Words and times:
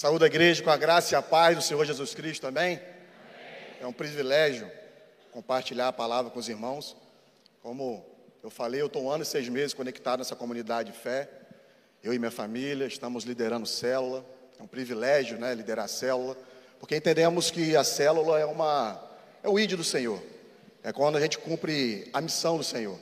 Saúde 0.00 0.24
a 0.24 0.28
igreja 0.28 0.62
com 0.62 0.70
a 0.70 0.78
graça 0.78 1.12
e 1.12 1.14
a 1.14 1.20
paz 1.20 1.54
do 1.54 1.62
Senhor 1.62 1.84
Jesus 1.84 2.14
Cristo, 2.14 2.46
amém? 2.46 2.80
É 3.78 3.86
um 3.86 3.92
privilégio 3.92 4.72
compartilhar 5.30 5.88
a 5.88 5.92
palavra 5.92 6.30
com 6.30 6.38
os 6.38 6.48
irmãos. 6.48 6.96
Como 7.62 8.02
eu 8.42 8.48
falei, 8.48 8.80
eu 8.80 8.86
estou 8.86 9.02
um 9.02 9.10
ano 9.10 9.24
e 9.24 9.26
seis 9.26 9.46
meses 9.50 9.74
conectado 9.74 10.20
nessa 10.20 10.34
comunidade 10.34 10.90
de 10.90 10.98
fé. 10.98 11.28
Eu 12.02 12.14
e 12.14 12.18
minha 12.18 12.30
família 12.30 12.86
estamos 12.86 13.24
liderando 13.24 13.66
célula. 13.66 14.24
É 14.58 14.62
um 14.62 14.66
privilégio, 14.66 15.38
né, 15.38 15.54
liderar 15.54 15.86
célula, 15.86 16.34
porque 16.78 16.96
entendemos 16.96 17.50
que 17.50 17.76
a 17.76 17.84
célula 17.84 18.40
é 18.40 18.46
uma 18.46 18.98
é 19.42 19.50
o 19.50 19.58
ídolo 19.58 19.82
do 19.82 19.84
Senhor. 19.84 20.22
É 20.82 20.94
quando 20.94 21.18
a 21.18 21.20
gente 21.20 21.36
cumpre 21.36 22.08
a 22.14 22.22
missão 22.22 22.56
do 22.56 22.64
Senhor. 22.64 22.98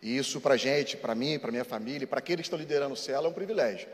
E 0.00 0.16
isso 0.16 0.40
para 0.40 0.54
a 0.54 0.56
gente, 0.56 0.96
para 0.96 1.14
mim, 1.14 1.38
para 1.38 1.50
minha 1.50 1.66
família, 1.66 2.06
para 2.06 2.20
aqueles 2.20 2.44
que 2.44 2.46
estão 2.46 2.58
liderando 2.58 2.96
célula 2.96 3.28
é 3.28 3.30
um 3.30 3.34
privilégio. 3.34 3.86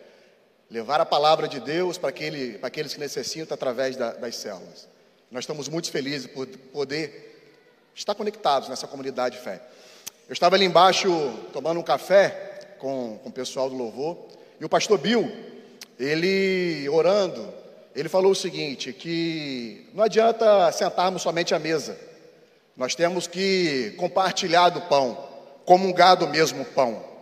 Levar 0.71 1.01
a 1.01 1.07
palavra 1.07 1.47
de 1.47 1.61
Deus 1.61 1.99
para, 1.99 2.09
aquele, 2.09 2.59
para 2.59 2.69
aqueles 2.69 2.95
que 2.95 3.01
necessitam 3.01 3.55
através 3.55 3.97
da, 3.97 4.13
das 4.13 4.37
células. 4.37 4.89
Nós 5.31 5.45
estamos 5.45 5.69
muito 5.69 5.91
felizes 5.91 6.27
por 6.27 6.47
poder 6.47 7.53
estar 7.95 8.15
conectados 8.15 8.69
nessa 8.69 8.87
comunidade 8.87 9.37
de 9.37 9.43
fé. 9.43 9.61
Eu 10.29 10.33
estava 10.33 10.57
ali 10.57 10.65
embaixo 10.65 11.11
tomando 11.53 11.81
um 11.81 11.83
café 11.83 12.77
com, 12.79 13.19
com 13.23 13.29
o 13.29 13.33
pessoal 13.33 13.69
do 13.69 13.77
louvor 13.77 14.17
e 14.61 14.65
o 14.65 14.69
pastor 14.69 14.99
Bill, 14.99 15.31
ele 15.99 16.89
orando, 16.89 17.53
ele 17.95 18.09
falou 18.09 18.33
o 18.33 18.35
seguinte: 18.35 18.93
que 18.93 19.89
não 19.93 20.05
adianta 20.05 20.71
sentarmos 20.73 21.23
somente 21.23 21.55
à 21.55 21.59
mesa, 21.59 21.99
nós 22.77 22.95
temos 22.95 23.27
que 23.27 23.95
compartilhar 23.97 24.71
do 24.71 24.81
pão, 24.83 25.29
comungar 25.65 26.17
do 26.17 26.29
mesmo 26.29 26.65
pão. 26.65 27.14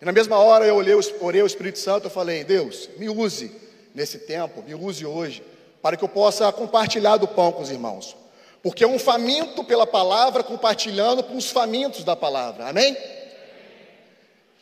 E 0.00 0.04
na 0.04 0.12
mesma 0.12 0.38
hora 0.38 0.64
eu 0.64 0.76
olhei, 0.76 0.94
orei 1.20 1.40
ao 1.40 1.46
Espírito 1.46 1.78
Santo 1.78 2.06
e 2.06 2.10
falei: 2.10 2.42
Deus, 2.42 2.88
me 2.96 3.08
use 3.08 3.54
nesse 3.94 4.18
tempo, 4.18 4.62
me 4.62 4.74
use 4.74 5.04
hoje, 5.04 5.42
para 5.82 5.96
que 5.96 6.04
eu 6.04 6.08
possa 6.08 6.50
compartilhar 6.52 7.18
do 7.18 7.28
pão 7.28 7.52
com 7.52 7.62
os 7.62 7.70
irmãos. 7.70 8.16
Porque 8.62 8.84
é 8.84 8.86
um 8.88 8.98
faminto 8.98 9.64
pela 9.64 9.86
palavra 9.86 10.42
compartilhando 10.42 11.22
com 11.22 11.36
os 11.36 11.50
famintos 11.50 12.04
da 12.04 12.14
palavra, 12.14 12.68
amém? 12.68 12.96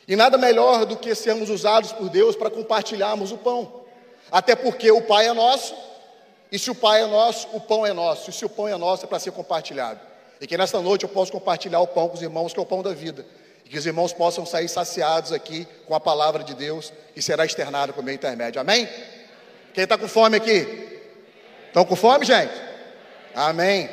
E 0.07 0.15
nada 0.15 0.37
melhor 0.37 0.85
do 0.85 0.97
que 0.97 1.13
sermos 1.13 1.49
usados 1.49 1.91
por 1.91 2.09
Deus 2.09 2.35
para 2.35 2.49
compartilharmos 2.49 3.31
o 3.31 3.37
pão. 3.37 3.83
Até 4.31 4.55
porque 4.55 4.91
o 4.91 5.01
Pai 5.01 5.27
é 5.27 5.33
nosso, 5.33 5.75
e 6.51 6.57
se 6.57 6.71
o 6.71 6.75
Pai 6.75 7.03
é 7.03 7.05
nosso, 7.05 7.47
o 7.53 7.59
pão 7.59 7.85
é 7.85 7.93
nosso, 7.93 8.29
e 8.29 8.33
se 8.33 8.43
o 8.43 8.49
pão 8.49 8.67
é 8.67 8.75
nosso, 8.75 9.05
é 9.05 9.07
para 9.07 9.19
ser 9.19 9.31
compartilhado. 9.31 9.99
E 10.41 10.47
que 10.47 10.57
nesta 10.57 10.79
noite 10.81 11.03
eu 11.03 11.09
possa 11.09 11.31
compartilhar 11.31 11.79
o 11.79 11.87
pão 11.87 12.07
com 12.07 12.15
os 12.15 12.21
irmãos, 12.21 12.53
que 12.53 12.59
é 12.59 12.63
o 12.63 12.65
pão 12.65 12.81
da 12.81 12.93
vida. 12.93 13.25
Que 13.69 13.77
os 13.77 13.85
irmãos 13.85 14.11
possam 14.11 14.47
sair 14.47 14.67
saciados 14.67 15.31
aqui 15.31 15.67
com 15.85 15.93
a 15.93 15.99
palavra 15.99 16.43
de 16.43 16.55
Deus, 16.55 16.91
que 17.13 17.21
será 17.21 17.45
externada 17.45 17.93
por 17.93 18.03
meio 18.03 18.15
intermédio. 18.15 18.59
Amém? 18.59 18.89
Quem 19.75 19.83
está 19.83 19.95
com 19.95 20.07
fome 20.07 20.37
aqui? 20.37 20.89
Estão 21.67 21.85
com 21.85 21.95
fome, 21.95 22.25
gente? 22.25 22.51
Amém. 23.35 23.87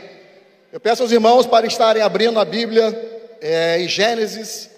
Eu 0.73 0.81
peço 0.81 1.03
aos 1.03 1.13
irmãos 1.13 1.45
para 1.45 1.67
estarem 1.67 2.03
abrindo 2.03 2.41
a 2.41 2.45
Bíblia 2.47 3.37
é, 3.39 3.79
em 3.79 3.87
Gênesis. 3.87 4.71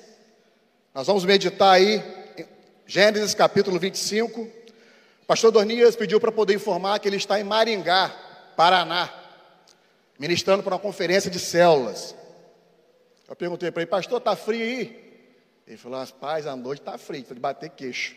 Nós 0.93 1.07
vamos 1.07 1.25
meditar 1.25 1.75
aí, 1.75 2.03
Gênesis 2.85 3.35
capítulo 3.35 3.79
25. 3.79 4.41
O 4.41 5.27
pastor 5.29 5.53
Dornias 5.53 5.95
pediu 5.95 6.19
para 6.19 6.33
poder 6.33 6.55
informar 6.55 6.99
que 6.99 7.09
ele 7.09 7.19
está 7.19 7.39
em 7.39 7.45
Maringá, 7.45 8.13
Paraná, 8.57 9.09
ministrando 10.19 10.65
para 10.65 10.75
uma 10.75 10.81
conferência 10.81 11.31
de 11.31 11.39
células. 11.39 12.17
Eu 13.29 13.37
perguntei 13.37 13.71
para 13.71 13.83
ele, 13.83 13.91
pastor, 13.91 14.19
está 14.19 14.35
frio 14.35 14.63
aí? 14.63 15.23
Ele 15.67 15.77
falou, 15.77 16.05
paz, 16.19 16.47
a 16.47 16.57
noite 16.57 16.81
está 16.81 16.97
frio, 16.97 17.21
está 17.21 17.35
de 17.35 17.41
bater 17.41 17.69
queixo. 17.69 18.17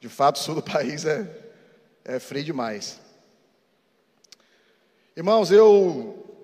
De 0.00 0.08
fato, 0.08 0.36
o 0.36 0.38
sul 0.40 0.56
do 0.56 0.62
país 0.64 1.04
é, 1.04 1.24
é 2.04 2.18
frio 2.18 2.42
demais. 2.42 2.98
Irmãos, 5.16 5.52
eu, 5.52 6.36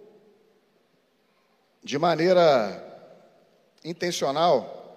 de 1.82 1.98
maneira 1.98 2.80
intencional, 3.84 4.96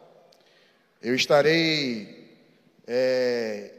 eu 1.01 1.15
estarei 1.15 2.37
é, 2.85 3.73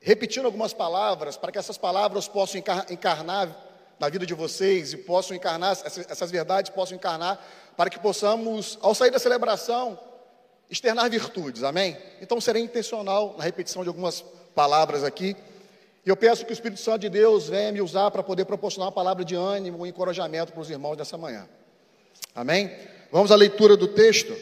repetindo 0.00 0.46
algumas 0.46 0.72
palavras 0.72 1.36
para 1.36 1.52
que 1.52 1.58
essas 1.58 1.78
palavras 1.78 2.26
possam 2.26 2.60
encarnar 2.90 3.64
na 3.98 4.08
vida 4.08 4.26
de 4.26 4.34
vocês 4.34 4.92
e 4.92 4.96
possam 4.96 5.36
encarnar, 5.36 5.72
essas 5.72 6.30
verdades 6.30 6.70
possam 6.70 6.96
encarnar 6.96 7.40
para 7.76 7.90
que 7.90 7.98
possamos, 7.98 8.78
ao 8.80 8.94
sair 8.94 9.10
da 9.10 9.18
celebração, 9.18 9.98
externar 10.70 11.08
virtudes, 11.10 11.62
amém? 11.62 11.96
Então 12.20 12.40
serei 12.40 12.62
intencional 12.62 13.34
na 13.36 13.44
repetição 13.44 13.82
de 13.82 13.88
algumas 13.88 14.24
palavras 14.54 15.04
aqui. 15.04 15.36
E 16.04 16.08
eu 16.08 16.16
peço 16.16 16.44
que 16.44 16.52
o 16.52 16.54
Espírito 16.54 16.80
Santo 16.80 17.00
de 17.00 17.08
Deus 17.08 17.48
venha 17.48 17.72
me 17.72 17.80
usar 17.80 18.10
para 18.10 18.22
poder 18.22 18.44
proporcionar 18.44 18.86
uma 18.86 18.94
palavra 18.94 19.24
de 19.24 19.34
ânimo 19.34 19.86
e 19.86 19.90
encorajamento 19.90 20.52
para 20.52 20.62
os 20.62 20.70
irmãos 20.70 20.96
dessa 20.96 21.18
manhã. 21.18 21.48
Amém? 22.34 22.70
Vamos 23.10 23.30
à 23.30 23.36
leitura 23.36 23.76
do 23.76 23.88
texto. 23.88 24.34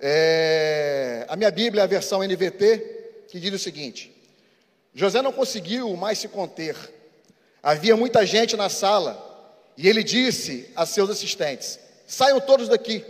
É, 0.00 1.26
a 1.28 1.34
minha 1.34 1.50
Bíblia 1.50 1.82
é 1.82 1.84
a 1.84 1.88
versão 1.88 2.22
NVT, 2.22 3.24
que 3.28 3.40
diz 3.40 3.52
o 3.52 3.58
seguinte: 3.58 4.14
José 4.94 5.20
não 5.20 5.32
conseguiu 5.32 5.96
mais 5.96 6.18
se 6.18 6.28
conter. 6.28 6.76
Havia 7.62 7.96
muita 7.96 8.24
gente 8.24 8.56
na 8.56 8.68
sala, 8.68 9.27
e 9.78 9.88
ele 9.88 10.02
disse 10.02 10.68
a 10.74 10.84
seus 10.84 11.08
assistentes: 11.08 11.78
Saiam 12.04 12.40
todos 12.40 12.68
daqui. 12.68 13.04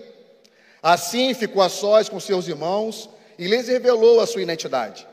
Assim 0.82 1.32
ficou 1.32 1.62
a 1.62 1.68
sós 1.70 2.10
com 2.10 2.20
seus 2.20 2.46
irmãos 2.46 3.08
e 3.38 3.48
lhes 3.48 3.66
revelou 3.66 4.20
a 4.20 4.26
sua 4.26 4.42
identidade. 4.42 5.06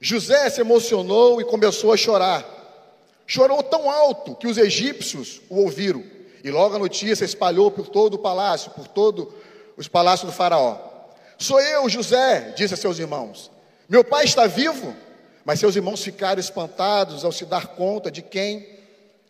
José 0.00 0.48
se 0.48 0.62
emocionou 0.62 1.40
e 1.40 1.44
começou 1.44 1.92
a 1.92 1.96
chorar. 1.96 2.44
Chorou 3.26 3.62
tão 3.62 3.88
alto 3.88 4.34
que 4.34 4.48
os 4.48 4.56
egípcios 4.56 5.42
o 5.48 5.60
ouviram. 5.60 6.02
E 6.42 6.50
logo 6.50 6.74
a 6.74 6.78
notícia 6.78 7.24
espalhou 7.24 7.70
por 7.70 7.88
todo 7.88 8.14
o 8.14 8.18
palácio, 8.18 8.70
por 8.72 8.88
todos 8.88 9.28
os 9.76 9.86
palácios 9.86 10.30
do 10.30 10.36
faraó. 10.36 10.76
Sou 11.38 11.60
eu, 11.60 11.88
José, 11.88 12.52
disse 12.56 12.74
a 12.74 12.76
seus 12.76 12.98
irmãos. 12.98 13.50
Meu 13.88 14.02
pai 14.02 14.24
está 14.24 14.46
vivo? 14.46 14.96
Mas 15.44 15.60
seus 15.60 15.76
irmãos 15.76 16.02
ficaram 16.02 16.40
espantados 16.40 17.24
ao 17.24 17.30
se 17.30 17.44
dar 17.44 17.68
conta 17.68 18.10
de 18.10 18.22
quem, 18.22 18.66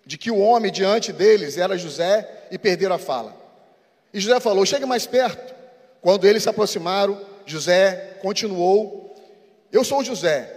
de 0.04 0.18
que 0.18 0.30
o 0.30 0.38
homem 0.38 0.72
diante 0.72 1.12
deles 1.12 1.56
era 1.56 1.78
José 1.78 2.46
e 2.50 2.58
perderam 2.58 2.96
a 2.96 2.98
fala. 2.98 3.36
E 4.12 4.20
José 4.20 4.38
falou: 4.40 4.66
Chegue 4.66 4.84
mais 4.84 5.06
perto. 5.06 5.54
Quando 6.00 6.26
eles 6.26 6.42
se 6.42 6.48
aproximaram, 6.48 7.20
José 7.46 8.18
continuou: 8.20 9.14
Eu 9.70 9.84
sou 9.84 10.04
José, 10.04 10.52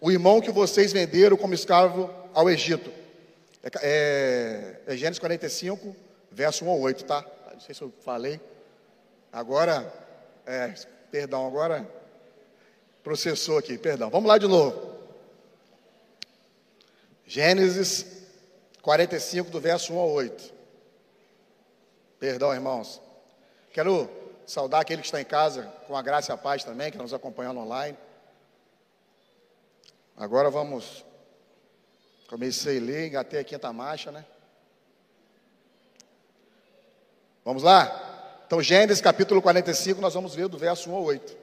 o 0.00 0.10
irmão 0.10 0.40
que 0.40 0.50
vocês 0.50 0.92
venderam 0.92 1.36
como 1.36 1.54
escravo 1.54 2.10
ao 2.34 2.50
Egito. 2.50 2.90
É, 3.62 3.70
é, 3.82 4.94
é 4.94 4.96
Gênesis 4.96 5.18
45, 5.18 5.94
verso 6.30 6.64
1 6.64 6.70
ao 6.70 6.80
8, 6.80 7.04
tá? 7.04 7.24
Não 7.52 7.60
sei 7.60 7.74
se 7.74 7.82
eu 7.82 7.92
falei. 8.04 8.40
Agora, 9.32 9.92
é, 10.46 10.72
perdão, 11.10 11.46
agora 11.46 11.86
processou 13.02 13.58
aqui, 13.58 13.76
perdão. 13.76 14.10
Vamos 14.10 14.28
lá 14.28 14.38
de 14.38 14.46
novo. 14.46 14.96
Gênesis 17.26 18.15
45, 18.86 19.50
do 19.50 19.60
verso 19.60 19.92
1 19.92 19.98
ao 19.98 20.10
8. 20.10 20.54
Perdão, 22.20 22.54
irmãos. 22.54 23.02
Quero 23.72 24.08
saudar 24.46 24.80
aquele 24.80 25.02
que 25.02 25.08
está 25.08 25.20
em 25.20 25.24
casa 25.24 25.64
com 25.88 25.96
a 25.96 26.02
graça 26.02 26.30
e 26.30 26.32
a 26.32 26.36
paz 26.36 26.62
também, 26.62 26.86
que 26.86 26.96
está 26.96 27.02
nos 27.02 27.12
acompanhando 27.12 27.58
online. 27.58 27.98
Agora 30.16 30.50
vamos. 30.50 31.04
Comecei 32.28 32.78
a 32.78 32.80
ler, 32.80 33.08
engatei 33.08 33.40
a 33.40 33.44
quinta 33.44 33.72
marcha, 33.72 34.12
né? 34.12 34.24
Vamos 37.44 37.64
lá? 37.64 38.40
Então, 38.46 38.62
Gênesis 38.62 39.00
capítulo 39.00 39.42
45, 39.42 40.00
nós 40.00 40.14
vamos 40.14 40.32
ver 40.32 40.46
do 40.46 40.58
verso 40.58 40.88
1 40.90 40.94
ao 40.94 41.02
8. 41.02 41.36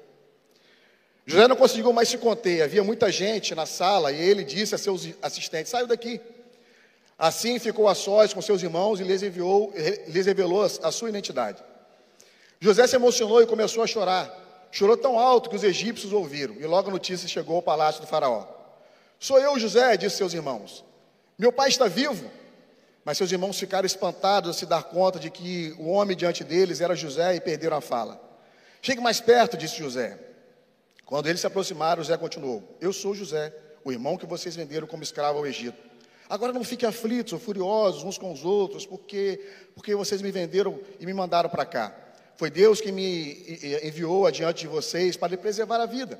José 1.26 1.46
não 1.50 1.58
conseguiu 1.58 1.92
mais 1.92 2.08
se 2.08 2.18
conter, 2.18 2.62
havia 2.62 2.86
muita 2.86 3.12
gente 3.12 3.54
na 3.54 3.66
sala 3.66 4.14
e 4.14 4.22
ele 4.22 4.46
disse 4.46 4.74
a 4.74 4.78
seus 4.78 5.10
assistentes: 5.22 5.72
saiu 5.72 5.88
daqui. 5.88 6.22
Assim 7.18 7.60
ficou 7.60 7.88
a 7.88 7.96
sós 7.96 8.34
com 8.34 8.42
seus 8.42 8.62
irmãos 8.64 9.00
e 9.00 9.04
lhes, 9.04 9.24
enviou, 9.24 9.74
lhes 10.08 10.26
revelou 10.26 10.64
a 10.64 10.92
sua 10.92 11.10
identidade. 11.10 11.64
José 12.60 12.88
se 12.88 12.96
emocionou 12.96 13.42
e 13.42 13.46
começou 13.46 13.84
a 13.84 13.88
chorar. 13.88 14.42
Chorou 14.72 14.98
tão 14.98 15.20
alto 15.20 15.50
que 15.50 15.56
os 15.56 15.64
egípcios 15.64 16.12
ouviram, 16.12 16.56
e 16.56 16.66
logo 16.66 16.90
a 16.90 16.92
notícia 16.92 17.28
chegou 17.28 17.58
ao 17.58 17.62
palácio 17.62 18.02
do 18.02 18.08
Faraó. 18.08 18.48
Sou 19.20 19.40
eu, 19.40 19.60
José, 19.60 19.96
disse 19.98 20.18
seus 20.18 20.34
irmãos. 20.34 20.84
Meu 21.38 21.52
pai 21.52 21.70
está 21.70 21.88
vivo. 21.88 22.30
Mas 23.06 23.18
seus 23.18 23.32
irmãos 23.32 23.60
ficaram 23.60 23.86
espantados 23.86 24.50
a 24.50 24.54
se 24.54 24.66
dar 24.66 24.84
conta 24.84 25.20
de 25.20 25.30
que 25.30 25.76
o 25.78 25.90
homem 25.90 26.16
diante 26.16 26.44
deles 26.44 26.80
era 26.80 26.96
José 26.96 27.36
e 27.36 27.42
perderam 27.42 27.78
a 27.78 27.82
fala. 27.82 28.20
Chegue 28.82 29.02
mais 29.02 29.20
perto, 29.20 29.58
disse 29.58 29.78
José. 29.78 30.18
Quando 31.06 31.28
eles 31.28 31.42
se 31.42 31.48
aproximaram, 31.48 32.02
José 32.02 32.18
continuou: 32.18 32.64
Eu 32.80 32.94
sou 32.94 33.14
José, 33.14 33.54
o 33.84 33.92
irmão 33.92 34.18
que 34.18 34.26
vocês 34.26 34.56
venderam 34.56 34.88
como 34.88 35.04
escravo 35.04 35.40
ao 35.40 35.46
Egito. 35.46 35.78
Agora 36.34 36.52
não 36.52 36.64
fiquem 36.64 36.90
aflitos 36.90 37.32
ou 37.32 37.38
furiosos 37.38 38.04
uns 38.04 38.18
com 38.18 38.34
os 38.34 38.44
outros, 38.44 38.88
porque, 38.88 39.40
porque 39.76 39.94
vocês 39.94 40.20
me 40.20 40.32
venderam 40.32 40.80
e 41.00 41.06
me 41.06 41.14
mandaram 41.14 41.48
para 41.48 41.64
cá. 41.64 41.96
Foi 42.38 42.50
Deus 42.50 42.82
que 42.82 42.92
me 42.92 43.38
enviou 43.84 44.26
adiante 44.26 44.62
de 44.62 44.68
vocês 44.68 45.16
para 45.16 45.28
lhe 45.28 45.38
preservar 45.38 45.80
a 45.80 45.86
vida. 45.86 46.20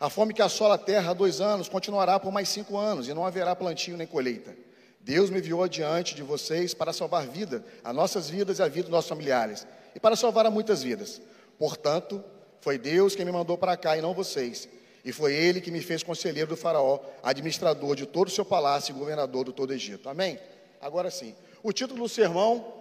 A 0.00 0.08
fome 0.08 0.32
que 0.32 0.40
assola 0.40 0.76
a 0.76 0.78
terra 0.78 1.10
há 1.10 1.12
dois 1.12 1.42
anos 1.42 1.68
continuará 1.68 2.18
por 2.18 2.32
mais 2.32 2.48
cinco 2.48 2.78
anos, 2.78 3.06
e 3.06 3.12
não 3.12 3.26
haverá 3.26 3.54
plantio 3.54 3.98
nem 3.98 4.06
colheita. 4.06 4.56
Deus 4.98 5.28
me 5.28 5.40
enviou 5.40 5.62
adiante 5.62 6.14
de 6.14 6.22
vocês 6.22 6.72
para 6.72 6.90
salvar 6.90 7.26
vida, 7.26 7.62
as 7.84 7.94
nossas 7.94 8.30
vidas 8.30 8.60
e 8.60 8.62
a 8.62 8.66
vida 8.66 8.84
dos 8.84 8.92
nossos 8.92 9.10
familiares, 9.10 9.66
e 9.94 10.00
para 10.00 10.16
salvar 10.16 10.46
a 10.46 10.50
muitas 10.50 10.82
vidas. 10.82 11.20
Portanto, 11.58 12.24
foi 12.62 12.78
Deus 12.78 13.14
quem 13.14 13.26
me 13.26 13.32
mandou 13.32 13.58
para 13.58 13.76
cá 13.76 13.94
e 13.94 14.00
não 14.00 14.14
vocês. 14.14 14.66
E 15.04 15.12
foi 15.12 15.34
ele 15.34 15.60
que 15.60 15.70
me 15.70 15.80
fez 15.80 16.02
conselheiro 16.02 16.50
do 16.50 16.56
Faraó, 16.56 17.00
administrador 17.22 17.96
de 17.96 18.06
todo 18.06 18.28
o 18.28 18.30
seu 18.30 18.44
palácio 18.44 18.92
e 18.92 18.98
governador 18.98 19.44
do 19.44 19.52
todo 19.52 19.70
o 19.70 19.72
Egito. 19.72 20.08
Amém? 20.08 20.38
Agora 20.80 21.10
sim. 21.10 21.34
O 21.62 21.72
título 21.72 22.02
do 22.02 22.08
sermão 22.08 22.80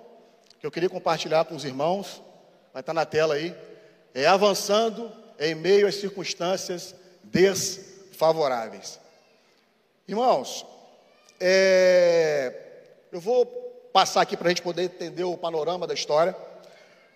que 0.59 0.65
eu 0.65 0.71
queria 0.71 0.89
compartilhar 0.89 1.45
com 1.45 1.55
os 1.55 1.63
irmãos, 1.63 2.21
vai 2.73 2.81
estar 2.81 2.93
na 2.93 3.05
tela 3.05 3.35
aí, 3.35 3.55
é 4.13 4.25
Avançando 4.25 5.11
em 5.39 5.55
meio 5.55 5.87
às 5.87 5.95
circunstâncias 5.95 6.93
desfavoráveis. 7.23 8.99
Irmãos, 10.07 10.65
é, 11.39 12.53
eu 13.11 13.21
vou 13.21 13.45
passar 13.93 14.21
aqui 14.21 14.35
para 14.35 14.47
a 14.47 14.49
gente 14.49 14.61
poder 14.61 14.83
entender 14.83 15.23
o 15.23 15.37
panorama 15.37 15.87
da 15.87 15.93
história. 15.93 16.35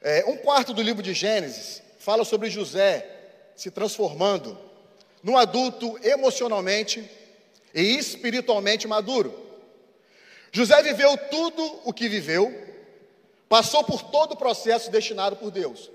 É, 0.02 0.24
um 0.26 0.38
quarto 0.38 0.74
do 0.74 0.82
livro 0.82 1.04
de 1.04 1.14
Gênesis 1.14 1.82
fala 2.00 2.24
sobre 2.24 2.50
José 2.50 3.06
se 3.56 3.70
transformando 3.70 4.58
num 5.24 5.38
adulto 5.38 5.98
emocionalmente 6.04 7.10
e 7.74 7.82
espiritualmente 7.98 8.88
maduro. 8.88 9.34
José 10.52 10.84
viveu 10.84 11.18
tudo 11.18 11.80
o 11.86 11.94
que 11.94 12.10
viveu, 12.10 12.54
passou 13.48 13.84
por 13.84 14.04
todo 14.04 14.34
o 14.34 14.38
processo 14.38 14.92
destinado 14.92 15.38
por 15.38 15.50
Deus. 15.50 15.90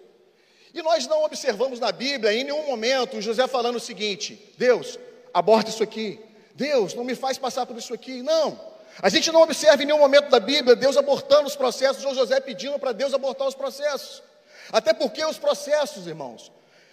E 0.74 0.82
nós 0.82 1.06
não 1.06 1.24
observamos 1.24 1.78
na 1.78 1.92
Bíblia 1.92 2.32
em 2.32 2.44
nenhum 2.44 2.66
momento 2.66 3.20
José 3.20 3.46
falando 3.46 3.76
o 3.76 3.80
seguinte: 3.80 4.52
Deus, 4.56 4.98
aborta 5.32 5.70
isso 5.70 5.82
aqui. 5.82 6.20
Deus, 6.54 6.94
não 6.94 7.04
me 7.04 7.14
faz 7.14 7.38
passar 7.38 7.66
por 7.66 7.76
isso 7.76 7.94
aqui. 7.94 8.22
Não. 8.22 8.60
A 9.00 9.08
gente 9.08 9.30
não 9.30 9.42
observa 9.42 9.80
em 9.82 9.86
nenhum 9.86 9.98
momento 9.98 10.28
da 10.28 10.40
Bíblia 10.40 10.74
Deus 10.74 10.96
abortando 10.96 11.46
os 11.46 11.54
processos 11.54 12.04
ou 12.04 12.14
José 12.14 12.40
pedindo 12.40 12.78
para 12.78 12.92
Deus 12.92 13.14
abortar 13.14 13.46
os 13.46 13.54
processos. 13.54 14.22
Até 14.72 14.92
porque 14.92 15.24
os 15.24 15.38
processos, 15.38 16.06
irmãos, 16.06 16.50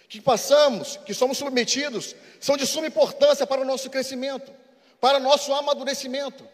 que 0.08 0.20
passamos, 0.20 0.98
que 1.04 1.12
somos 1.12 1.38
submetidos, 1.38 2.14
são 2.40 2.56
de 2.56 2.66
suma 2.66 2.86
importância 2.86 3.46
para 3.46 3.60
o 3.60 3.64
nosso 3.64 3.90
crescimento, 3.90 4.52
para 5.00 5.18
o 5.18 5.20
nosso 5.20 5.52
amadurecimento. 5.52 6.46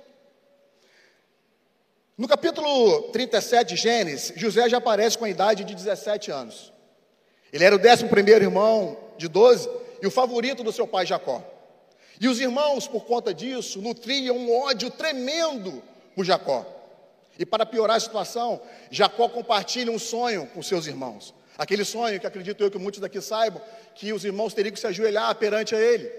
No 2.17 2.29
capítulo 2.29 3.11
37 3.11 3.75
de 3.75 3.77
Gênesis, 3.77 4.33
José 4.37 4.69
já 4.69 4.79
aparece 4.79 5.19
com 5.19 5.25
a 5.25 5.31
idade 5.31 5.65
de 5.65 5.75
17 5.75 6.31
anos. 6.31 6.73
Ele 7.53 7.65
era 7.65 7.75
o 7.75 7.79
décimo 7.79 8.09
primeiro 8.09 8.45
irmão 8.45 8.97
de 9.19 9.29
12 9.29 9.69
e 10.01 10.07
o 10.07 10.11
favorito 10.11 10.63
do 10.63 10.73
seu 10.73 10.87
pai 10.87 11.05
Jacó. 11.05 11.43
E 12.21 12.29
os 12.29 12.41
irmãos, 12.41 12.87
por 12.87 13.05
conta 13.05 13.35
disso, 13.35 13.81
nutriam 13.81 14.37
um 14.37 14.63
ódio 14.63 14.91
tremendo 14.91 15.83
por 16.15 16.25
Jacó. 16.25 16.65
E 17.39 17.45
para 17.45 17.67
piorar 17.67 17.97
a 17.97 18.01
situação, 18.01 18.61
Jacó 18.91 19.29
compartilha 19.29 19.91
um 19.91 19.99
sonho 19.99 20.47
com 20.55 20.63
seus 20.63 20.87
irmãos. 20.87 21.35
Aquele 21.59 21.85
sonho 21.85 22.19
que 22.19 22.27
acredito 22.27 22.63
eu 22.63 22.71
que 22.71 22.79
muitos 22.79 23.01
daqui 23.01 23.21
saibam, 23.21 23.61
que 23.95 24.13
os 24.13 24.25
irmãos 24.25 24.55
teriam 24.55 24.73
que 24.73 24.81
se 24.81 24.87
ajoelhar 24.87 25.35
perante 25.37 25.75
a 25.75 25.81
ele. 25.81 26.11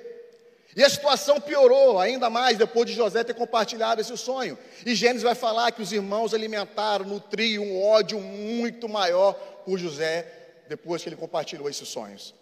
E 0.76 0.84
a 0.84 0.90
situação 0.90 1.40
piorou 1.40 2.00
ainda 2.00 2.30
mais 2.30 2.58
depois 2.58 2.88
de 2.88 2.96
José 2.96 3.24
ter 3.24 3.36
compartilhado 3.36 4.02
esse 4.02 4.16
sonho. 4.18 4.58
E 4.86 4.96
Gênesis 4.96 5.22
vai 5.24 5.36
falar 5.36 5.72
que 5.72 5.82
os 5.82 5.92
irmãos 5.92 6.34
alimentaram, 6.34 7.06
nutriam 7.06 7.64
um 7.64 7.84
ódio 7.84 8.20
muito 8.20 8.90
maior 8.90 9.34
por 9.66 9.78
José 9.78 10.26
depois 10.68 11.04
que 11.04 11.10
ele 11.10 11.16
compartilhou 11.16 11.70
esses 11.70 11.88
sonhos. 11.88 12.34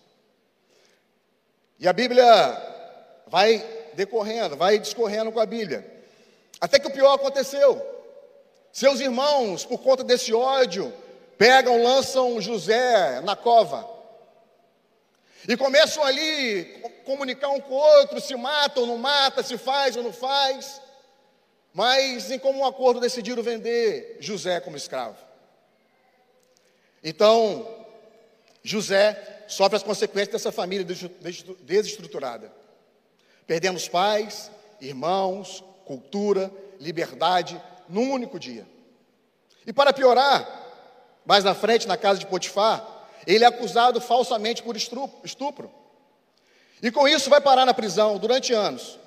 E 1.78 1.88
a 1.88 1.94
Bíblia 1.94 2.26
vai 3.28 3.66
decorrendo, 3.96 4.56
vai 4.56 4.80
discorrendo 4.80 5.32
com 5.32 5.40
a 5.40 5.46
Bíblia. 5.46 5.86
Até 6.60 6.80
que 6.80 6.88
o 6.88 6.92
pior 6.92 7.14
aconteceu. 7.14 7.82
Seus 8.72 9.02
irmãos, 9.02 9.66
por 9.66 9.80
conta 9.80 10.04
desse 10.04 10.34
ódio, 10.34 10.94
pegam, 11.42 11.82
lançam 11.82 12.40
José 12.40 13.20
na 13.22 13.36
cova. 13.36 13.90
E 15.50 15.58
começam 15.58 16.04
ali 16.04 16.66
comunicar 17.04 17.50
um 17.50 17.60
com 17.60 17.74
o 17.74 17.78
outro, 17.78 18.22
se 18.22 18.36
matam, 18.36 18.86
não 18.86 19.00
mata, 19.00 19.42
se 19.42 19.58
faz 19.58 19.96
ou 19.96 20.04
não 20.04 20.14
faz. 20.14 20.80
Mas 21.74 22.30
em 22.30 22.38
comum 22.38 22.64
acordo 22.64 23.00
decidiram 23.00 23.42
vender 23.42 24.18
José 24.20 24.60
como 24.60 24.78
escravo. 24.78 25.18
Então, 27.04 27.88
José 28.62 29.46
sofre 29.48 29.78
as 29.78 29.84
consequências 29.84 30.34
dessa 30.34 30.52
família 30.52 30.86
desestruturada. 31.62 32.54
Perdemos 33.48 33.88
pais, 33.88 34.52
irmãos, 34.80 35.64
cultura, 35.86 36.52
liberdade, 36.80 37.60
num 37.90 38.12
único 38.12 38.40
dia. 38.40 38.68
E 39.66 39.74
para 39.74 39.92
piorar, 39.92 40.61
mais 41.26 41.44
na 41.44 41.54
frente, 41.54 41.88
na 41.88 41.98
casa 41.98 42.20
de 42.20 42.26
Potifar, 42.26 42.86
ele 43.26 43.44
é 43.44 43.48
acusado 43.48 44.02
falsamente 44.02 44.64
por 44.64 44.76
estupro. 44.76 45.72
E 46.82 46.92
com 46.92 47.08
isso 47.08 47.30
vai 47.30 47.40
parar 47.40 47.66
na 47.66 47.74
prisão 47.74 48.18
durante 48.18 48.54
anos. 48.54 49.00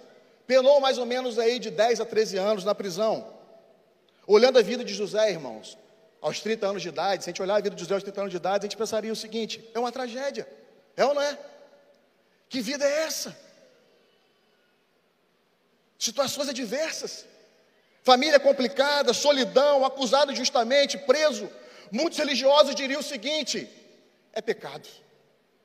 Penou 0.46 0.81
mais 0.81 0.99
ou 0.99 1.06
menos 1.06 1.38
aí 1.38 1.58
de 1.58 1.70
10 1.70 2.00
a 2.00 2.05
13 2.05 2.38
anos 2.38 2.64
na 2.64 2.75
prisão. 2.75 3.26
Olhando 4.26 4.58
a 4.58 4.62
vida 4.62 4.84
de 4.84 4.94
José, 4.94 5.31
irmãos, 5.31 5.76
aos 6.20 6.40
30 6.40 6.66
anos 6.66 6.82
de 6.82 6.88
idade, 6.88 7.25
se 7.25 7.31
a 7.31 7.32
gente 7.32 7.43
olhar 7.43 7.56
a 7.56 7.61
vida 7.61 7.75
de 7.75 7.82
José 7.82 7.94
aos 7.94 8.02
30 8.02 8.20
anos 8.20 8.31
de 8.31 8.37
idade, 8.37 8.64
a 8.64 8.69
gente 8.69 8.76
pensaria 8.76 9.12
o 9.12 9.16
seguinte: 9.16 9.69
é 9.75 9.78
uma 9.78 9.90
tragédia. 9.90 10.46
É 10.96 11.05
ou 11.05 11.14
não 11.14 11.22
é? 11.22 11.38
Que 12.49 12.61
vida 12.61 12.84
é 12.84 13.02
essa? 13.05 13.37
Situações 15.99 16.49
adversas. 16.49 17.26
Família 18.02 18.38
complicada, 18.38 19.14
solidão, 19.14 19.84
acusado 19.84 20.31
injustamente, 20.31 20.99
preso, 20.99 21.50
Muitos 21.91 22.19
religiosos 22.19 22.75
diriam 22.75 23.01
o 23.01 23.05
seguinte: 23.05 23.69
é 24.33 24.41
pecado. 24.41 24.89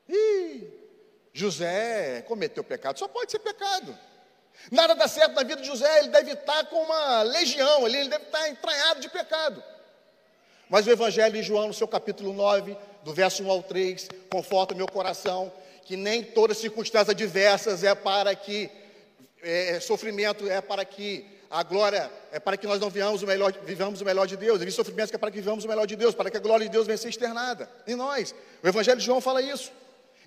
Ih, 0.08 0.66
José 1.32 2.22
cometeu 2.22 2.64
pecado, 2.64 2.98
só 2.98 3.08
pode 3.08 3.30
ser 3.30 3.38
pecado. 3.38 3.96
Nada 4.70 4.94
dá 4.94 5.08
certo 5.08 5.34
na 5.34 5.42
vida 5.42 5.60
de 5.62 5.66
José, 5.66 6.00
ele 6.00 6.08
deve 6.08 6.32
estar 6.32 6.66
com 6.66 6.82
uma 6.82 7.22
legião 7.22 7.86
ali, 7.86 7.98
ele 7.98 8.10
deve 8.10 8.24
estar 8.24 8.48
entranhado 8.48 9.00
de 9.00 9.08
pecado. 9.08 9.62
Mas 10.68 10.86
o 10.86 10.90
Evangelho 10.90 11.32
de 11.32 11.42
João, 11.42 11.68
no 11.68 11.74
seu 11.74 11.88
capítulo 11.88 12.32
9, 12.32 12.76
do 13.02 13.12
verso 13.14 13.42
1 13.42 13.50
ao 13.50 13.62
3, 13.62 14.08
conforta 14.30 14.74
meu 14.74 14.86
coração 14.86 15.52
que 15.84 15.96
nem 15.96 16.22
todas 16.22 16.56
as 16.56 16.60
circunstâncias 16.60 17.08
adversas 17.08 17.82
é 17.82 17.94
para 17.94 18.32
que, 18.34 18.70
é, 19.42 19.80
sofrimento 19.80 20.48
é 20.48 20.60
para 20.60 20.84
que 20.84 21.26
a 21.50 21.64
glória 21.64 22.08
é 22.30 22.38
para 22.38 22.56
que 22.56 22.64
nós 22.64 22.78
não 22.78 22.88
vivamos 22.88 23.24
o 23.24 23.26
melhor, 23.26 23.52
vivamos 23.64 24.00
o 24.00 24.04
melhor 24.04 24.24
de 24.24 24.36
Deus. 24.36 24.60
Existe 24.60 24.76
sofrimento 24.76 25.10
que 25.10 25.16
é 25.16 25.18
para 25.18 25.32
que 25.32 25.38
vivamos 25.38 25.64
o 25.64 25.68
melhor 25.68 25.84
de 25.84 25.96
Deus, 25.96 26.14
para 26.14 26.30
que 26.30 26.36
a 26.36 26.40
glória 26.40 26.64
de 26.64 26.70
Deus 26.70 26.86
venha 26.86 26.96
ser 26.96 27.08
externada 27.08 27.68
em 27.88 27.96
nós. 27.96 28.32
O 28.62 28.68
Evangelho 28.68 29.00
de 29.00 29.04
João 29.04 29.20
fala 29.20 29.42
isso. 29.42 29.72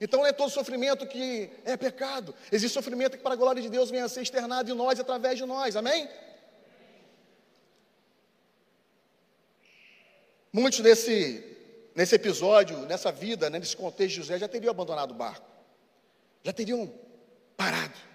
Então 0.01 0.19
não 0.19 0.27
é 0.27 0.33
todo 0.33 0.49
sofrimento 0.49 1.07
que 1.07 1.49
é 1.63 1.77
pecado. 1.77 2.35
Existe 2.51 2.73
sofrimento 2.73 3.15
que 3.15 3.23
para 3.23 3.33
a 3.33 3.37
glória 3.37 3.61
de 3.61 3.69
Deus 3.69 3.89
venha 3.89 4.09
ser 4.09 4.21
externado 4.21 4.69
em 4.69 4.73
nós, 4.73 4.99
através 4.99 5.37
de 5.37 5.45
nós. 5.45 5.77
Amém? 5.77 6.09
Muitos 10.51 10.81
nesse, 10.81 11.41
nesse 11.95 12.15
episódio, 12.15 12.79
nessa 12.79 13.13
vida, 13.13 13.49
né, 13.49 13.59
nesse 13.59 13.77
contexto 13.77 14.15
de 14.15 14.21
José, 14.21 14.37
já 14.37 14.49
teriam 14.49 14.71
abandonado 14.71 15.11
o 15.11 15.15
barco. 15.15 15.47
Já 16.43 16.51
teriam 16.51 16.93
parado. 17.55 18.12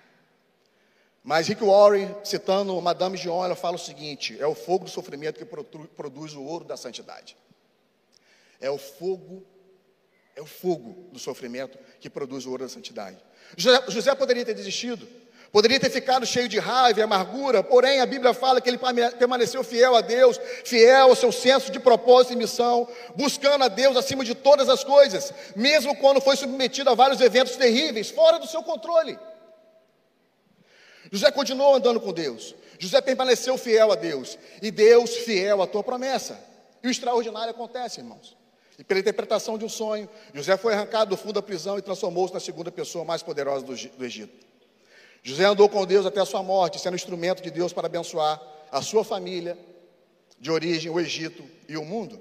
Mas 1.28 1.47
Rick 1.47 1.62
Warren, 1.62 2.08
citando 2.25 2.80
Madame 2.80 3.14
Gion, 3.14 3.44
ela 3.44 3.54
fala 3.54 3.76
o 3.76 3.78
seguinte: 3.78 4.35
é 4.40 4.47
o 4.47 4.54
fogo 4.54 4.87
do 4.87 4.90
sofrimento 4.90 5.38
que 5.38 5.44
produz 5.44 6.32
o 6.32 6.42
ouro 6.42 6.64
da 6.64 6.75
santidade. 6.75 7.37
É 8.58 8.70
o 8.70 8.78
fogo, 8.78 9.44
é 10.35 10.40
o 10.40 10.47
fogo 10.47 11.11
do 11.12 11.18
sofrimento 11.18 11.78
que 12.00 12.08
produz 12.08 12.47
o 12.47 12.50
ouro 12.50 12.62
da 12.62 12.68
santidade. 12.70 13.18
José, 13.58 13.85
José 13.88 14.14
poderia 14.14 14.42
ter 14.42 14.54
desistido, 14.54 15.06
poderia 15.52 15.78
ter 15.78 15.90
ficado 15.90 16.25
cheio 16.25 16.49
de 16.49 16.58
raiva 16.58 17.00
e 17.00 17.02
amargura, 17.02 17.62
porém 17.62 18.00
a 18.00 18.06
Bíblia 18.06 18.32
fala 18.32 18.58
que 18.58 18.70
ele 18.70 18.80
permaneceu 19.18 19.62
fiel 19.62 19.97
a 19.97 20.00
Deus, 20.00 20.40
fiel 20.64 21.11
ao 21.11 21.14
seu 21.14 21.30
senso 21.30 21.70
de 21.70 21.78
propósito 21.78 22.32
e 22.32 22.37
missão, 22.37 22.88
buscando 23.14 23.64
a 23.64 23.68
Deus 23.68 23.99
acima 23.99 24.25
de 24.25 24.35
todas 24.35 24.70
as 24.70 24.82
coisas, 24.82 25.30
mesmo 25.54 25.94
quando 25.97 26.23
foi 26.23 26.37
submetido 26.37 26.88
a 26.88 26.94
vários 26.94 27.20
eventos 27.20 27.54
terríveis, 27.54 28.08
fora 28.08 28.38
do 28.38 28.47
seu 28.47 28.62
controle. 28.62 29.18
José 31.10 31.30
continuou 31.30 31.74
andando 31.74 32.00
com 32.00 32.12
Deus. 32.12 32.54
José 32.78 33.00
permaneceu 33.00 33.56
fiel 33.56 33.92
a 33.92 33.94
Deus. 33.94 34.38
E 34.62 34.70
Deus 34.70 35.16
fiel 35.16 35.62
à 35.62 35.66
tua 35.66 35.82
promessa. 35.82 36.38
E 36.82 36.88
o 36.88 36.90
extraordinário 36.90 37.50
acontece, 37.50 38.00
irmãos. 38.00 38.36
E 38.78 38.84
pela 38.84 39.00
interpretação 39.00 39.58
de 39.58 39.64
um 39.64 39.68
sonho, 39.68 40.08
José 40.32 40.56
foi 40.56 40.72
arrancado 40.72 41.10
do 41.10 41.16
fundo 41.16 41.34
da 41.34 41.42
prisão 41.42 41.76
e 41.78 41.82
transformou-se 41.82 42.32
na 42.32 42.38
segunda 42.38 42.70
pessoa 42.70 43.04
mais 43.04 43.22
poderosa 43.22 43.64
do, 43.64 43.74
do 43.74 44.04
Egito. 44.04 44.46
José 45.22 45.44
andou 45.44 45.68
com 45.68 45.84
Deus 45.84 46.06
até 46.06 46.20
a 46.20 46.24
sua 46.24 46.42
morte, 46.42 46.78
sendo 46.78 46.94
instrumento 46.94 47.42
de 47.42 47.50
Deus 47.50 47.72
para 47.72 47.86
abençoar 47.86 48.40
a 48.70 48.80
sua 48.80 49.02
família, 49.02 49.58
de 50.38 50.50
origem, 50.50 50.90
o 50.90 51.00
Egito 51.00 51.42
e 51.68 51.76
o 51.76 51.84
mundo. 51.84 52.20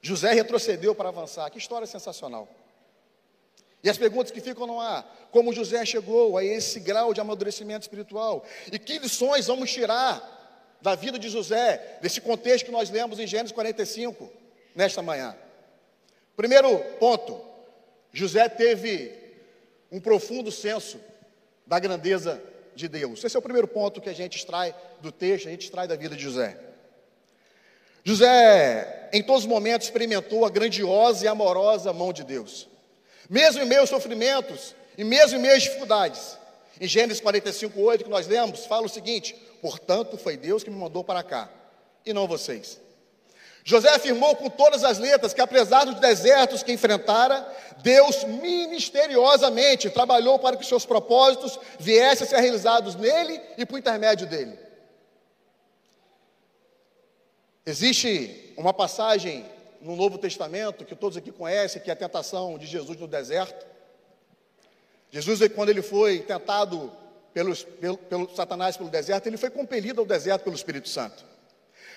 José 0.00 0.32
retrocedeu 0.32 0.94
para 0.94 1.10
avançar. 1.10 1.50
Que 1.50 1.58
história 1.58 1.86
sensacional. 1.86 2.48
E 3.82 3.90
as 3.90 3.98
perguntas 3.98 4.30
que 4.30 4.40
ficam 4.40 4.66
no 4.66 4.80
ar: 4.80 5.28
como 5.30 5.52
José 5.52 5.84
chegou 5.84 6.38
a 6.38 6.44
esse 6.44 6.78
grau 6.78 7.12
de 7.12 7.20
amadurecimento 7.20 7.82
espiritual? 7.82 8.44
E 8.70 8.78
que 8.78 8.98
lições 8.98 9.46
vamos 9.46 9.72
tirar 9.72 10.40
da 10.80 10.94
vida 10.94 11.18
de 11.18 11.28
José, 11.28 11.98
desse 12.00 12.20
contexto 12.20 12.66
que 12.66 12.72
nós 12.72 12.90
lemos 12.90 13.18
em 13.18 13.26
Gênesis 13.26 13.52
45, 13.52 14.30
nesta 14.74 15.02
manhã? 15.02 15.36
Primeiro 16.36 16.78
ponto: 16.98 17.40
José 18.12 18.48
teve 18.48 19.12
um 19.90 20.00
profundo 20.00 20.50
senso 20.52 21.00
da 21.66 21.78
grandeza 21.78 22.42
de 22.74 22.88
Deus. 22.88 23.22
Esse 23.22 23.36
é 23.36 23.38
o 23.38 23.42
primeiro 23.42 23.68
ponto 23.68 24.00
que 24.00 24.08
a 24.08 24.14
gente 24.14 24.38
extrai 24.38 24.74
do 25.00 25.12
texto, 25.12 25.48
a 25.48 25.50
gente 25.50 25.64
extrai 25.64 25.86
da 25.86 25.96
vida 25.96 26.16
de 26.16 26.22
José. 26.22 26.56
José, 28.04 29.10
em 29.12 29.22
todos 29.22 29.42
os 29.42 29.48
momentos, 29.48 29.86
experimentou 29.86 30.44
a 30.44 30.50
grandiosa 30.50 31.24
e 31.24 31.28
amorosa 31.28 31.92
mão 31.92 32.12
de 32.12 32.24
Deus. 32.24 32.68
Mesmo 33.32 33.62
em 33.62 33.76
aos 33.78 33.88
sofrimentos 33.88 34.74
e 34.98 35.02
mesmo 35.02 35.38
em 35.38 35.40
meio 35.40 35.56
às 35.56 35.62
dificuldades. 35.62 36.36
Em 36.78 36.86
Gênesis 36.86 37.18
45, 37.18 37.80
8, 37.80 38.04
que 38.04 38.10
nós 38.10 38.26
lemos, 38.26 38.66
fala 38.66 38.84
o 38.84 38.90
seguinte: 38.90 39.34
Portanto, 39.62 40.18
foi 40.18 40.36
Deus 40.36 40.62
que 40.62 40.68
me 40.68 40.76
mandou 40.76 41.02
para 41.02 41.22
cá, 41.22 41.48
e 42.04 42.12
não 42.12 42.28
vocês. 42.28 42.78
José 43.64 43.88
afirmou 43.88 44.36
com 44.36 44.50
todas 44.50 44.84
as 44.84 44.98
letras 44.98 45.32
que, 45.32 45.40
apesar 45.40 45.86
dos 45.86 45.98
desertos 45.98 46.62
que 46.62 46.72
enfrentara, 46.72 47.46
Deus 47.82 48.22
ministeriosamente 48.24 49.88
trabalhou 49.88 50.38
para 50.38 50.58
que 50.58 50.66
seus 50.66 50.84
propósitos 50.84 51.58
viessem 51.78 52.26
a 52.26 52.28
ser 52.28 52.38
realizados 52.38 52.96
nele 52.96 53.40
e 53.56 53.64
por 53.64 53.78
intermédio 53.78 54.26
dele. 54.26 54.58
Existe 57.64 58.52
uma 58.58 58.74
passagem 58.74 59.46
no 59.82 59.96
Novo 59.96 60.16
Testamento 60.16 60.84
que 60.84 60.94
todos 60.94 61.18
aqui 61.18 61.32
conhecem, 61.32 61.82
que 61.82 61.90
é 61.90 61.92
a 61.92 61.96
tentação 61.96 62.56
de 62.56 62.66
Jesus 62.66 62.98
no 62.98 63.08
deserto. 63.08 63.66
Jesus, 65.10 65.40
quando 65.54 65.68
ele 65.68 65.82
foi 65.82 66.20
tentado 66.20 66.90
pelos, 67.34 67.64
pelo, 67.64 67.98
pelo 67.98 68.34
Satanás 68.34 68.76
pelo 68.76 68.88
deserto, 68.88 69.26
ele 69.26 69.36
foi 69.36 69.50
compelido 69.50 70.00
ao 70.00 70.06
deserto 70.06 70.44
pelo 70.44 70.54
Espírito 70.54 70.88
Santo. 70.88 71.24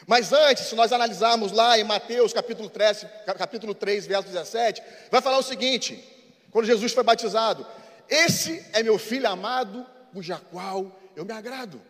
Mas 0.08 0.34
antes, 0.34 0.66
se 0.66 0.76
nós 0.76 0.92
analisarmos 0.92 1.52
lá 1.52 1.80
em 1.80 1.84
Mateus 1.84 2.34
capítulo 2.34 2.70
3, 2.70 3.06
capítulo 3.38 3.74
3, 3.74 4.06
verso 4.08 4.28
17, 4.28 4.82
vai 5.12 5.22
falar 5.22 5.38
o 5.38 5.44
seguinte: 5.44 6.04
quando 6.52 6.66
Jesus 6.66 6.92
foi 6.92 7.04
batizado, 7.04 7.66
esse 8.10 8.66
é 8.74 8.84
meu 8.84 8.98
filho 8.98 9.28
amado, 9.28 9.86
cuja 10.12 10.42
qual 10.52 10.92
eu 11.16 11.24
me 11.24 11.34
agrado. 11.34 11.82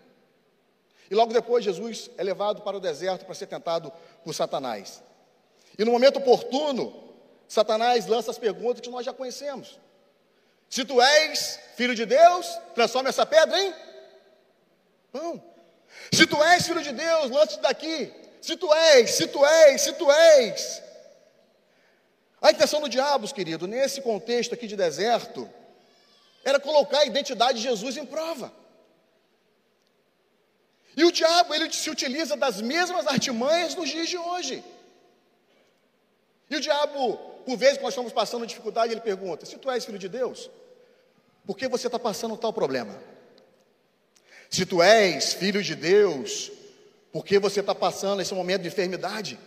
E 1.10 1.16
logo 1.16 1.34
depois 1.34 1.64
Jesus 1.64 2.10
é 2.18 2.24
levado 2.24 2.62
para 2.62 2.78
o 2.78 2.80
deserto 2.80 3.26
para 3.26 3.36
ser 3.36 3.48
tentado 3.48 3.92
por 4.24 4.34
Satanás. 4.34 5.04
E 5.78 5.84
no 5.84 5.92
momento 5.92 6.18
oportuno, 6.18 7.04
Satanás 7.48 8.06
lança 8.06 8.32
as 8.32 8.38
perguntas 8.38 8.82
que 8.82 8.90
nós 8.90 9.06
já 9.06 9.14
conhecemos. 9.14 9.80
Se 10.70 10.84
tu 10.84 11.02
és 11.02 11.60
filho 11.76 11.96
de 11.96 12.06
Deus, 12.06 12.48
transforma 12.74 13.10
essa 13.10 13.26
pedra 13.26 13.60
em 13.62 13.74
pão. 15.12 15.44
Se 16.12 16.26
tu 16.26 16.42
és 16.44 16.66
filho 16.66 16.82
de 16.82 16.92
Deus, 16.92 17.30
lance-te 17.30 17.62
daqui. 17.62 18.14
Se 18.42 18.56
tu 18.56 18.74
és, 18.74 19.12
se 19.12 19.28
tu 19.28 19.46
és, 19.46 19.82
se 19.82 19.94
tu 19.94 20.12
és. 20.12 20.82
A 22.42 22.52
intenção 22.52 22.80
do 22.80 22.90
diabo, 22.90 23.32
querido, 23.34 23.68
nesse 23.68 24.02
contexto 24.02 24.54
aqui 24.54 24.68
de 24.68 24.76
deserto, 24.76 25.50
era 26.44 26.60
colocar 26.60 27.00
a 27.00 27.06
identidade 27.06 27.58
de 27.58 27.68
Jesus 27.68 27.98
em 27.98 28.06
prova. 28.06 28.54
E 30.96 31.04
o 31.04 31.12
diabo, 31.12 31.54
ele 31.54 31.72
se 31.74 31.90
utiliza 31.90 32.38
das 32.38 32.62
mesmas 32.62 33.08
artimanhas 33.08 33.76
nos 33.76 33.90
dias 33.90 34.08
de 34.08 34.18
hoje. 34.18 34.64
E 36.50 36.56
o 36.56 36.62
diabo, 36.62 37.18
por 37.46 37.58
vezes 37.58 37.78
que 37.78 37.84
nós 37.84 37.94
estamos 37.94 38.14
passando 38.14 38.46
dificuldade, 38.46 38.94
ele 38.94 39.02
pergunta: 39.02 39.46
se 39.46 39.58
tu 39.58 39.70
és 39.70 39.86
filho 39.86 40.00
de 40.00 40.10
Deus, 40.10 40.50
por 41.46 41.58
que 41.58 41.68
você 41.68 41.88
está 41.88 42.00
passando 42.00 42.38
tal 42.38 42.54
problema? 42.54 42.98
Se 44.50 44.66
tu 44.66 44.82
és 44.82 45.34
filho 45.34 45.64
de 45.64 45.76
Deus, 45.76 46.52
por 47.12 47.26
que 47.26 47.40
você 47.40 47.60
está 47.60 47.74
passando 47.74 48.22
esse 48.22 48.34
momento 48.34 48.62
de 48.62 48.68
enfermidade? 48.68 49.40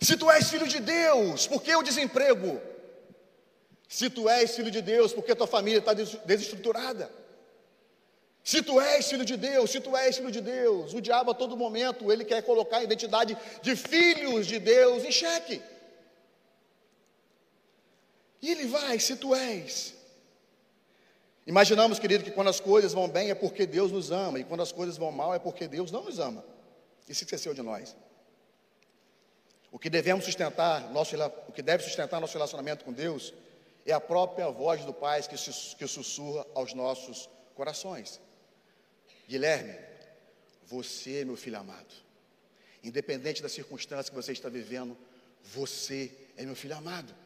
Se 0.00 0.16
tu 0.16 0.30
és 0.30 0.50
filho 0.50 0.66
de 0.66 0.80
Deus, 0.80 1.46
por 1.46 1.62
que 1.62 1.74
o 1.74 1.82
desemprego? 1.82 2.60
Se 3.88 4.10
tu 4.10 4.28
és 4.28 4.56
filho 4.56 4.70
de 4.70 4.80
Deus, 4.80 5.12
por 5.12 5.22
que 5.22 5.34
tua 5.34 5.46
família 5.46 5.78
está 5.78 5.92
desestruturada? 5.92 7.10
Se 8.42 8.60
tu 8.60 8.80
és 8.80 9.06
filho 9.06 9.24
de 9.24 9.36
Deus, 9.36 9.70
se 9.70 9.80
tu 9.80 9.96
és 9.96 10.16
filho 10.16 10.30
de 10.30 10.40
Deus, 10.40 10.94
o 10.94 11.00
diabo 11.00 11.30
a 11.30 11.34
todo 11.34 11.56
momento 11.56 12.10
ele 12.10 12.24
quer 12.24 12.42
colocar 12.42 12.78
a 12.78 12.82
identidade 12.82 13.36
de 13.62 13.76
filhos 13.76 14.46
de 14.46 14.58
Deus 14.58 15.04
em 15.04 15.12
xeque. 15.12 15.62
E 18.42 18.50
ele 18.50 18.66
vai, 18.66 18.98
se 18.98 19.14
tu 19.14 19.34
és. 19.34 19.94
Imaginamos, 21.46 21.98
querido, 21.98 22.24
que 22.24 22.30
quando 22.30 22.48
as 22.48 22.60
coisas 22.60 22.92
vão 22.92 23.08
bem 23.08 23.30
é 23.30 23.34
porque 23.34 23.64
Deus 23.66 23.92
nos 23.92 24.10
ama, 24.10 24.40
e 24.40 24.44
quando 24.44 24.62
as 24.62 24.72
coisas 24.72 24.96
vão 24.96 25.12
mal 25.12 25.32
é 25.32 25.38
porque 25.38 25.68
Deus 25.68 25.90
não 25.92 26.04
nos 26.04 26.18
ama. 26.18 26.44
Isso 27.08 27.24
esqueceu 27.24 27.54
de 27.54 27.62
nós. 27.62 27.96
O 29.70 29.78
que 29.78 29.88
devemos 29.88 30.24
sustentar, 30.24 30.90
nosso, 30.90 31.16
o 31.48 31.52
que 31.52 31.62
deve 31.62 31.82
sustentar 31.82 32.20
nosso 32.20 32.34
relacionamento 32.34 32.84
com 32.84 32.92
Deus 32.92 33.32
é 33.86 33.92
a 33.92 34.00
própria 34.00 34.48
voz 34.50 34.84
do 34.84 34.92
Pai 34.92 35.22
que, 35.22 35.36
que 35.36 35.86
sussurra 35.86 36.46
aos 36.54 36.74
nossos 36.74 37.28
corações. 37.54 38.20
Guilherme, 39.28 39.74
você, 40.66 41.24
meu 41.24 41.36
filho 41.36 41.58
amado, 41.58 41.94
independente 42.82 43.42
da 43.42 43.48
circunstância 43.48 44.10
que 44.10 44.16
você 44.16 44.32
está 44.32 44.48
vivendo, 44.48 44.96
você 45.42 46.12
é 46.36 46.44
meu 46.44 46.54
filho 46.54 46.76
amado. 46.76 47.21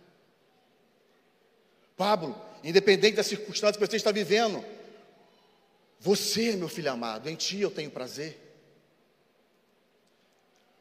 Pablo, 1.96 2.40
independente 2.62 3.16
da 3.16 3.22
circunstância 3.22 3.80
que 3.80 3.86
você 3.86 3.96
está 3.96 4.12
vivendo, 4.12 4.64
você, 5.98 6.52
meu 6.52 6.68
filho 6.68 6.92
amado, 6.92 7.28
em 7.28 7.34
ti 7.34 7.60
eu 7.60 7.70
tenho 7.70 7.90
prazer. 7.90 8.38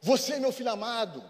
Você, 0.01 0.38
meu 0.39 0.51
filho 0.51 0.69
amado, 0.69 1.24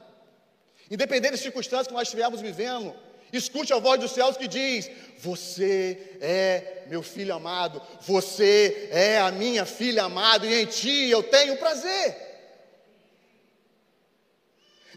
independente 0.90 1.32
das 1.32 1.40
circunstâncias 1.40 1.88
que 1.88 1.94
nós 1.94 2.08
estivermos 2.08 2.42
vivendo, 2.42 2.94
escute 3.32 3.72
a 3.74 3.80
voz 3.80 4.00
dos 4.00 4.12
céus 4.12 4.36
que 4.36 4.48
diz: 4.48 4.90
Você 5.20 6.18
é 6.20 6.84
meu 6.88 7.04
filho 7.04 7.34
amado, 7.34 7.82
você 8.02 8.90
é 8.92 9.20
a 9.20 9.32
minha 9.32 9.66
filha 9.66 10.04
amada, 10.04 10.46
e 10.46 10.64
em 10.64 10.66
ti 10.66 11.10
eu 11.10 11.24
tenho 11.24 11.58
prazer. 11.58 12.26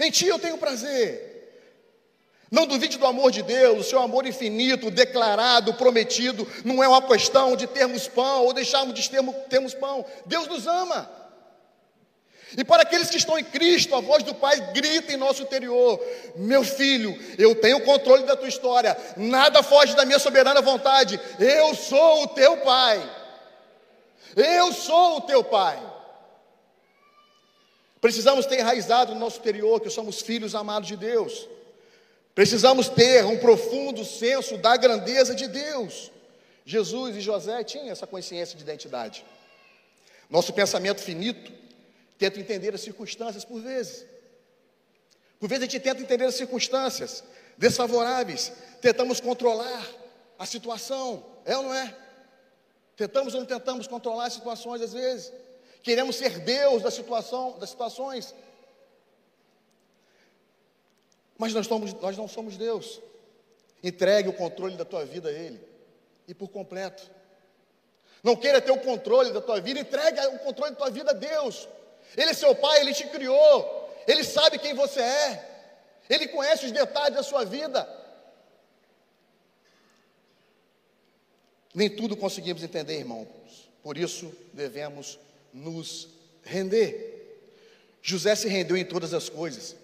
Em 0.00 0.10
ti 0.10 0.26
eu 0.26 0.38
tenho 0.38 0.58
prazer. 0.58 1.37
Não 2.50 2.66
duvide 2.66 2.96
do 2.96 3.06
amor 3.06 3.30
de 3.30 3.42
Deus, 3.42 3.86
o 3.86 3.88
seu 3.88 4.00
amor 4.00 4.26
infinito, 4.26 4.90
declarado, 4.90 5.74
prometido, 5.74 6.48
não 6.64 6.82
é 6.82 6.88
uma 6.88 7.02
questão 7.02 7.54
de 7.54 7.66
termos 7.66 8.08
pão 8.08 8.44
ou 8.44 8.54
deixarmos 8.54 8.94
de 8.94 9.08
termos, 9.08 9.34
termos 9.50 9.74
pão. 9.74 10.04
Deus 10.24 10.46
nos 10.46 10.66
ama. 10.66 11.10
E 12.56 12.64
para 12.64 12.82
aqueles 12.82 13.10
que 13.10 13.18
estão 13.18 13.38
em 13.38 13.44
Cristo, 13.44 13.94
a 13.94 14.00
voz 14.00 14.22
do 14.22 14.34
Pai 14.34 14.72
grita 14.72 15.12
em 15.12 15.18
nosso 15.18 15.42
interior: 15.42 16.00
Meu 16.36 16.64
filho, 16.64 17.14
eu 17.36 17.54
tenho 17.54 17.76
o 17.76 17.84
controle 17.84 18.22
da 18.24 18.34
tua 18.34 18.48
história, 18.48 18.96
nada 19.16 19.62
foge 19.62 19.94
da 19.94 20.06
minha 20.06 20.18
soberana 20.18 20.62
vontade. 20.62 21.20
Eu 21.38 21.74
sou 21.74 22.22
o 22.22 22.28
teu 22.28 22.56
Pai. 22.58 23.16
Eu 24.34 24.72
sou 24.72 25.18
o 25.18 25.20
teu 25.20 25.44
Pai. 25.44 25.78
Precisamos 28.00 28.46
ter 28.46 28.60
enraizado 28.60 29.12
no 29.12 29.20
nosso 29.20 29.38
interior 29.40 29.80
que 29.80 29.90
somos 29.90 30.22
filhos 30.22 30.54
amados 30.54 30.88
de 30.88 30.96
Deus. 30.96 31.46
Precisamos 32.38 32.88
ter 32.88 33.24
um 33.24 33.36
profundo 33.36 34.04
senso 34.04 34.56
da 34.58 34.76
grandeza 34.76 35.34
de 35.34 35.48
Deus. 35.48 36.12
Jesus 36.64 37.16
e 37.16 37.20
José 37.20 37.64
tinham 37.64 37.90
essa 37.90 38.06
consciência 38.06 38.56
de 38.56 38.62
identidade. 38.62 39.24
Nosso 40.30 40.52
pensamento 40.52 41.00
finito 41.00 41.52
tenta 42.16 42.38
entender 42.38 42.72
as 42.72 42.80
circunstâncias 42.80 43.44
por 43.44 43.60
vezes. 43.60 44.06
Por 45.40 45.48
vezes 45.48 45.64
a 45.64 45.66
gente 45.68 45.82
tenta 45.82 46.00
entender 46.00 46.26
as 46.26 46.36
circunstâncias 46.36 47.24
desfavoráveis, 47.56 48.52
tentamos 48.80 49.20
controlar 49.20 49.84
a 50.38 50.46
situação, 50.46 51.26
é 51.44 51.56
ou 51.56 51.64
não 51.64 51.74
é? 51.74 51.92
Tentamos 52.96 53.34
ou 53.34 53.40
não 53.40 53.48
tentamos 53.48 53.88
controlar 53.88 54.26
as 54.26 54.34
situações 54.34 54.80
às 54.80 54.92
vezes. 54.92 55.32
Queremos 55.82 56.14
ser 56.14 56.38
Deus 56.38 56.82
da 56.84 56.90
situação, 56.92 57.58
das 57.58 57.70
situações. 57.70 58.32
Mas 61.38 61.54
nós, 61.54 61.68
nós 61.68 62.16
não 62.16 62.26
somos 62.26 62.56
Deus. 62.56 63.00
Entregue 63.82 64.28
o 64.28 64.32
controle 64.32 64.76
da 64.76 64.84
tua 64.84 65.06
vida 65.06 65.28
a 65.28 65.32
Ele. 65.32 65.60
E 66.26 66.34
por 66.34 66.48
completo. 66.48 67.08
Não 68.22 68.34
queira 68.34 68.60
ter 68.60 68.72
o 68.72 68.80
controle 68.80 69.32
da 69.32 69.40
tua 69.40 69.60
vida, 69.60 69.78
entregue 69.78 70.20
o 70.26 70.40
controle 70.40 70.72
da 70.72 70.76
tua 70.76 70.90
vida 70.90 71.12
a 71.12 71.14
Deus. 71.14 71.68
Ele 72.16 72.30
é 72.30 72.34
seu 72.34 72.54
pai, 72.54 72.80
ele 72.80 72.92
te 72.92 73.06
criou. 73.06 73.88
Ele 74.06 74.24
sabe 74.24 74.58
quem 74.58 74.74
você 74.74 75.00
é. 75.00 75.48
Ele 76.10 76.26
conhece 76.28 76.66
os 76.66 76.72
detalhes 76.72 77.14
da 77.14 77.22
sua 77.22 77.44
vida. 77.44 77.88
Nem 81.74 81.88
tudo 81.88 82.16
conseguimos 82.16 82.62
entender, 82.62 82.98
irmãos. 82.98 83.28
Por 83.82 83.96
isso 83.96 84.34
devemos 84.52 85.18
nos 85.52 86.08
render. 86.42 87.14
José 88.02 88.34
se 88.34 88.48
rendeu 88.48 88.76
em 88.76 88.84
todas 88.84 89.14
as 89.14 89.28
coisas. 89.28 89.76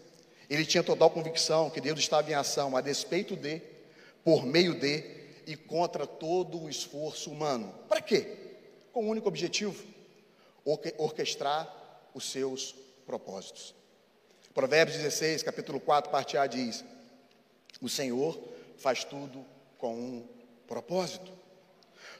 Ele 0.48 0.64
tinha 0.64 0.82
total 0.82 1.10
convicção 1.10 1.70
que 1.70 1.80
Deus 1.80 1.98
estava 1.98 2.30
em 2.30 2.34
ação 2.34 2.76
a 2.76 2.80
despeito 2.80 3.36
de, 3.36 3.62
por 4.22 4.44
meio 4.44 4.74
de 4.78 5.24
e 5.46 5.56
contra 5.56 6.06
todo 6.06 6.62
o 6.62 6.68
esforço 6.68 7.30
humano. 7.30 7.74
Para 7.88 8.00
quê? 8.00 8.36
Com 8.92 9.04
o 9.04 9.06
um 9.06 9.10
único 9.10 9.28
objetivo: 9.28 9.82
orquestrar 10.98 11.72
os 12.14 12.30
seus 12.30 12.74
propósitos. 13.06 13.74
Provérbios 14.54 14.96
16, 14.96 15.42
capítulo 15.42 15.80
4, 15.80 16.10
parte 16.10 16.36
A 16.36 16.46
diz: 16.46 16.84
O 17.80 17.88
Senhor 17.88 18.38
faz 18.78 19.04
tudo 19.04 19.44
com 19.78 19.94
um 19.94 20.28
propósito. 20.66 21.32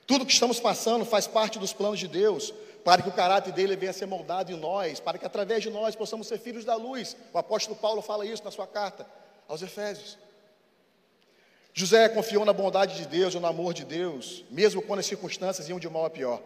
Tudo 0.06 0.26
que 0.26 0.32
estamos 0.32 0.60
passando 0.60 1.04
faz 1.04 1.26
parte 1.26 1.58
dos 1.58 1.72
planos 1.72 1.98
de 1.98 2.08
Deus, 2.08 2.52
para 2.84 3.02
que 3.02 3.08
o 3.08 3.12
caráter 3.12 3.52
dele 3.52 3.74
venha 3.76 3.90
a 3.90 3.94
ser 3.94 4.06
moldado 4.06 4.52
em 4.52 4.56
nós, 4.56 5.00
para 5.00 5.16
que 5.16 5.24
através 5.24 5.62
de 5.62 5.70
nós 5.70 5.96
possamos 5.96 6.26
ser 6.26 6.38
filhos 6.38 6.64
da 6.64 6.74
luz. 6.74 7.16
O 7.32 7.38
apóstolo 7.38 7.74
Paulo 7.74 8.02
fala 8.02 8.26
isso 8.26 8.44
na 8.44 8.50
sua 8.50 8.66
carta 8.66 9.06
aos 9.48 9.62
Efésios. 9.62 10.18
José 11.72 12.08
confiou 12.08 12.44
na 12.44 12.52
bondade 12.52 12.96
de 12.96 13.06
Deus 13.06 13.34
no 13.34 13.46
amor 13.46 13.72
de 13.72 13.84
Deus, 13.84 14.44
mesmo 14.50 14.82
quando 14.82 15.00
as 15.00 15.06
circunstâncias 15.06 15.68
iam 15.68 15.80
de 15.80 15.88
mal 15.88 16.04
a 16.04 16.10
pior. 16.10 16.40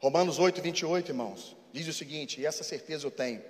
Romanos 0.00 0.38
8, 0.38 0.62
28, 0.62 1.10
irmãos, 1.10 1.56
diz 1.72 1.86
o 1.88 1.92
seguinte: 1.92 2.40
e 2.40 2.46
essa 2.46 2.64
certeza 2.64 3.06
eu 3.06 3.10
tenho, 3.10 3.42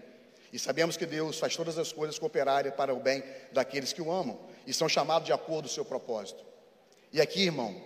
e 0.52 0.58
sabemos 0.58 0.96
que 0.96 1.06
Deus 1.06 1.38
faz 1.38 1.54
todas 1.54 1.78
as 1.78 1.92
coisas 1.92 2.18
cooperarem 2.18 2.72
para 2.72 2.92
o 2.92 2.98
bem 2.98 3.22
daqueles 3.52 3.92
que 3.92 4.02
o 4.02 4.10
amam 4.10 4.38
e 4.66 4.72
são 4.74 4.88
chamados 4.88 5.26
de 5.26 5.32
acordo 5.32 5.62
com 5.62 5.70
o 5.70 5.74
seu 5.74 5.84
propósito. 5.84 6.44
E 7.12 7.20
aqui, 7.20 7.44
irmão, 7.44 7.80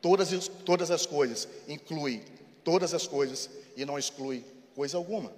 todas, 0.00 0.48
todas 0.64 0.90
as 0.90 1.04
coisas 1.04 1.48
inclui 1.68 2.24
todas 2.64 2.94
as 2.94 3.06
coisas 3.06 3.50
e 3.76 3.84
não 3.84 3.98
exclui 3.98 4.44
coisa 4.74 4.96
alguma. 4.96 5.32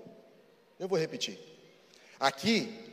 Eu 0.78 0.88
vou 0.88 0.98
repetir. 0.98 1.38
Aqui, 2.18 2.92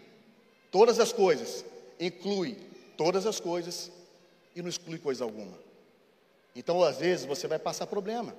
todas 0.71 0.99
as 0.99 1.11
coisas 1.11 1.65
inclui 1.99 2.57
todas 2.97 3.25
as 3.25 3.39
coisas 3.39 3.91
e 4.55 4.61
não 4.61 4.69
exclui 4.69 4.97
coisa 4.97 5.23
alguma. 5.23 5.57
Então, 6.55 6.81
às 6.83 6.97
vezes, 6.97 7.25
você 7.25 7.47
vai 7.47 7.59
passar 7.59 7.85
problema. 7.85 8.35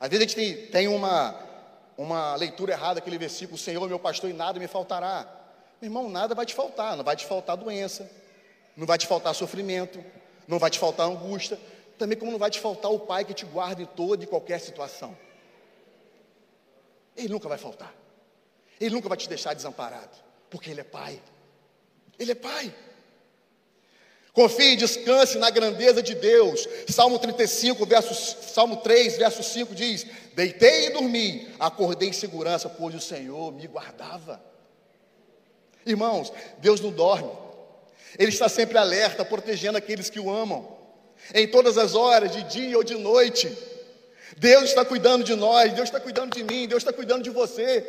Às 0.00 0.10
vezes 0.10 0.24
a 0.24 0.28
gente 0.28 0.36
tem, 0.36 0.66
tem 0.66 0.88
uma, 0.88 1.38
uma 1.96 2.34
leitura 2.34 2.72
errada, 2.72 2.98
aquele 2.98 3.16
versículo, 3.16 3.56
Senhor 3.56 3.88
meu 3.88 3.98
pastor 3.98 4.28
e 4.28 4.32
nada 4.32 4.58
me 4.58 4.66
faltará. 4.66 5.26
Meu 5.80 5.88
irmão, 5.88 6.08
nada 6.08 6.34
vai 6.34 6.44
te 6.44 6.54
faltar, 6.54 6.96
não 6.96 7.04
vai 7.04 7.16
te 7.16 7.24
faltar 7.24 7.56
doença, 7.56 8.10
não 8.76 8.86
vai 8.86 8.98
te 8.98 9.06
faltar 9.06 9.34
sofrimento, 9.34 10.04
não 10.48 10.58
vai 10.58 10.70
te 10.70 10.78
faltar 10.78 11.06
angústia, 11.06 11.58
também 11.98 12.18
como 12.18 12.32
não 12.32 12.38
vai 12.38 12.50
te 12.50 12.60
faltar 12.60 12.90
o 12.90 13.00
Pai 13.00 13.24
que 13.24 13.34
te 13.34 13.44
guarda 13.44 13.82
em 13.82 13.86
toda 13.86 14.24
e 14.24 14.26
qualquer 14.26 14.60
situação. 14.60 15.16
Ele 17.16 17.28
nunca 17.28 17.48
vai 17.48 17.58
faltar. 17.58 17.94
Ele 18.80 18.94
nunca 18.94 19.08
vai 19.08 19.16
te 19.16 19.28
deixar 19.28 19.54
desamparado, 19.54 20.16
porque 20.50 20.70
Ele 20.70 20.82
é 20.82 20.84
Pai. 20.84 21.20
Ele 22.18 22.32
é 22.32 22.34
Pai. 22.34 22.74
Confie 24.32 24.74
e 24.74 24.76
descanse 24.76 25.38
na 25.38 25.48
grandeza 25.48 26.02
de 26.02 26.14
Deus. 26.14 26.68
Salmo 26.88 27.18
35, 27.18 27.86
verso, 27.86 28.14
Salmo 28.42 28.76
3, 28.76 29.16
verso 29.16 29.42
5 29.42 29.74
diz: 29.74 30.06
Deitei 30.34 30.88
e 30.88 30.90
dormi, 30.90 31.54
acordei 31.58 32.10
em 32.10 32.12
segurança, 32.12 32.68
pois 32.68 32.94
o 32.94 33.00
Senhor 33.00 33.50
me 33.50 33.66
guardava. 33.66 34.44
Irmãos, 35.86 36.30
Deus 36.58 36.82
não 36.82 36.90
dorme, 36.90 37.30
Ele 38.18 38.28
está 38.28 38.46
sempre 38.46 38.76
alerta, 38.76 39.24
protegendo 39.24 39.78
aqueles 39.78 40.10
que 40.10 40.20
o 40.20 40.28
amam, 40.28 40.75
em 41.34 41.46
todas 41.48 41.78
as 41.78 41.94
horas, 41.94 42.30
de 42.30 42.42
dia 42.44 42.76
ou 42.76 42.84
de 42.84 42.94
noite. 42.94 43.56
Deus 44.36 44.64
está 44.64 44.84
cuidando 44.84 45.24
de 45.24 45.34
nós, 45.34 45.72
Deus 45.72 45.88
está 45.88 45.98
cuidando 45.98 46.34
de 46.34 46.44
mim, 46.44 46.66
Deus 46.66 46.82
está 46.82 46.92
cuidando 46.92 47.22
de 47.22 47.30
você. 47.30 47.86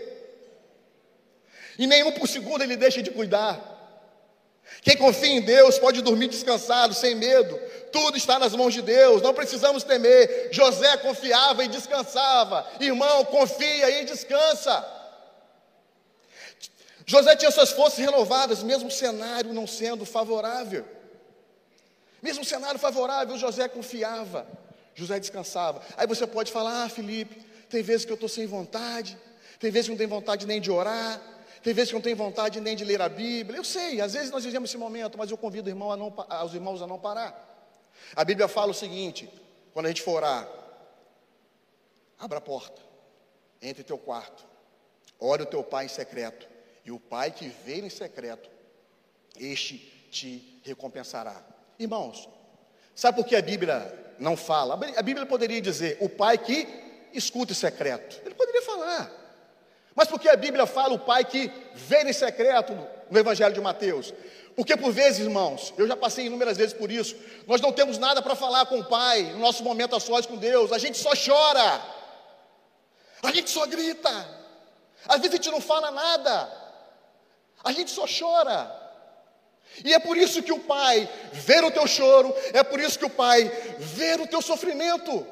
E 1.78 1.86
nenhum 1.86 2.12
por 2.12 2.28
segundo 2.28 2.64
Ele 2.64 2.76
deixa 2.76 3.02
de 3.02 3.12
cuidar. 3.12 3.76
Quem 4.82 4.98
confia 4.98 5.30
em 5.30 5.42
Deus 5.42 5.78
pode 5.78 6.02
dormir 6.02 6.28
descansado, 6.28 6.94
sem 6.94 7.16
medo. 7.16 7.60
Tudo 7.92 8.18
está 8.18 8.38
nas 8.40 8.54
mãos 8.54 8.74
de 8.74 8.82
Deus, 8.82 9.22
não 9.22 9.34
precisamos 9.34 9.84
temer. 9.84 10.50
José 10.52 10.98
confiava 10.98 11.64
e 11.64 11.68
descansava. 11.68 12.66
Irmão, 12.80 13.26
confia 13.26 14.02
e 14.02 14.06
descansa. 14.06 14.86
José 17.06 17.36
tinha 17.38 17.52
suas 17.52 17.72
forças 17.72 18.00
renovadas, 18.00 18.62
mesmo 18.62 18.90
o 18.90 18.92
cenário 18.92 19.54
não 19.54 19.66
sendo 19.66 20.06
favorável. 20.06 20.86
Mesmo 22.28 22.44
cenário 22.44 22.78
favorável, 22.78 23.38
José 23.38 23.70
confiava. 23.70 24.46
José 24.94 25.18
descansava. 25.18 25.82
Aí 25.96 26.06
você 26.06 26.28
pode 26.28 26.52
falar: 26.52 26.84
Ah, 26.84 26.90
Felipe, 26.90 27.40
tem 27.70 27.82
vezes 27.82 28.04
que 28.04 28.12
eu 28.12 28.16
estou 28.16 28.28
sem 28.28 28.46
vontade, 28.46 29.18
tem 29.62 29.72
vezes 29.72 29.88
que 29.88 29.92
não 29.92 29.98
tenho 29.98 30.10
vontade 30.10 30.46
nem 30.46 30.60
de 30.60 30.70
orar, 30.70 31.22
tem 31.64 31.74
vezes 31.74 31.90
que 31.90 31.96
não 31.96 32.02
tenho 32.02 32.18
vontade 32.18 32.60
nem 32.60 32.76
de 32.76 32.84
ler 32.84 33.02
a 33.02 33.08
Bíblia. 33.08 33.58
Eu 33.58 33.64
sei, 33.64 34.02
às 34.02 34.12
vezes 34.12 34.30
nós 34.30 34.44
vivemos 34.44 34.70
esse 34.70 34.78
momento, 34.78 35.18
mas 35.18 35.32
eu 35.32 35.38
convido 35.38 35.70
irmão 35.70 35.90
a 35.90 35.96
não, 35.96 36.14
aos 36.28 36.54
irmãos 36.54 36.82
a 36.82 36.88
não 36.88 37.00
parar. 37.00 37.32
A 38.14 38.26
Bíblia 38.26 38.50
fala 38.50 38.72
o 38.72 38.76
seguinte: 38.76 39.30
quando 39.74 39.86
a 39.86 39.90
gente 39.90 40.02
for 40.02 40.16
orar, 40.16 40.50
abra 42.20 42.40
a 42.40 42.42
porta, 42.42 42.82
entre 43.62 43.86
teu 43.86 43.98
quarto, 43.98 44.46
ore 45.18 45.44
o 45.44 45.46
teu 45.46 45.64
pai 45.64 45.86
em 45.86 45.90
secreto, 45.90 46.46
e 46.84 46.92
o 46.92 47.00
pai 47.00 47.32
que 47.32 47.48
vê 47.48 47.80
em 47.80 47.90
secreto, 47.90 48.50
este 49.40 49.78
te 50.12 50.60
recompensará. 50.66 51.56
Irmãos, 51.80 52.28
sabe 52.96 53.18
por 53.18 53.26
que 53.26 53.36
a 53.36 53.42
Bíblia 53.42 54.16
não 54.20 54.36
fala? 54.36 54.74
A 54.96 55.02
Bíblia 55.02 55.26
poderia 55.26 55.62
dizer 55.62 55.98
o 56.02 56.10
pai 56.10 56.38
que 56.38 56.68
escuta 57.14 57.52
em 57.52 57.56
secreto. 57.56 58.22
Ele 58.26 58.36
poderia 58.36 58.62
falar. 58.62 59.12
Mas 59.98 60.08
porque 60.08 60.30
a 60.30 60.36
Bíblia 60.36 60.68
fala 60.68 60.94
o 60.94 61.00
Pai 61.00 61.26
que 61.26 61.52
vê 61.74 62.04
em 62.04 62.14
secreto 62.14 62.72
no 63.10 63.18
Evangelho 63.18 63.52
de 63.52 63.60
Mateus? 63.60 64.14
Porque 64.56 64.78
por 64.78 64.92
vezes, 64.92 65.22
irmãos, 65.22 65.74
eu 65.76 65.88
já 65.88 65.98
passei 65.98 66.28
inúmeras 66.28 66.56
vezes 66.56 66.74
por 66.74 66.92
isso, 66.92 67.16
nós 67.48 67.60
não 67.62 67.72
temos 67.72 67.98
nada 67.98 68.22
para 68.22 68.36
falar 68.36 68.68
com 68.68 68.80
o 68.80 68.86
Pai, 68.86 69.24
no 69.24 69.40
nosso 69.40 69.64
momento 69.64 69.96
a 69.96 70.00
sós 70.00 70.28
com 70.28 70.38
Deus, 70.38 70.72
a 70.72 70.78
gente 70.78 71.00
só 71.00 71.14
chora, 71.16 71.82
a 73.24 73.32
gente 73.32 73.50
só 73.50 73.66
grita, 73.66 74.10
às 75.08 75.18
vezes 75.18 75.34
a 75.34 75.38
gente 75.38 75.50
não 75.50 75.62
fala 75.62 75.90
nada, 75.90 76.52
a 77.64 77.72
gente 77.72 77.90
só 77.90 78.06
chora. 78.08 78.87
E 79.84 79.94
é 79.94 80.00
por 80.00 80.18
isso 80.18 80.42
que 80.42 80.52
o 80.52 80.60
Pai 80.60 81.10
vê 81.34 81.60
o 81.60 81.72
teu 81.72 81.88
choro, 81.88 82.34
é 82.54 82.64
por 82.64 82.80
isso 82.80 82.98
que 82.98 83.06
o 83.06 83.10
Pai 83.10 83.44
vê 83.78 84.16
o 84.16 84.28
teu 84.28 84.42
sofrimento. 84.42 85.26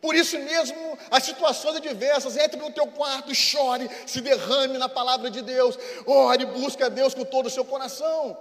Por 0.00 0.16
isso 0.16 0.36
mesmo, 0.38 0.98
as 1.10 1.22
situações 1.22 1.76
adversas, 1.76 2.36
entre 2.36 2.58
no 2.58 2.72
teu 2.72 2.88
quarto, 2.88 3.32
chore, 3.34 3.88
se 4.04 4.20
derrame 4.20 4.76
na 4.76 4.88
palavra 4.88 5.30
de 5.30 5.42
Deus, 5.42 5.78
ore, 6.04 6.44
busque 6.46 6.82
a 6.82 6.88
Deus 6.88 7.14
com 7.14 7.24
todo 7.24 7.46
o 7.46 7.50
seu 7.50 7.64
coração, 7.64 8.36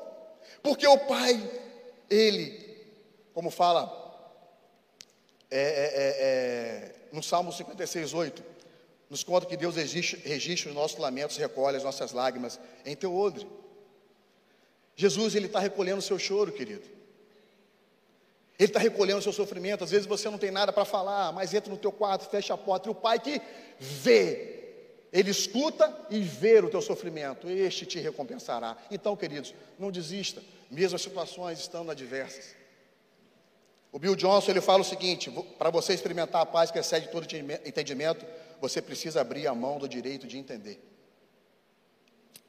porque 0.64 0.88
o 0.88 0.98
Pai, 0.98 1.40
Ele, 2.10 2.84
como 3.34 3.52
fala 3.52 4.00
é, 5.52 5.60
é, 5.60 5.64
é, 5.64 6.88
é 6.88 6.96
no 7.12 7.22
Salmo 7.22 7.52
56, 7.52 8.14
8, 8.14 8.44
nos 9.10 9.24
conta 9.24 9.46
que 9.46 9.58
Deus 9.58 9.76
registra 9.76 10.70
os 10.70 10.76
nossos 10.76 10.98
lamentos, 10.98 11.38
recolhe 11.38 11.76
as 11.78 11.84
nossas 11.84 12.14
lágrimas 12.14 12.60
em 12.86 12.96
teu 12.96 13.14
odre. 13.14 13.46
Jesus, 15.02 15.34
Ele 15.34 15.48
está 15.48 15.60
recolhendo 15.60 15.98
o 15.98 16.02
seu 16.02 16.20
choro, 16.20 16.52
querido. 16.52 16.88
Ele 18.60 18.70
está 18.70 18.80
recolhendo 18.80 19.18
o 19.18 19.22
seu 19.24 19.34
sofrimento. 19.34 19.84
Às 19.84 19.90
vezes 19.90 20.06
você 20.06 20.30
não 20.30 20.38
tem 20.38 20.52
nada 20.52 20.72
para 20.72 20.86
falar, 20.86 21.32
mas 21.32 21.56
entra 21.56 21.72
no 21.72 21.78
teu 21.78 21.92
quarto, 21.92 22.30
fecha 22.30 22.54
a 22.54 22.58
porta. 22.58 22.88
E 22.88 22.92
o 22.92 22.96
pai 22.96 23.20
que 23.20 23.42
vê, 23.80 24.76
ele 25.12 25.32
escuta 25.32 25.92
e 26.12 26.20
vê 26.20 26.60
o 26.60 26.70
teu 26.70 26.84
sofrimento. 26.84 27.50
Este 27.50 27.84
te 27.84 28.00
recompensará. 28.00 28.78
Então, 28.92 29.18
queridos, 29.18 29.56
não 29.80 29.90
desista, 29.90 30.40
mesmo 30.70 30.96
as 30.96 31.02
situações 31.02 31.60
estando 31.60 31.90
adversas. 31.90 32.56
O 33.92 33.98
Bill 33.98 34.16
Johnson 34.16 34.52
ele 34.52 34.62
fala 34.62 34.82
o 34.82 34.86
seguinte: 34.86 35.32
para 35.58 35.72
você 35.72 35.96
experimentar 35.96 36.44
a 36.44 36.46
paz 36.46 36.70
que 36.70 36.78
excede 36.78 37.08
todo 37.08 37.26
entendimento, 37.66 38.24
você 38.62 38.80
precisa 38.80 39.22
abrir 39.22 39.48
a 39.48 39.56
mão 39.56 39.80
do 39.80 39.90
direito 39.90 40.28
de 40.28 40.38
entender. 40.38 40.80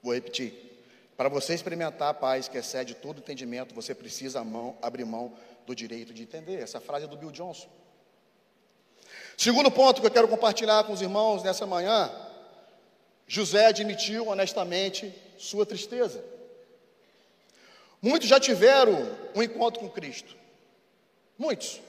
Vou 0.02 0.12
repetir. 0.12 0.71
Para 1.16 1.28
você 1.28 1.54
experimentar 1.54 2.08
a 2.08 2.14
paz 2.14 2.48
que 2.48 2.58
excede 2.58 2.94
todo 2.94 3.18
entendimento, 3.18 3.74
você 3.74 3.94
precisa 3.94 4.42
mão, 4.42 4.76
abrir 4.80 5.04
mão 5.04 5.32
do 5.66 5.74
direito 5.74 6.12
de 6.12 6.22
entender. 6.22 6.60
Essa 6.60 6.80
frase 6.80 7.04
é 7.04 7.08
do 7.08 7.16
Bill 7.16 7.30
Johnson. 7.30 7.68
Segundo 9.36 9.70
ponto 9.70 10.00
que 10.00 10.06
eu 10.06 10.10
quero 10.10 10.28
compartilhar 10.28 10.84
com 10.84 10.92
os 10.92 11.02
irmãos 11.02 11.42
nessa 11.42 11.66
manhã, 11.66 12.10
José 13.26 13.66
admitiu 13.66 14.28
honestamente 14.28 15.14
sua 15.38 15.66
tristeza. 15.66 16.24
Muitos 18.00 18.28
já 18.28 18.40
tiveram 18.40 19.16
um 19.34 19.42
encontro 19.42 19.80
com 19.80 19.88
Cristo. 19.88 20.36
Muitos 21.38 21.80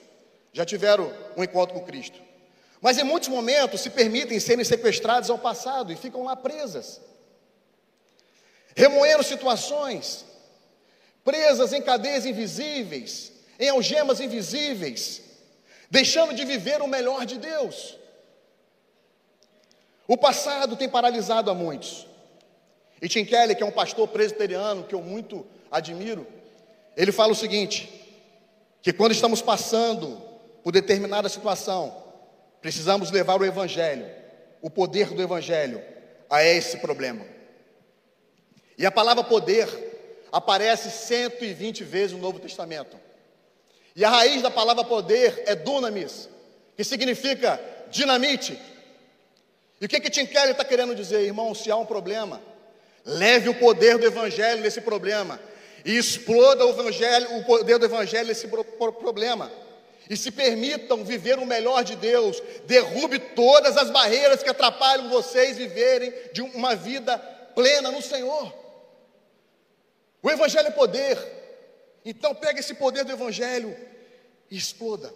já 0.51 0.65
tiveram 0.65 1.11
um 1.35 1.43
encontro 1.43 1.73
com 1.73 1.85
Cristo. 1.85 2.21
Mas 2.79 2.97
em 2.97 3.03
muitos 3.03 3.29
momentos 3.29 3.81
se 3.81 3.89
permitem 3.89 4.39
serem 4.39 4.63
sequestrados 4.63 5.29
ao 5.29 5.39
passado 5.39 5.91
e 5.91 5.95
ficam 5.95 6.23
lá 6.23 6.35
presas. 6.35 7.01
Remoendo 8.75 9.23
situações, 9.23 10.25
presas 11.23 11.73
em 11.73 11.81
cadeias 11.81 12.25
invisíveis, 12.25 13.31
em 13.59 13.69
algemas 13.69 14.19
invisíveis, 14.19 15.21
deixando 15.89 16.33
de 16.33 16.43
viver 16.43 16.81
o 16.81 16.87
melhor 16.87 17.25
de 17.25 17.37
Deus. 17.37 17.97
O 20.07 20.17
passado 20.17 20.75
tem 20.75 20.89
paralisado 20.89 21.49
a 21.49 21.53
muitos. 21.53 22.07
E 23.01 23.07
Tim 23.07 23.25
Kelly, 23.25 23.55
que 23.55 23.63
é 23.63 23.65
um 23.65 23.71
pastor 23.71 24.07
presbiteriano 24.07 24.83
que 24.83 24.95
eu 24.95 25.01
muito 25.01 25.45
admiro, 25.71 26.25
ele 26.95 27.11
fala 27.11 27.31
o 27.31 27.35
seguinte: 27.35 27.89
que 28.81 28.93
quando 28.93 29.11
estamos 29.11 29.41
passando 29.41 30.21
por 30.63 30.71
determinada 30.71 31.29
situação, 31.29 32.03
precisamos 32.61 33.11
levar 33.11 33.39
o 33.39 33.45
Evangelho, 33.45 34.05
o 34.61 34.69
poder 34.69 35.09
do 35.09 35.21
Evangelho, 35.21 35.81
a 36.29 36.43
esse 36.43 36.77
problema. 36.77 37.32
E 38.77 38.85
a 38.85 38.91
palavra 38.91 39.23
poder 39.23 39.67
aparece 40.31 40.89
120 40.89 41.83
vezes 41.83 42.11
no 42.13 42.21
Novo 42.21 42.39
Testamento. 42.39 42.97
E 43.95 44.03
a 44.03 44.09
raiz 44.09 44.41
da 44.41 44.49
palavra 44.49 44.83
poder 44.83 45.43
é 45.45 45.55
dunamis, 45.55 46.27
que 46.75 46.83
significa 46.83 47.59
dinamite. 47.91 48.59
E 49.79 49.85
o 49.85 49.89
que 49.89 49.99
que 49.99 50.09
Tim 50.09 50.25
Keller 50.25 50.51
está 50.51 50.65
querendo 50.65 50.95
dizer, 50.95 51.21
irmão? 51.21 51.53
Se 51.53 51.69
há 51.69 51.75
um 51.75 51.85
problema, 51.85 52.41
leve 53.05 53.49
o 53.49 53.59
poder 53.59 53.97
do 53.97 54.05
Evangelho 54.05 54.61
nesse 54.61 54.81
problema 54.81 55.39
e 55.85 55.97
exploda 55.97 56.65
o 56.65 56.69
evangelho, 56.69 57.37
o 57.37 57.43
poder 57.43 57.77
do 57.77 57.85
evangelho 57.85 58.27
nesse 58.27 58.47
problema. 58.47 59.51
E 60.09 60.17
se 60.17 60.31
permitam 60.31 61.03
viver 61.03 61.39
o 61.39 61.45
melhor 61.45 61.83
de 61.83 61.95
Deus, 61.95 62.41
derrube 62.65 63.19
todas 63.19 63.77
as 63.77 63.89
barreiras 63.89 64.43
que 64.43 64.49
atrapalham 64.49 65.09
vocês 65.09 65.57
viverem 65.57 66.13
de 66.33 66.41
uma 66.41 66.75
vida 66.75 67.17
plena 67.55 67.91
no 67.91 68.01
Senhor. 68.01 68.62
O 70.23 70.31
evangelho 70.31 70.69
é 70.69 70.71
poder. 70.71 71.19
Então 72.05 72.33
pega 72.33 72.61
esse 72.61 72.73
poder 72.73 73.03
do 73.03 73.11
evangelho 73.11 73.75
e 74.49 74.57
exploda 74.57 75.13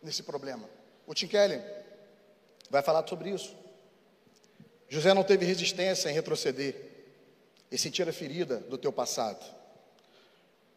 nesse 0.00 0.22
problema. 0.22 0.70
O 1.04 1.12
Tim 1.12 1.26
Keller 1.26 1.60
vai 2.70 2.80
falar 2.80 3.06
sobre 3.08 3.30
isso. 3.30 3.54
José 4.88 5.12
não 5.12 5.24
teve 5.24 5.44
resistência 5.44 6.08
em 6.08 6.14
retroceder 6.14 6.74
e 7.70 7.76
sentir 7.76 8.08
a 8.08 8.12
ferida 8.12 8.58
do 8.58 8.78
teu 8.78 8.92
passado. 8.92 9.44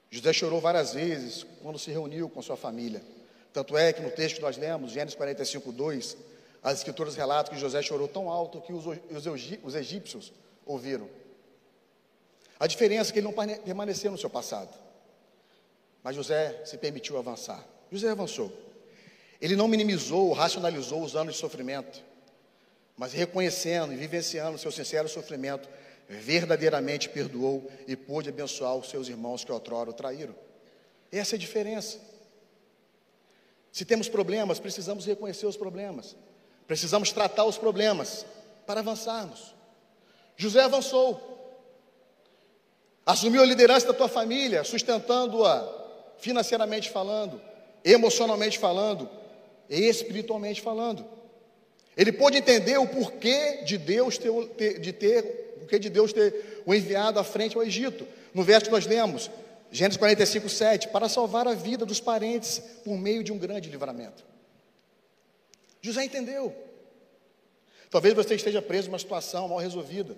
José 0.10 0.34
chorou 0.34 0.60
várias 0.60 0.94
vezes 0.94 1.46
quando 1.62 1.78
se 1.78 1.92
reuniu 1.92 2.28
com 2.28 2.42
sua 2.42 2.58
família. 2.58 3.04
Tanto 3.54 3.78
é 3.78 3.94
que 3.94 4.02
no 4.02 4.10
texto 4.10 4.38
que 4.38 4.42
nós 4.42 4.58
lemos, 4.58 4.92
Gênesis 4.92 5.16
45, 5.16 5.72
2, 5.72 6.18
as 6.64 6.80
escrituras 6.80 7.16
relatam 7.16 7.54
que 7.54 7.60
José 7.60 7.82
chorou 7.84 8.08
tão 8.08 8.30
alto 8.30 8.62
que 8.62 8.74
os, 8.74 8.86
os, 8.86 9.60
os 9.64 9.76
egípcios 9.76 10.34
ouviram. 10.66 11.08
A 12.60 12.68
diferença 12.68 13.10
é 13.10 13.14
que 13.14 13.20
ele 13.20 13.28
não 13.28 13.34
permaneceu 13.34 14.12
no 14.12 14.18
seu 14.18 14.30
passado. 14.30 14.70
Mas 16.04 16.16
José 16.16 16.62
se 16.66 16.78
permitiu 16.78 17.18
avançar. 17.18 17.66
José 17.92 18.10
avançou. 18.10 18.52
Ele 19.42 19.56
não 19.56 19.68
minimizou, 19.68 20.34
racionalizou 20.34 21.02
os 21.02 21.16
anos 21.16 21.36
de 21.36 21.40
sofrimento, 21.40 22.04
mas 22.98 23.14
reconhecendo 23.14 23.94
e 23.94 23.96
vivenciando 23.96 24.58
seu 24.58 24.72
sincero 24.72 25.08
sofrimento, 25.08 25.70
verdadeiramente 26.10 27.08
perdoou 27.08 27.72
e 27.88 27.96
pôde 27.96 28.30
abençoar 28.30 28.76
os 28.76 28.90
seus 28.90 29.08
irmãos 29.08 29.46
que 29.46 29.52
outrora 29.52 29.90
o 29.90 29.94
traíram. 29.94 30.36
Essa 31.12 31.36
é 31.36 31.38
a 31.38 31.40
diferença. 31.40 32.00
Se 33.72 33.86
temos 33.86 34.10
problemas, 34.10 34.60
precisamos 34.60 35.06
reconhecer 35.06 35.46
os 35.46 35.56
problemas, 35.56 36.18
precisamos 36.68 37.12
tratar 37.12 37.46
os 37.46 37.58
problemas 37.58 38.26
para 38.66 38.82
avançarmos. 38.82 39.54
José 40.36 40.62
avançou, 40.62 41.29
assumiu 43.12 43.42
a 43.42 43.46
liderança 43.46 43.88
da 43.88 43.94
tua 43.94 44.08
família, 44.08 44.64
sustentando-a 44.64 45.68
financeiramente 46.20 46.92
falando, 46.92 47.42
emocionalmente 47.84 48.60
falando 48.60 49.10
espiritualmente 49.68 50.62
falando. 50.62 51.06
Ele 51.98 52.12
pôde 52.12 52.38
entender 52.38 52.78
o 52.78 52.88
porquê 52.88 53.64
de 53.64 53.78
Deus 53.78 54.18
ter, 54.18 54.80
de 54.80 54.94
ter 54.94 55.24
porquê 55.60 55.80
de 55.80 55.90
Deus 55.90 56.14
ter 56.14 56.64
o 56.66 56.74
enviado 56.74 57.20
à 57.20 57.24
frente 57.24 57.58
ao 57.58 57.64
Egito. 57.64 58.08
No 58.32 58.44
verso 58.44 58.66
que 58.66 58.72
nós 58.72 58.86
lemos, 58.86 59.30
Gênesis 59.72 59.98
45, 59.98 60.48
7, 60.48 60.88
para 60.90 61.10
salvar 61.10 61.48
a 61.48 61.54
vida 61.56 61.86
dos 61.86 62.00
parentes 62.00 62.60
por 62.84 62.96
meio 62.96 63.24
de 63.24 63.32
um 63.32 63.40
grande 63.40 63.70
livramento. 63.70 64.24
José 65.82 66.04
entendeu. 66.04 66.56
Talvez 67.90 68.14
você 68.14 68.36
esteja 68.36 68.62
preso 68.62 68.88
numa 68.88 69.00
situação 69.00 69.48
mal 69.48 69.58
resolvida, 69.58 70.16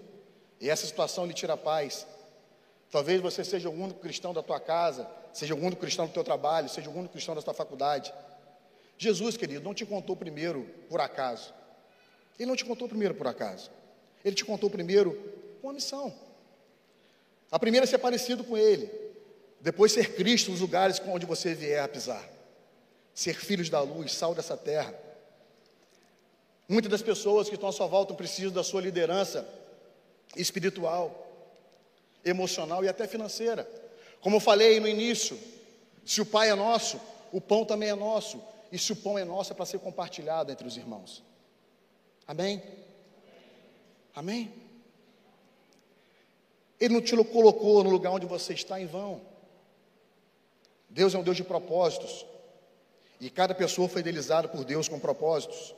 e 0.59 0.69
essa 0.69 0.85
situação 0.85 1.25
lhe 1.25 1.33
tira 1.33 1.53
a 1.53 1.57
paz. 1.57 2.05
Talvez 2.91 3.21
você 3.21 3.43
seja 3.43 3.69
o 3.69 3.73
único 3.73 4.01
cristão 4.01 4.33
da 4.33 4.43
tua 4.43 4.59
casa, 4.59 5.09
seja 5.31 5.55
o 5.55 5.57
único 5.57 5.81
cristão 5.81 6.05
do 6.05 6.13
teu 6.13 6.23
trabalho, 6.23 6.67
seja 6.67 6.89
o 6.89 6.93
único 6.93 7.13
cristão 7.13 7.33
da 7.33 7.41
tua 7.41 7.53
faculdade. 7.53 8.13
Jesus, 8.97 9.37
querido, 9.37 9.63
não 9.63 9.73
te 9.73 9.85
contou 9.85 10.15
primeiro 10.15 10.69
por 10.89 10.99
acaso. 10.99 11.53
Ele 12.37 12.47
não 12.47 12.55
te 12.55 12.65
contou 12.65 12.89
primeiro 12.89 13.15
por 13.15 13.27
acaso. 13.27 13.71
Ele 14.25 14.35
te 14.35 14.43
contou 14.43 14.69
primeiro 14.69 15.17
uma 15.63 15.71
missão. 15.71 16.13
A 17.49 17.57
primeira 17.57 17.85
é 17.85 17.87
ser 17.87 17.97
parecido 17.97 18.43
com 18.43 18.57
Ele, 18.57 18.89
depois 19.59 19.91
ser 19.91 20.15
Cristo 20.15 20.51
nos 20.51 20.59
lugares 20.59 21.01
onde 21.07 21.25
você 21.25 21.53
vier 21.53 21.83
a 21.83 21.87
pisar, 21.87 22.27
ser 23.13 23.35
filhos 23.35 23.69
da 23.69 23.81
luz, 23.81 24.13
sal 24.13 24.35
dessa 24.35 24.57
terra. 24.57 24.93
Muitas 26.67 26.91
das 26.91 27.01
pessoas 27.01 27.49
que 27.49 27.55
estão 27.55 27.69
à 27.69 27.71
sua 27.71 27.87
volta 27.87 28.13
precisam 28.13 28.51
da 28.51 28.63
sua 28.63 28.81
liderança 28.81 29.47
espiritual, 30.35 31.30
emocional 32.23 32.83
e 32.83 32.87
até 32.87 33.07
financeira. 33.07 33.69
Como 34.19 34.35
eu 34.35 34.39
falei 34.39 34.79
no 34.79 34.87
início, 34.87 35.37
se 36.05 36.21
o 36.21 36.25
Pai 36.25 36.49
é 36.49 36.55
nosso, 36.55 36.99
o 37.31 37.41
pão 37.41 37.65
também 37.65 37.89
é 37.89 37.95
nosso, 37.95 38.41
e 38.71 38.77
se 38.77 38.91
o 38.93 38.95
pão 38.95 39.17
é 39.17 39.25
nosso 39.25 39.51
é 39.51 39.55
para 39.55 39.65
ser 39.65 39.79
compartilhado 39.79 40.51
entre 40.51 40.67
os 40.67 40.77
irmãos. 40.77 41.23
Amém? 42.27 42.61
Amém? 44.15 44.53
Ele 46.79 46.93
não 46.93 47.01
te 47.01 47.15
colocou 47.23 47.83
no 47.83 47.89
lugar 47.89 48.11
onde 48.11 48.25
você 48.25 48.53
está 48.53 48.79
em 48.79 48.85
vão. 48.85 49.21
Deus 50.89 51.13
é 51.13 51.17
um 51.17 51.23
Deus 51.23 51.37
de 51.37 51.43
propósitos. 51.43 52.25
E 53.19 53.29
cada 53.29 53.53
pessoa 53.53 53.87
foi 53.87 54.01
idealizada 54.01 54.47
por 54.47 54.65
Deus 54.65 54.87
com 54.87 54.99
propósitos. 54.99 55.75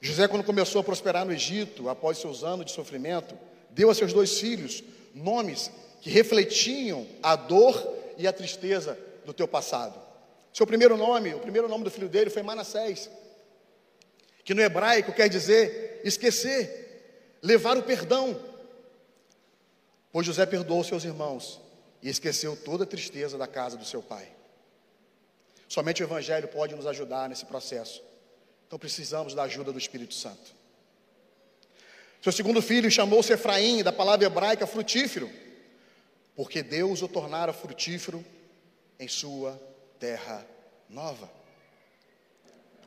José, 0.00 0.28
quando 0.28 0.44
começou 0.44 0.80
a 0.80 0.84
prosperar 0.84 1.24
no 1.24 1.32
Egito, 1.32 1.88
após 1.88 2.18
seus 2.18 2.44
anos 2.44 2.66
de 2.66 2.72
sofrimento, 2.72 3.36
deu 3.70 3.90
a 3.90 3.94
seus 3.94 4.12
dois 4.12 4.38
filhos 4.38 4.84
nomes 5.14 5.70
que 6.00 6.10
refletiam 6.10 7.06
a 7.22 7.36
dor 7.36 7.94
e 8.18 8.26
a 8.26 8.32
tristeza 8.32 8.98
do 9.24 9.32
teu 9.32 9.48
passado. 9.48 9.98
Seu 10.52 10.66
primeiro 10.66 10.96
nome, 10.96 11.34
o 11.34 11.40
primeiro 11.40 11.68
nome 11.68 11.84
do 11.84 11.90
filho 11.90 12.08
dele 12.08 12.30
foi 12.30 12.42
Manassés, 12.42 13.08
que 14.44 14.54
no 14.54 14.60
hebraico 14.60 15.12
quer 15.12 15.28
dizer 15.28 16.02
esquecer, 16.04 17.38
levar 17.42 17.76
o 17.78 17.82
perdão. 17.82 18.38
Pois 20.12 20.26
José 20.26 20.44
perdoou 20.46 20.84
seus 20.84 21.04
irmãos 21.04 21.60
e 22.02 22.08
esqueceu 22.08 22.56
toda 22.56 22.84
a 22.84 22.86
tristeza 22.86 23.38
da 23.38 23.46
casa 23.46 23.76
do 23.76 23.84
seu 23.84 24.02
pai. 24.02 24.28
Somente 25.68 26.02
o 26.02 26.06
Evangelho 26.06 26.46
pode 26.48 26.74
nos 26.74 26.86
ajudar 26.86 27.28
nesse 27.28 27.46
processo. 27.46 28.02
Então 28.66 28.78
precisamos 28.78 29.34
da 29.34 29.44
ajuda 29.44 29.72
do 29.72 29.78
Espírito 29.78 30.14
Santo. 30.14 30.54
Seu 32.24 32.32
segundo 32.32 32.62
filho 32.62 32.90
chamou-se 32.90 33.30
Efraim, 33.30 33.82
da 33.82 33.92
palavra 33.92 34.24
hebraica 34.24 34.66
frutífero, 34.66 35.30
porque 36.34 36.62
Deus 36.62 37.02
o 37.02 37.06
tornara 37.06 37.52
frutífero 37.52 38.24
em 38.98 39.06
sua 39.06 39.60
terra 40.00 40.42
nova. 40.88 41.30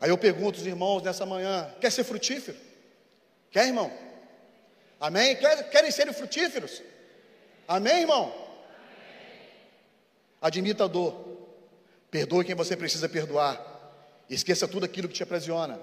Aí 0.02 0.10
eu 0.10 0.18
pergunto 0.18 0.58
aos 0.58 0.66
irmãos 0.66 1.04
nessa 1.04 1.24
manhã: 1.24 1.72
quer 1.80 1.92
ser 1.92 2.04
frutífero? 2.04 2.58
Quer, 3.52 3.68
irmão? 3.68 3.96
Amém? 5.00 5.38
querem 5.72 5.92
ser 5.92 6.12
frutíferos? 6.14 6.82
Amém, 7.68 8.02
irmão? 8.02 8.34
Admita 10.42 10.86
a 10.86 10.88
dor. 10.88 11.14
Perdoe 12.10 12.44
quem 12.44 12.56
você 12.56 12.76
precisa 12.76 13.08
perdoar. 13.08 13.64
Esqueça 14.28 14.68
tudo 14.68 14.84
aquilo 14.84 15.08
que 15.08 15.14
te 15.14 15.22
aprisiona. 15.22 15.80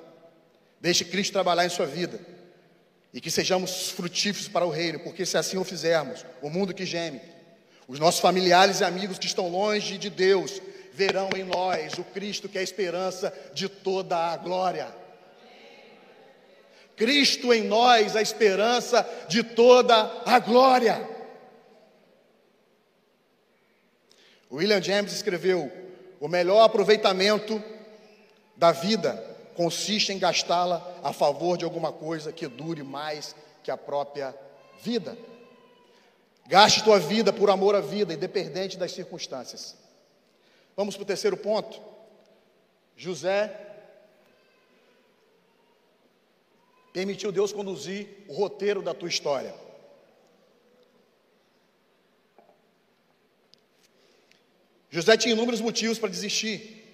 Deixe 0.81 1.05
Cristo 1.05 1.35
trabalhar 1.35 1.64
em 1.64 1.71
sua 1.71 1.87
vida. 1.87 2.35
E 3.14 3.20
que 3.20 3.31
sejamos 3.31 3.90
frutíferos 3.90 4.48
para 4.48 4.66
o 4.66 4.70
reino, 4.70 4.98
porque 4.98 5.24
se 5.24 5.38
assim 5.38 5.57
o 5.57 5.64
fizermos, 5.64 6.27
o 6.42 6.50
mundo 6.50 6.74
que 6.74 6.85
geme, 6.85 7.20
os 7.87 8.00
nossos 8.00 8.20
familiares 8.20 8.81
e 8.81 8.85
amigos 8.85 9.18
que 9.18 9.27
estão 9.27 9.48
longe 9.48 9.96
de 9.96 10.11
Deus, 10.11 10.61
verão 10.92 11.31
em 11.37 11.44
nós 11.44 11.94
o 11.96 12.05
Cristo 12.05 12.48
que 12.48 12.59
é 12.59 12.61
a 12.61 12.64
esperança 12.64 13.33
de 13.55 13.68
toda 13.68 14.16
a 14.16 14.37
glória. 14.37 14.92
Cristo 16.96 17.53
em 17.53 17.62
nós, 17.62 18.16
a 18.16 18.22
esperança 18.22 19.09
de 19.29 19.42
toda 19.42 20.22
a 20.27 20.38
glória. 20.40 21.09
William 24.50 24.83
James 24.83 25.12
escreveu: 25.12 25.70
o 26.20 26.29
melhor 26.29 26.64
aproveitamento 26.64 27.62
da 28.57 28.72
vida 28.72 29.34
consiste 29.55 30.12
em 30.12 30.19
gastá-la 30.19 31.01
a 31.03 31.12
favor 31.12 31.57
de 31.57 31.64
alguma 31.64 31.93
coisa 31.93 32.33
que 32.33 32.47
dure 32.47 32.83
mais 32.83 33.35
que 33.62 33.71
a 33.71 33.77
própria 33.77 34.35
vida. 34.83 35.17
Gaste 36.47 36.85
tua 36.85 36.99
vida 36.99 37.33
por 37.33 37.49
amor 37.49 37.75
à 37.75 37.81
vida, 37.81 38.12
independente 38.12 38.77
das 38.77 38.93
circunstâncias. 38.93 39.77
Vamos 40.77 40.97
para 40.97 41.05
o 41.05 41.07
terceiro 41.07 41.37
ponto. 41.37 41.81
José 42.97 43.61
permitiu 46.93 47.33
Deus 47.33 47.53
conduzir 47.53 48.25
o 48.29 48.35
roteiro 48.35 48.83
da 48.83 48.93
tua 48.93 49.09
história. 49.09 49.55
José 54.90 55.17
tinha 55.17 55.35
inúmeros 55.35 55.61
motivos 55.61 55.99
para 55.99 56.09
desistir. 56.09 56.85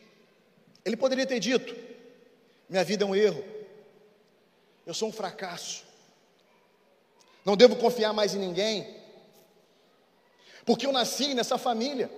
Ele 0.84 0.96
poderia 0.96 1.26
ter 1.26 1.38
dito: 1.38 1.76
minha 2.70 2.84
vida 2.84 3.04
é 3.04 3.06
um 3.06 3.14
erro, 3.14 3.44
eu 4.86 4.94
sou 4.94 5.08
um 5.08 5.12
fracasso, 5.12 5.84
não 7.44 7.56
devo 7.56 7.74
confiar 7.76 8.12
mais 8.12 8.34
em 8.34 8.38
ninguém, 8.38 8.96
porque 10.64 10.86
eu 10.86 10.92
nasci 10.92 11.34
nessa 11.34 11.58
família. 11.58 12.08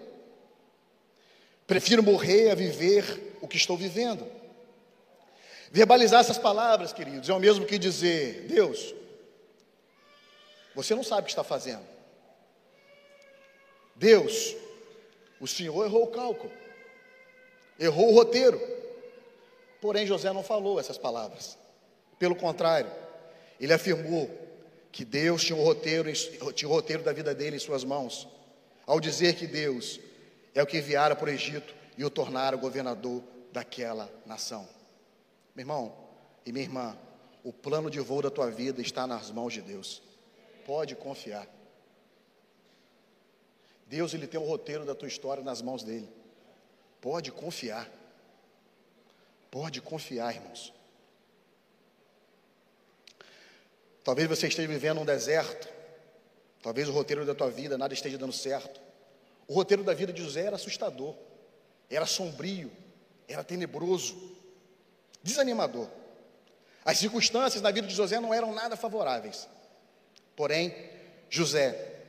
Prefiro 1.67 2.03
morrer 2.03 2.51
a 2.51 2.55
viver 2.55 3.39
o 3.41 3.49
que 3.49 3.57
estou 3.57 3.79
vivendo. 3.79 4.27
Verbalizar 5.71 6.21
essas 6.21 6.37
palavras, 6.37 6.93
queridos, 6.93 7.31
é 7.31 7.33
o 7.33 7.41
mesmo 7.41 7.65
que 7.65 7.79
dizer: 7.79 8.43
Deus, 8.47 8.95
você 10.75 10.95
não 10.95 11.03
sabe 11.03 11.23
o 11.23 11.25
que 11.25 11.31
está 11.31 11.43
fazendo. 11.43 11.87
Deus, 13.95 14.55
o 15.41 15.47
Senhor 15.47 15.85
errou 15.85 16.05
o 16.05 16.09
cálculo, 16.09 16.53
errou 17.79 18.11
o 18.11 18.15
roteiro. 18.15 18.82
Porém, 19.83 20.07
José 20.07 20.33
não 20.33 20.45
falou 20.45 20.79
essas 20.79 20.97
palavras. 20.97 21.59
Pelo 22.17 22.37
contrário, 22.37 22.89
ele 23.59 23.73
afirmou 23.73 24.31
que 24.93 25.05
Deus 25.05 25.43
tinha 25.43 25.59
o 25.59 25.65
roteiro, 25.65 26.09
roteiro 26.69 27.03
da 27.03 27.13
vida 27.13 27.35
dele 27.35 27.57
em 27.57 27.59
suas 27.59 27.83
mãos, 27.83 28.29
ao 28.87 29.01
dizer 29.01 29.35
que 29.35 29.45
Deus 29.45 29.99
é 30.55 30.63
o 30.63 30.67
que 30.69 30.79
enviara 30.79 31.17
para 31.17 31.27
o 31.27 31.33
Egito 31.33 31.75
e 31.99 32.05
o 32.05 32.11
tornara 32.11 32.57
governador 32.57 33.25
daquela 33.51 34.09
nação. 34.25 34.69
Meu 35.53 35.65
irmão 35.65 35.93
e 36.47 36.53
minha 36.53 36.65
irmã, 36.65 36.97
o 37.43 37.53
plano 37.53 37.91
de 37.91 37.99
voo 37.99 38.23
da 38.23 38.31
tua 38.31 38.53
vida 38.53 38.81
está 38.81 39.05
nas 39.05 39.33
mãos 39.33 39.53
de 39.53 39.63
Deus. 39.63 40.01
Pode 40.65 40.95
confiar. 40.95 41.49
Deus 43.89 44.15
ele 44.15 44.29
tem 44.29 44.39
o 44.39 44.45
roteiro 44.45 44.85
da 44.85 44.95
tua 44.95 45.09
história 45.09 45.43
nas 45.43 45.61
mãos 45.61 45.83
dele. 45.83 46.09
Pode 47.01 47.33
confiar. 47.33 47.91
Pode 49.53 49.83
confiar, 49.83 50.35
irmãos. 50.35 50.73
Talvez 54.03 54.27
você 54.27 54.47
esteja 54.47 54.67
vivendo 54.67 54.99
um 54.99 55.05
deserto. 55.05 55.69
Talvez 56.63 56.89
o 56.89 56.93
roteiro 56.93 57.27
da 57.27 57.35
tua 57.35 57.51
vida 57.51 57.77
nada 57.77 57.93
esteja 57.93 58.17
dando 58.17 58.33
certo. 58.33 58.81
O 59.47 59.53
roteiro 59.53 59.85
da 59.85 59.93
vida 59.93 60.11
de 60.11 60.23
José 60.23 60.47
era 60.47 60.57
assustador, 60.57 61.15
era 61.91 62.07
sombrio, 62.07 62.73
era 63.29 63.45
tenebroso, 63.45 64.35
desanimador. 65.23 65.87
As 66.83 66.97
circunstâncias 66.97 67.61
na 67.61 67.71
vida 67.71 67.87
de 67.87 67.95
José 67.95 68.19
não 68.19 68.33
eram 68.33 68.55
nada 68.55 68.75
favoráveis. 68.75 69.47
Porém, 70.35 70.75
José 71.29 72.05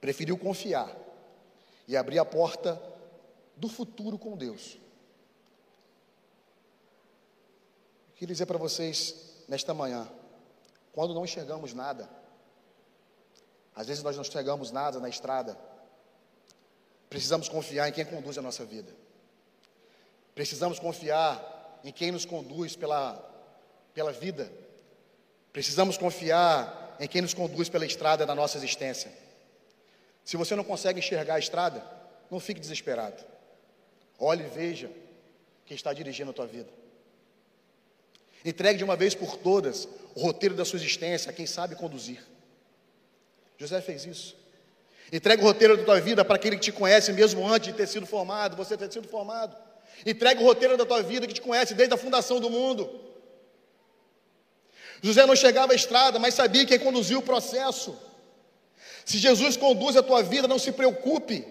preferiu 0.00 0.38
confiar 0.38 0.90
e 1.86 1.98
abrir 1.98 2.18
a 2.18 2.24
porta 2.24 2.80
do 3.58 3.68
futuro 3.68 4.18
com 4.18 4.38
Deus. 4.38 4.78
Eu 8.01 8.01
queria 8.16 8.32
dizer 8.32 8.46
para 8.46 8.58
vocês 8.58 9.14
nesta 9.48 9.74
manhã, 9.74 10.08
quando 10.92 11.14
não 11.14 11.24
enxergamos 11.24 11.74
nada, 11.74 12.08
às 13.74 13.86
vezes 13.86 14.02
nós 14.02 14.16
não 14.16 14.22
enxergamos 14.22 14.70
nada 14.70 15.00
na 15.00 15.08
estrada, 15.08 15.58
precisamos 17.08 17.48
confiar 17.48 17.88
em 17.88 17.92
quem 17.92 18.04
conduz 18.04 18.36
a 18.38 18.42
nossa 18.42 18.64
vida. 18.64 18.92
Precisamos 20.34 20.78
confiar 20.78 21.80
em 21.84 21.92
quem 21.92 22.10
nos 22.10 22.24
conduz 22.24 22.76
pela, 22.76 23.16
pela 23.92 24.12
vida. 24.12 24.50
Precisamos 25.52 25.98
confiar 25.98 26.96
em 26.98 27.08
quem 27.08 27.20
nos 27.20 27.34
conduz 27.34 27.68
pela 27.68 27.84
estrada 27.84 28.24
da 28.24 28.34
nossa 28.34 28.56
existência. 28.56 29.12
Se 30.24 30.36
você 30.36 30.54
não 30.54 30.64
consegue 30.64 31.00
enxergar 31.00 31.34
a 31.34 31.38
estrada, 31.38 31.84
não 32.30 32.40
fique 32.40 32.60
desesperado. 32.60 33.22
Olhe 34.18 34.44
e 34.44 34.48
veja 34.48 34.90
quem 35.66 35.74
está 35.74 35.92
dirigindo 35.92 36.30
a 36.30 36.34
tua 36.34 36.46
vida. 36.46 36.81
Entregue 38.44 38.78
de 38.78 38.84
uma 38.84 38.96
vez 38.96 39.14
por 39.14 39.36
todas 39.36 39.88
o 40.14 40.20
roteiro 40.20 40.54
da 40.54 40.64
sua 40.64 40.78
existência 40.78 41.30
a 41.30 41.32
quem 41.32 41.46
sabe 41.46 41.76
conduzir. 41.76 42.22
José 43.56 43.80
fez 43.80 44.04
isso. 44.04 44.36
Entregue 45.12 45.42
o 45.42 45.46
roteiro 45.46 45.76
da 45.76 45.84
tua 45.84 46.00
vida 46.00 46.24
para 46.24 46.36
aquele 46.36 46.56
que 46.56 46.62
te 46.62 46.72
conhece 46.72 47.12
mesmo 47.12 47.46
antes 47.46 47.70
de 47.70 47.74
ter 47.74 47.86
sido 47.86 48.06
formado, 48.06 48.56
você 48.56 48.76
ter 48.76 48.90
sido 48.90 49.06
formado. 49.06 49.56
Entregue 50.04 50.42
o 50.42 50.46
roteiro 50.46 50.76
da 50.76 50.84
tua 50.84 51.02
vida 51.02 51.26
que 51.26 51.34
te 51.34 51.40
conhece 51.40 51.74
desde 51.74 51.94
a 51.94 51.98
fundação 51.98 52.40
do 52.40 52.50
mundo. 52.50 53.00
José 55.02 55.26
não 55.26 55.36
chegava 55.36 55.72
à 55.72 55.76
estrada, 55.76 56.18
mas 56.18 56.34
sabia 56.34 56.64
quem 56.64 56.78
conduziu 56.78 57.18
o 57.18 57.22
processo. 57.22 57.96
Se 59.04 59.18
Jesus 59.18 59.56
conduz 59.56 59.96
a 59.96 60.02
tua 60.02 60.22
vida, 60.22 60.48
não 60.48 60.58
se 60.58 60.72
preocupe. 60.72 61.44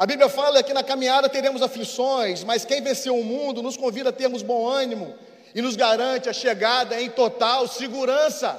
A 0.00 0.06
Bíblia 0.06 0.30
fala 0.30 0.62
que 0.62 0.72
na 0.72 0.82
caminhada 0.82 1.28
teremos 1.28 1.60
aflições, 1.60 2.42
mas 2.42 2.64
quem 2.64 2.80
venceu 2.80 3.14
o 3.18 3.22
mundo 3.22 3.60
nos 3.60 3.76
convida 3.76 4.08
a 4.08 4.12
termos 4.12 4.40
bom 4.40 4.66
ânimo 4.66 5.14
e 5.54 5.60
nos 5.60 5.76
garante 5.76 6.26
a 6.26 6.32
chegada 6.32 6.98
em 6.98 7.10
total 7.10 7.68
segurança. 7.68 8.58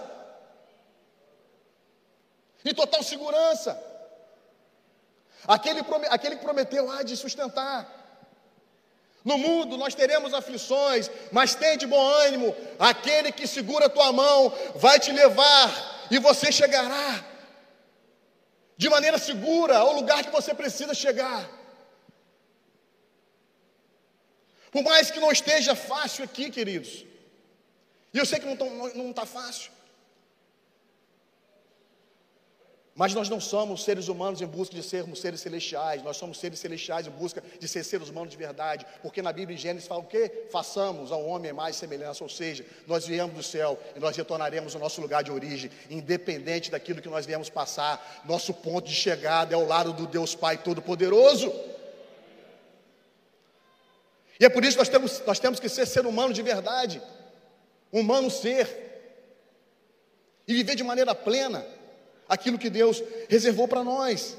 Em 2.64 2.76
total 2.76 3.02
segurança. 3.02 3.76
Aquele, 5.48 5.80
aquele 6.12 6.36
que 6.36 6.44
prometeu 6.44 6.92
há 6.92 7.02
de 7.02 7.18
sustentar. 7.18 7.90
No 9.26 9.40
mundo 9.40 9.78
nós 9.78 9.96
teremos 9.96 10.36
aflições, 10.36 11.10
mas 11.32 11.56
tem 11.56 11.76
de 11.76 11.88
bom 11.88 12.08
ânimo. 12.08 12.56
Aquele 12.78 13.32
que 13.32 13.48
segura 13.48 13.88
a 13.88 13.90
tua 13.90 14.12
mão 14.12 14.54
vai 14.76 15.00
te 15.00 15.12
levar 15.12 16.08
e 16.12 16.20
você 16.20 16.52
chegará 16.52 17.31
de 18.82 18.90
maneira 18.90 19.20
segura 19.20 19.78
ao 19.78 19.94
lugar 19.94 20.24
que 20.26 20.32
você 20.32 20.56
precisa 20.56 20.94
chegar. 20.96 21.48
Por 24.72 24.82
mais 24.82 25.12
que 25.12 25.20
não 25.20 25.32
esteja 25.32 25.76
fácil 25.76 26.24
aqui, 26.24 26.50
queridos, 26.50 27.06
e 28.12 28.18
eu 28.18 28.26
sei 28.26 28.40
que 28.40 28.48
não 28.48 29.12
está 29.12 29.24
fácil, 29.24 29.72
Mas 32.94 33.14
nós 33.14 33.30
não 33.30 33.40
somos 33.40 33.86
seres 33.86 34.10
humanos 34.10 34.42
em 34.42 34.46
busca 34.46 34.76
de 34.76 34.84
sermos 34.84 35.22
seres 35.22 35.40
celestiais, 35.40 36.04
nós 36.04 36.18
somos 36.18 36.38
seres 36.38 36.60
celestiais 36.60 37.08
em 37.08 37.10
busca 37.10 37.42
de 37.58 37.66
ser 37.66 37.86
seres 37.86 38.10
humanos 38.10 38.32
de 38.32 38.38
verdade, 38.38 38.86
porque 39.02 39.22
na 39.22 39.32
Bíblia 39.32 39.56
em 39.56 39.60
Gênesis 39.60 39.88
fala 39.88 40.02
o 40.02 40.06
quê? 40.06 40.48
Façamos 40.52 41.10
ao 41.10 41.26
homem 41.26 41.54
mais 41.54 41.78
semelhança, 41.78 42.22
ou 42.22 42.30
seja, 42.30 42.66
nós 42.86 43.08
viemos 43.08 43.34
do 43.34 43.42
céu 43.42 43.80
e 43.96 44.00
nós 44.00 44.18
retornaremos 44.18 44.76
ao 44.76 44.82
nosso 44.82 45.00
lugar 45.00 45.24
de 45.24 45.32
origem, 45.32 45.72
independente 45.90 46.70
daquilo 46.70 47.02
que 47.02 47.08
nós 47.08 47.26
viemos 47.26 47.50
passar, 47.50 48.24
nosso 48.26 48.54
ponto 48.54 48.90
de 48.90 48.96
chegada 48.96 49.54
é 49.54 49.56
ao 49.56 49.66
lado 49.66 49.94
do 49.94 50.06
Deus 50.06 50.36
Pai 50.36 50.58
Todo-Poderoso. 50.58 51.50
E 54.38 54.44
é 54.44 54.50
por 54.50 54.66
isso 54.66 54.74
que 54.74 54.80
nós 54.80 54.90
temos, 54.90 55.24
nós 55.26 55.40
temos 55.40 55.60
que 55.62 55.70
ser 55.70 55.86
ser 55.86 56.06
humano 56.06 56.34
de 56.34 56.42
verdade, 56.42 57.02
humano 57.90 58.30
ser, 58.30 58.68
e 60.46 60.54
viver 60.54 60.76
de 60.76 60.84
maneira 60.84 61.16
plena 61.16 61.66
aquilo 62.32 62.58
que 62.58 62.70
Deus 62.70 63.04
reservou 63.28 63.68
para 63.68 63.84
nós. 63.84 64.38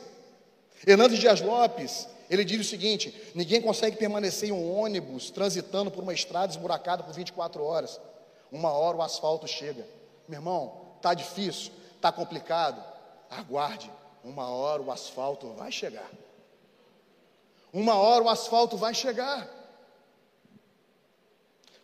Hernandes 0.86 1.18
Dias 1.18 1.42
Lopes, 1.42 2.08
ele 2.30 2.42
diz 2.42 2.58
o 2.66 2.68
seguinte: 2.68 3.14
ninguém 3.34 3.60
consegue 3.60 3.98
permanecer 3.98 4.48
em 4.48 4.52
um 4.52 4.74
ônibus 4.74 5.30
transitando 5.30 5.90
por 5.90 6.02
uma 6.02 6.14
estrada 6.14 6.50
esburacada 6.50 7.02
por 7.02 7.12
24 7.12 7.62
horas. 7.62 8.00
Uma 8.50 8.72
hora 8.72 8.96
o 8.96 9.02
asfalto 9.02 9.46
chega. 9.46 9.86
Meu 10.26 10.38
irmão, 10.38 10.94
tá 11.02 11.12
difícil, 11.12 11.70
tá 12.00 12.10
complicado. 12.10 12.82
Aguarde, 13.28 13.90
uma 14.24 14.48
hora 14.48 14.80
o 14.80 14.90
asfalto 14.90 15.52
vai 15.52 15.70
chegar. 15.70 16.10
Uma 17.72 17.94
hora 17.96 18.24
o 18.24 18.28
asfalto 18.28 18.76
vai 18.78 18.94
chegar. 18.94 19.48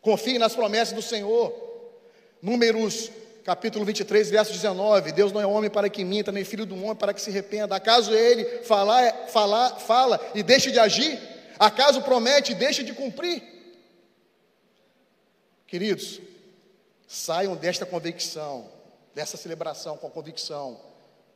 Confie 0.00 0.38
nas 0.38 0.54
promessas 0.54 0.94
do 0.94 1.02
Senhor. 1.02 1.52
Números 2.40 3.10
capítulo 3.48 3.82
23, 3.82 4.28
verso 4.28 4.52
19: 4.52 5.10
Deus 5.12 5.32
não 5.32 5.40
é 5.40 5.46
homem 5.46 5.70
para 5.70 5.88
que 5.88 6.04
minta, 6.04 6.30
nem 6.30 6.44
filho 6.44 6.66
do 6.66 6.74
homem 6.74 6.94
para 6.94 7.14
que 7.14 7.20
se 7.22 7.30
arrependa. 7.30 7.74
Acaso 7.74 8.12
ele 8.12 8.44
falar, 8.62 9.10
falar, 9.28 9.70
fala 9.78 10.20
e 10.34 10.42
deixe 10.42 10.70
de 10.70 10.78
agir? 10.78 11.18
Acaso 11.58 12.02
promete 12.02 12.52
e 12.52 12.54
deixe 12.54 12.82
de 12.84 12.92
cumprir? 12.92 13.42
Queridos, 15.66 16.20
saiam 17.06 17.56
desta 17.56 17.86
convicção, 17.86 18.70
dessa 19.14 19.38
celebração 19.38 19.96
com 19.96 20.08
a 20.08 20.10
convicção 20.10 20.78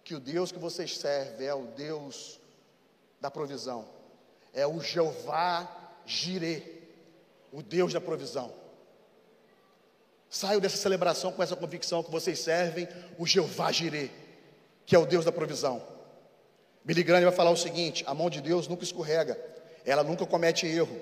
que 0.05 0.14
o 0.14 0.20
Deus 0.20 0.53
que 0.53 0.59
vocês 0.59 0.98
servem 0.98 1.46
é 1.46 1.55
o 1.55 1.64
Deus 1.68 2.38
da 3.22 3.31
provisão, 3.31 3.88
é 4.53 4.66
o 4.66 4.83
Jeová 4.83 5.94
Jireh, 6.05 6.62
o 7.51 7.62
Deus 7.62 7.90
da 7.90 8.03
provisão. 8.03 8.62
Saiam 10.33 10.61
dessa 10.61 10.79
celebração 10.79 11.31
com 11.31 11.42
essa 11.42 11.55
convicção 11.55 12.03
que 12.03 12.11
vocês 12.11 12.38
servem 12.38 12.88
o 13.18 13.27
Jeová 13.27 13.71
Jireh, 13.71 14.11
que 14.87 14.97
é 14.97 14.99
o 14.99 15.05
Deus 15.05 15.27
da 15.27 15.31
provisão. 15.31 15.87
Billy 16.83 17.03
Graham 17.03 17.25
vai 17.25 17.33
falar 17.33 17.51
o 17.51 17.57
seguinte: 17.57 18.03
a 18.07 18.14
mão 18.14 18.31
de 18.31 18.40
Deus 18.40 18.66
nunca 18.66 18.83
escorrega, 18.83 19.38
ela 19.85 20.03
nunca 20.03 20.25
comete 20.25 20.66
erro. 20.66 20.99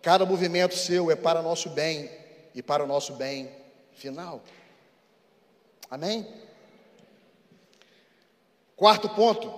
Cada 0.00 0.24
movimento 0.24 0.74
seu 0.74 1.10
é 1.10 1.14
para 1.14 1.42
nosso 1.42 1.68
bem 1.68 2.10
e 2.54 2.62
para 2.62 2.82
o 2.82 2.86
nosso 2.86 3.12
bem 3.12 3.50
final. 3.92 4.42
Amém? 5.90 6.26
Quarto 8.74 9.06
ponto. 9.10 9.52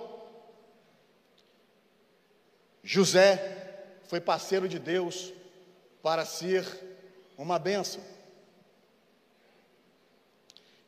José 2.83 3.85
foi 4.09 4.21
parceiro 4.21 4.69
de 4.69 4.81
Deus 4.81 5.33
para 6.03 6.25
ser 6.25 6.67
uma 7.37 7.61
bênção. 7.61 8.18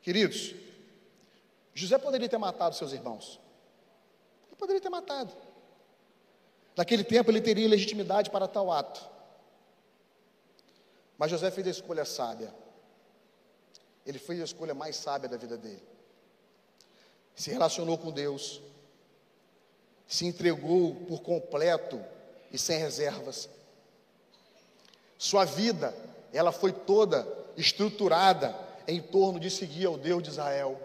Queridos, 0.01 0.55
José 1.73 1.97
poderia 1.97 2.27
ter 2.27 2.37
matado 2.37 2.75
seus 2.75 2.91
irmãos. 2.91 3.39
Ele 4.47 4.55
poderia 4.55 4.81
ter 4.81 4.89
matado. 4.89 5.31
Naquele 6.75 7.03
tempo 7.03 7.29
ele 7.29 7.41
teria 7.41 7.67
legitimidade 7.67 8.29
para 8.29 8.47
tal 8.47 8.71
ato. 8.71 9.09
Mas 11.17 11.29
José 11.29 11.51
fez 11.51 11.67
a 11.67 11.71
escolha 11.71 12.05
sábia. 12.05 12.53
Ele 14.05 14.17
fez 14.17 14.41
a 14.41 14.45
escolha 14.45 14.73
mais 14.73 14.95
sábia 14.95 15.29
da 15.29 15.37
vida 15.37 15.57
dele. 15.57 15.83
Se 17.35 17.51
relacionou 17.51 17.97
com 17.97 18.11
Deus. 18.11 18.61
Se 20.07 20.25
entregou 20.25 20.95
por 21.05 21.21
completo 21.21 22.03
e 22.51 22.57
sem 22.57 22.79
reservas. 22.79 23.49
Sua 25.17 25.45
vida, 25.45 25.95
ela 26.33 26.51
foi 26.51 26.71
toda 26.73 27.27
estruturada 27.55 28.70
em 28.87 29.01
torno 29.01 29.39
de 29.39 29.49
seguir 29.49 29.85
ao 29.85 29.97
Deus 29.97 30.23
de 30.23 30.29
Israel. 30.29 30.79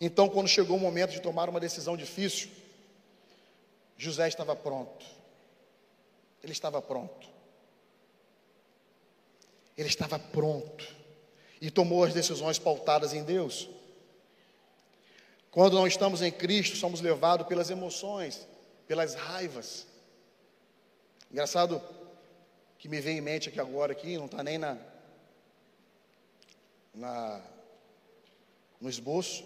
Então, 0.00 0.28
quando 0.28 0.48
chegou 0.48 0.76
o 0.76 0.80
momento 0.80 1.12
de 1.12 1.20
tomar 1.20 1.48
uma 1.48 1.60
decisão 1.60 1.96
difícil, 1.96 2.50
José 3.96 4.28
estava 4.28 4.54
pronto. 4.54 5.04
Ele 6.42 6.52
estava 6.52 6.82
pronto. 6.82 7.28
Ele 9.76 9.88
estava 9.88 10.18
pronto. 10.18 10.86
E 11.60 11.70
tomou 11.70 12.04
as 12.04 12.12
decisões 12.12 12.58
pautadas 12.58 13.14
em 13.14 13.22
Deus. 13.22 13.68
Quando 15.50 15.74
não 15.74 15.86
estamos 15.86 16.20
em 16.20 16.30
Cristo, 16.30 16.76
somos 16.76 17.00
levados 17.00 17.46
pelas 17.46 17.70
emoções, 17.70 18.46
pelas 18.86 19.14
raivas. 19.14 19.86
Engraçado 21.30 21.80
que 22.78 22.88
me 22.88 23.00
vem 23.00 23.18
em 23.18 23.20
mente 23.20 23.48
aqui 23.48 23.58
agora, 23.58 23.92
aqui, 23.92 24.18
não 24.18 24.26
está 24.26 24.42
nem 24.42 24.58
na, 24.58 24.76
na, 26.94 27.42
no 28.80 28.88
esboço. 28.88 29.44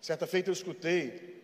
Certa 0.00 0.26
feita 0.26 0.50
eu 0.50 0.52
escutei, 0.52 1.40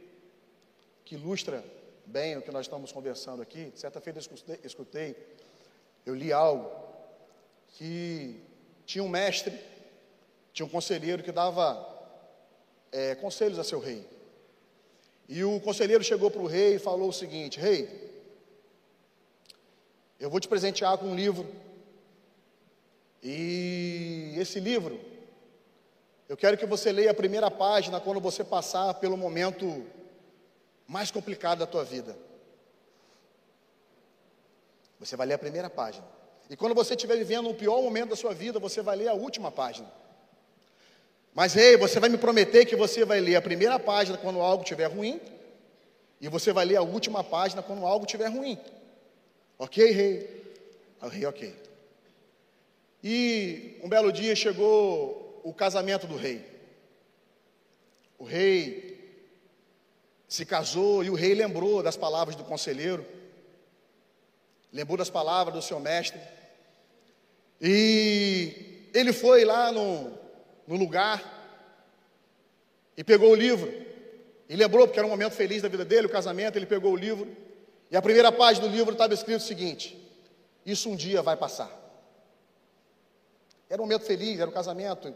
que 1.04 1.14
ilustra 1.14 1.64
bem 2.04 2.36
o 2.36 2.42
que 2.42 2.50
nós 2.50 2.66
estamos 2.66 2.92
conversando 2.92 3.42
aqui. 3.42 3.72
Certa 3.74 4.00
feita 4.00 4.18
eu 4.18 4.66
escutei, 4.66 5.16
eu 6.04 6.14
li 6.14 6.32
algo 6.32 6.70
que 7.68 8.40
tinha 8.84 9.02
um 9.04 9.08
mestre, 9.08 9.58
tinha 10.52 10.66
um 10.66 10.68
conselheiro 10.68 11.22
que 11.22 11.32
dava 11.32 11.86
é, 12.90 13.14
conselhos 13.14 13.58
a 13.58 13.64
seu 13.64 13.78
rei. 13.78 14.04
E 15.28 15.44
o 15.44 15.60
conselheiro 15.60 16.02
chegou 16.02 16.30
para 16.30 16.40
o 16.40 16.46
rei 16.46 16.76
e 16.76 16.78
falou 16.78 17.10
o 17.10 17.12
seguinte: 17.12 17.60
Rei, 17.60 18.08
eu 20.18 20.30
vou 20.30 20.40
te 20.40 20.48
presentear 20.48 20.96
com 20.96 21.06
um 21.06 21.14
livro 21.14 21.46
e 23.22 24.35
esse 24.37 24.61
livro, 24.61 25.00
eu 26.28 26.37
quero 26.37 26.57
que 26.57 26.66
você 26.66 26.92
leia 26.92 27.11
a 27.11 27.14
primeira 27.14 27.50
página 27.50 28.00
quando 28.00 28.20
você 28.20 28.44
passar 28.44 28.94
pelo 28.94 29.16
momento 29.16 29.87
mais 30.87 31.11
complicado 31.11 31.59
da 31.61 31.66
tua 31.66 31.85
vida. 31.85 32.16
Você 35.00 35.16
vai 35.16 35.26
ler 35.26 35.35
a 35.35 35.38
primeira 35.38 35.70
página. 35.70 36.04
E 36.50 36.57
quando 36.57 36.74
você 36.74 36.94
estiver 36.94 37.16
vivendo 37.16 37.48
o 37.48 37.54
pior 37.54 37.81
momento 37.83 38.11
da 38.11 38.16
sua 38.16 38.33
vida, 38.35 38.59
você 38.59 38.83
vai 38.83 38.96
ler 38.96 39.09
a 39.09 39.14
última 39.14 39.50
página. 39.50 39.90
Mas, 41.35 41.54
rei, 41.54 41.76
você 41.76 42.00
vai 42.00 42.09
me 42.09 42.18
prometer 42.18 42.64
que 42.64 42.74
você 42.74 43.04
vai 43.04 43.20
ler 43.20 43.37
a 43.37 43.42
primeira 43.42 43.78
página 43.78 44.16
quando 44.16 44.40
algo 44.40 44.62
estiver 44.62 44.87
ruim, 44.87 45.20
e 46.20 46.28
você 46.28 46.52
vai 46.52 46.64
ler 46.64 46.76
a 46.76 46.83
última 46.83 47.22
página 47.22 47.62
quando 47.62 47.87
algo 47.87 48.07
estiver 48.07 48.28
ruim. 48.28 48.59
Ok, 49.59 49.90
rei? 49.92 50.44
Rei, 51.00 51.26
ok. 51.26 51.67
E 53.02 53.78
um 53.82 53.88
belo 53.88 54.12
dia 54.12 54.34
chegou 54.34 55.40
o 55.44 55.52
casamento 55.52 56.06
do 56.06 56.16
rei. 56.16 56.44
O 58.18 58.24
rei 58.24 58.88
se 60.28 60.44
casou 60.44 61.04
e 61.04 61.11
o 61.11 61.14
rei 61.14 61.34
lembrou 61.34 61.82
das 61.82 61.96
palavras 61.96 62.37
do 62.37 62.44
conselheiro, 62.44 63.06
lembrou 64.72 64.98
das 64.98 65.08
palavras 65.08 65.54
do 65.54 65.62
seu 65.62 65.78
mestre. 65.78 66.20
E 67.61 68.90
ele 68.92 69.12
foi 69.12 69.44
lá 69.44 69.72
no, 69.72 70.12
no 70.66 70.76
lugar 70.76 71.38
e 72.96 73.04
pegou 73.04 73.30
o 73.30 73.34
livro. 73.34 73.72
E 74.48 74.56
lembrou, 74.56 74.87
porque 74.87 74.98
era 74.98 75.06
um 75.06 75.11
momento 75.11 75.32
feliz 75.32 75.62
da 75.62 75.68
vida 75.68 75.84
dele, 75.84 76.06
o 76.06 76.11
casamento, 76.11 76.56
ele 76.56 76.66
pegou 76.66 76.92
o 76.92 76.96
livro. 76.96 77.28
E 77.90 77.96
a 77.96 78.02
primeira 78.02 78.32
página 78.32 78.66
do 78.66 78.74
livro 78.74 78.92
estava 78.92 79.14
escrito 79.14 79.40
o 79.40 79.46
seguinte: 79.46 79.96
Isso 80.64 80.90
um 80.90 80.96
dia 80.96 81.22
vai 81.22 81.37
passar. 81.37 81.88
Era 83.68 83.81
um 83.81 83.85
momento 83.85 84.04
feliz, 84.04 84.38
era 84.40 84.48
um 84.48 84.52
casamento. 84.52 85.14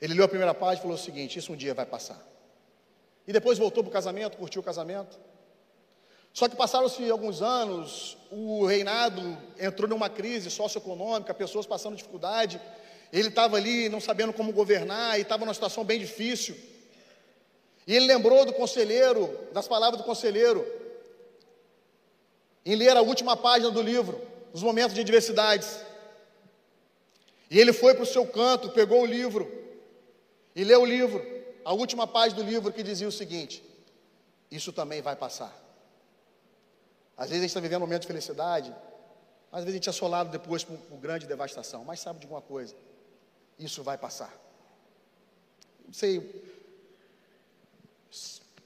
Ele 0.00 0.14
leu 0.14 0.24
a 0.24 0.28
primeira 0.28 0.52
página 0.52 0.78
e 0.78 0.82
falou 0.82 0.96
o 0.96 1.00
seguinte: 1.00 1.38
Isso 1.38 1.52
um 1.52 1.56
dia 1.56 1.74
vai 1.74 1.86
passar. 1.86 2.20
E 3.26 3.32
depois 3.32 3.58
voltou 3.58 3.82
para 3.82 3.90
o 3.90 3.92
casamento, 3.92 4.36
curtiu 4.36 4.60
o 4.60 4.64
casamento. 4.64 5.18
Só 6.32 6.48
que 6.48 6.56
passaram-se 6.56 7.08
alguns 7.10 7.42
anos, 7.42 8.16
o 8.30 8.64
reinado 8.64 9.36
entrou 9.58 9.88
numa 9.88 10.08
crise 10.08 10.50
socioeconômica, 10.50 11.34
pessoas 11.34 11.66
passando 11.66 11.96
dificuldade. 11.96 12.60
Ele 13.12 13.28
estava 13.28 13.58
ali 13.58 13.90
não 13.90 14.00
sabendo 14.00 14.32
como 14.32 14.52
governar 14.52 15.18
e 15.18 15.22
estava 15.22 15.44
numa 15.44 15.52
situação 15.52 15.84
bem 15.84 16.00
difícil. 16.00 16.56
E 17.86 17.94
ele 17.94 18.06
lembrou 18.06 18.46
do 18.46 18.52
conselheiro, 18.54 19.38
das 19.52 19.68
palavras 19.68 20.00
do 20.00 20.06
conselheiro, 20.06 20.66
em 22.64 22.76
ler 22.76 22.96
a 22.96 23.02
última 23.02 23.36
página 23.36 23.70
do 23.70 23.82
livro, 23.82 24.20
nos 24.52 24.62
momentos 24.62 24.94
de 24.94 25.00
adversidades. 25.00 25.80
E 27.52 27.60
ele 27.60 27.74
foi 27.74 27.92
para 27.92 28.02
o 28.02 28.06
seu 28.06 28.26
canto, 28.26 28.70
pegou 28.70 29.02
o 29.02 29.06
livro 29.06 29.46
e 30.56 30.64
leu 30.64 30.80
o 30.80 30.86
livro, 30.86 31.22
a 31.66 31.74
última 31.74 32.06
página 32.06 32.42
do 32.42 32.48
livro 32.48 32.72
que 32.72 32.82
dizia 32.82 33.06
o 33.06 33.12
seguinte: 33.12 33.62
Isso 34.50 34.72
também 34.72 35.02
vai 35.02 35.14
passar. 35.14 35.54
Às 37.14 37.28
vezes 37.28 37.40
a 37.40 37.42
gente 37.42 37.50
está 37.50 37.60
vivendo 37.60 37.82
um 37.82 37.86
momento 37.86 38.00
de 38.00 38.06
felicidade, 38.06 38.74
às 39.52 39.64
vezes 39.64 39.74
a 39.74 39.76
gente 39.76 39.86
é 39.86 39.90
assolado 39.90 40.30
depois 40.30 40.64
por, 40.64 40.78
por 40.78 40.96
grande 40.96 41.26
devastação, 41.26 41.84
mas 41.84 42.00
sabe 42.00 42.20
de 42.20 42.24
alguma 42.24 42.40
coisa? 42.40 42.74
Isso 43.58 43.82
vai 43.82 43.98
passar. 43.98 44.34
Não 45.84 45.92
sei, 45.92 46.42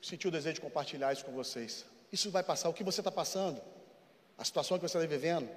senti 0.00 0.28
o 0.28 0.30
desejo 0.30 0.54
de 0.54 0.60
compartilhar 0.60 1.12
isso 1.12 1.24
com 1.24 1.32
vocês. 1.32 1.84
Isso 2.12 2.30
vai 2.30 2.44
passar. 2.44 2.68
O 2.68 2.72
que 2.72 2.84
você 2.84 3.00
está 3.00 3.10
passando, 3.10 3.60
a 4.38 4.44
situação 4.44 4.78
que 4.78 4.88
você 4.88 4.96
está 4.96 5.08
vivendo, 5.08 5.50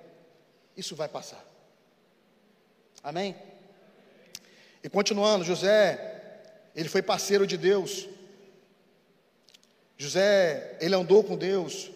isso 0.76 0.96
vai 0.96 1.08
passar. 1.08 1.46
Amém? 3.04 3.36
E 4.84 4.90
continuando, 4.90 5.46
José, 5.46 6.42
ele 6.76 6.90
foi 6.90 7.02
parceiro 7.02 7.46
de 7.46 7.58
Deus. 7.58 8.08
José, 9.98 10.78
ele 10.80 10.96
andou 10.96 11.24
com 11.24 11.38
Deus. 11.38 11.92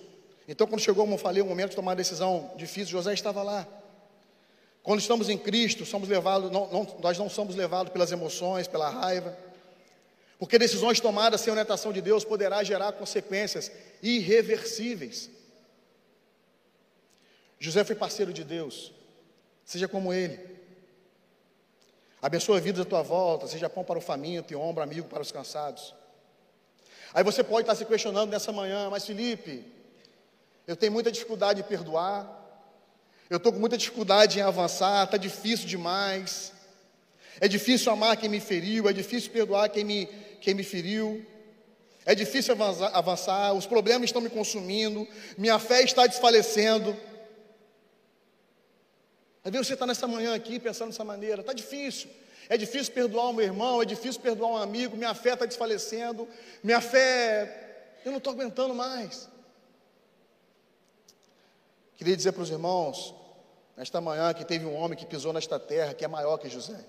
Então, 0.47 0.67
quando 0.67 0.81
chegou, 0.81 1.05
como 1.05 1.17
falei, 1.17 1.41
o 1.41 1.45
momento 1.45 1.69
de 1.69 1.75
tomar 1.75 1.91
uma 1.91 1.95
decisão 1.95 2.51
difícil, 2.57 2.91
José 2.91 3.13
estava 3.13 3.41
lá. 3.41 3.67
Quando 4.81 4.99
estamos 4.99 5.29
em 5.29 5.37
Cristo, 5.37 5.85
somos 5.85 6.09
levados, 6.09 6.51
não, 6.51 6.69
não, 6.69 6.97
nós 7.01 7.17
não 7.17 7.29
somos 7.29 7.55
levados 7.55 7.93
pelas 7.93 8.11
emoções, 8.11 8.67
pela 8.67 8.89
raiva, 8.89 9.37
porque 10.37 10.59
decisões 10.59 10.99
tomadas 10.99 11.39
sem 11.39 11.51
orientação 11.51 11.93
de 11.93 12.01
Deus 12.01 12.25
poderá 12.25 12.61
gerar 12.63 12.91
consequências 12.91 13.71
irreversíveis. 14.01 15.29
José 17.57 17.85
foi 17.85 17.95
parceiro 17.95 18.33
de 18.33 18.43
Deus, 18.43 18.91
seja 19.63 19.87
como 19.87 20.11
ele. 20.11 20.52
Abençoa 22.23 22.55
a 22.55 22.61
vida 22.61 22.81
da 22.85 22.89
tua 22.89 23.01
volta, 23.01 23.47
seja 23.47 23.69
pão 23.69 23.83
para 23.83 23.99
o 23.99 24.01
faminto 24.01 24.53
e 24.53 24.55
ombro 24.55 24.81
amigo 24.81 25.09
para 25.09 25.21
os 25.21 25.29
cansados. 25.29 25.93
Aí 27.13 27.21
você 27.21 27.43
pode 27.43 27.63
estar 27.63 27.75
se 27.75 27.83
questionando 27.83 28.31
nessa 28.31 28.49
manhã, 28.49 28.89
mas 28.89 29.05
Felipe, 29.05 29.65
eu 30.65 30.77
tenho 30.77 30.93
muita 30.93 31.11
dificuldade 31.11 31.59
em 31.59 31.65
perdoar, 31.65 32.25
eu 33.29 33.35
estou 33.35 33.51
com 33.51 33.59
muita 33.59 33.77
dificuldade 33.77 34.39
em 34.39 34.41
avançar, 34.41 35.03
está 35.03 35.17
difícil 35.17 35.67
demais. 35.67 36.53
É 37.41 37.47
difícil 37.49 37.91
amar 37.91 38.15
quem 38.15 38.29
me 38.29 38.39
feriu, 38.39 38.87
é 38.87 38.93
difícil 38.93 39.29
perdoar 39.29 39.67
quem 39.67 39.83
me, 39.83 40.05
quem 40.39 40.53
me 40.53 40.63
feriu. 40.63 41.25
É 42.05 42.15
difícil 42.15 42.53
avançar, 42.53 42.91
avançar, 42.93 43.53
os 43.53 43.65
problemas 43.65 44.05
estão 44.05 44.21
me 44.21 44.29
consumindo, 44.29 45.05
minha 45.37 45.59
fé 45.59 45.83
está 45.83 46.07
desfalecendo. 46.07 46.95
Às 49.43 49.51
vezes 49.51 49.67
você 49.67 49.73
está 49.73 49.85
nessa 49.85 50.07
manhã 50.07 50.33
aqui 50.33 50.57
pensando 50.57 50.91
dessa 50.91 51.03
maneira, 51.03 51.41
está 51.41 51.51
difícil. 51.51 52.09
É 52.49 52.57
difícil 52.57 52.93
perdoar 52.93 53.29
um 53.29 53.33
meu 53.33 53.45
irmão, 53.45 53.81
é 53.81 53.85
difícil 53.85 54.21
perdoar 54.21 54.51
um 54.51 54.57
amigo, 54.57 54.97
minha 54.97 55.13
fé 55.13 55.33
está 55.33 55.45
desfalecendo, 55.45 56.27
minha 56.61 56.81
fé, 56.81 57.95
eu 58.03 58.11
não 58.11 58.17
estou 58.17 58.33
aguentando 58.33 58.73
mais. 58.73 59.29
Queria 61.95 62.15
dizer 62.17 62.31
para 62.31 62.43
os 62.43 62.49
irmãos, 62.49 63.15
nesta 63.77 64.01
manhã, 64.01 64.33
que 64.33 64.43
teve 64.43 64.65
um 64.65 64.75
homem 64.75 64.97
que 64.97 65.05
pisou 65.05 65.31
nesta 65.31 65.59
terra 65.59 65.93
que 65.93 66.03
é 66.03 66.07
maior 66.07 66.37
que 66.37 66.49
José. 66.49 66.83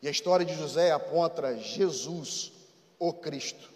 E 0.00 0.08
a 0.08 0.10
história 0.10 0.44
de 0.44 0.54
José 0.54 0.92
aponta 0.92 1.56
Jesus, 1.56 2.52
o 2.98 3.12
Cristo. 3.12 3.70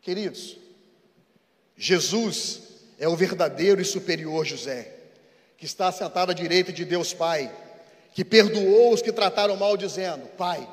Queridos, 0.00 0.58
Jesus 1.76 2.62
é 2.98 3.08
o 3.08 3.16
verdadeiro 3.16 3.80
e 3.80 3.84
superior 3.84 4.44
José, 4.44 5.03
que 5.64 5.68
está 5.68 5.90
sentado 5.90 6.30
à 6.30 6.34
direita 6.34 6.70
de 6.70 6.84
Deus 6.84 7.14
Pai, 7.14 7.50
que 8.12 8.22
perdoou 8.22 8.92
os 8.92 9.00
que 9.00 9.10
trataram 9.10 9.56
mal, 9.56 9.78
dizendo: 9.78 10.26
Pai, 10.36 10.68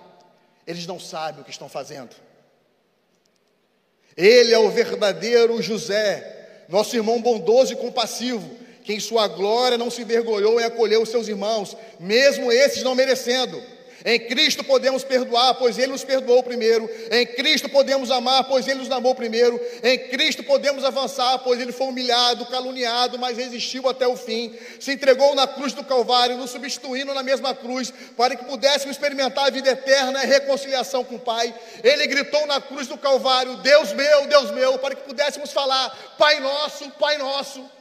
eles 0.67 0.85
não 0.85 0.99
sabem 0.99 1.39
o 1.39 1.45
que 1.45 1.49
estão 1.49 1.69
fazendo. 1.69 2.09
Ele 4.17 4.53
é 4.53 4.59
o 4.59 4.69
verdadeiro 4.69 5.61
José, 5.61 6.65
nosso 6.67 6.93
irmão 6.93 7.21
bondoso 7.21 7.71
e 7.71 7.77
compassivo, 7.77 8.45
que 8.83 8.91
em 8.91 8.99
sua 8.99 9.29
glória 9.29 9.77
não 9.77 9.89
se 9.89 10.01
envergonhou 10.01 10.59
em 10.59 10.65
acolher 10.65 10.99
os 10.99 11.07
seus 11.07 11.29
irmãos, 11.29 11.77
mesmo 11.97 12.51
esses 12.51 12.83
não 12.83 12.93
merecendo. 12.93 13.63
Em 14.03 14.19
Cristo 14.19 14.63
podemos 14.63 15.03
perdoar, 15.03 15.55
pois 15.55 15.77
Ele 15.77 15.91
nos 15.91 16.03
perdoou 16.03 16.41
primeiro. 16.41 16.89
Em 17.11 17.25
Cristo 17.25 17.69
podemos 17.69 18.09
amar, 18.09 18.43
pois 18.45 18.67
Ele 18.67 18.79
nos 18.79 18.91
amou 18.91 19.13
primeiro. 19.13 19.59
Em 19.83 19.97
Cristo 20.09 20.43
podemos 20.43 20.83
avançar, 20.83 21.39
pois 21.39 21.59
Ele 21.59 21.71
foi 21.71 21.87
humilhado, 21.87 22.45
caluniado, 22.47 23.19
mas 23.19 23.37
resistiu 23.37 23.87
até 23.87 24.07
o 24.07 24.15
fim. 24.15 24.55
Se 24.79 24.93
entregou 24.93 25.35
na 25.35 25.47
cruz 25.47 25.73
do 25.73 25.83
Calvário, 25.83 26.37
nos 26.37 26.51
substituindo 26.51 27.13
na 27.13 27.23
mesma 27.23 27.53
cruz, 27.53 27.93
para 28.17 28.35
que 28.35 28.45
pudéssemos 28.45 28.95
experimentar 28.95 29.47
a 29.47 29.51
vida 29.51 29.69
eterna 29.69 30.23
e 30.23 30.27
reconciliação 30.27 31.03
com 31.03 31.15
o 31.15 31.19
Pai. 31.19 31.53
Ele 31.83 32.07
gritou 32.07 32.45
na 32.47 32.59
cruz 32.59 32.87
do 32.87 32.97
Calvário: 32.97 33.57
Deus 33.57 33.93
meu, 33.93 34.27
Deus 34.27 34.51
meu, 34.51 34.79
para 34.79 34.95
que 34.95 35.03
pudéssemos 35.03 35.51
falar: 35.51 36.15
Pai 36.17 36.39
nosso, 36.39 36.89
Pai 36.91 37.17
nosso. 37.17 37.80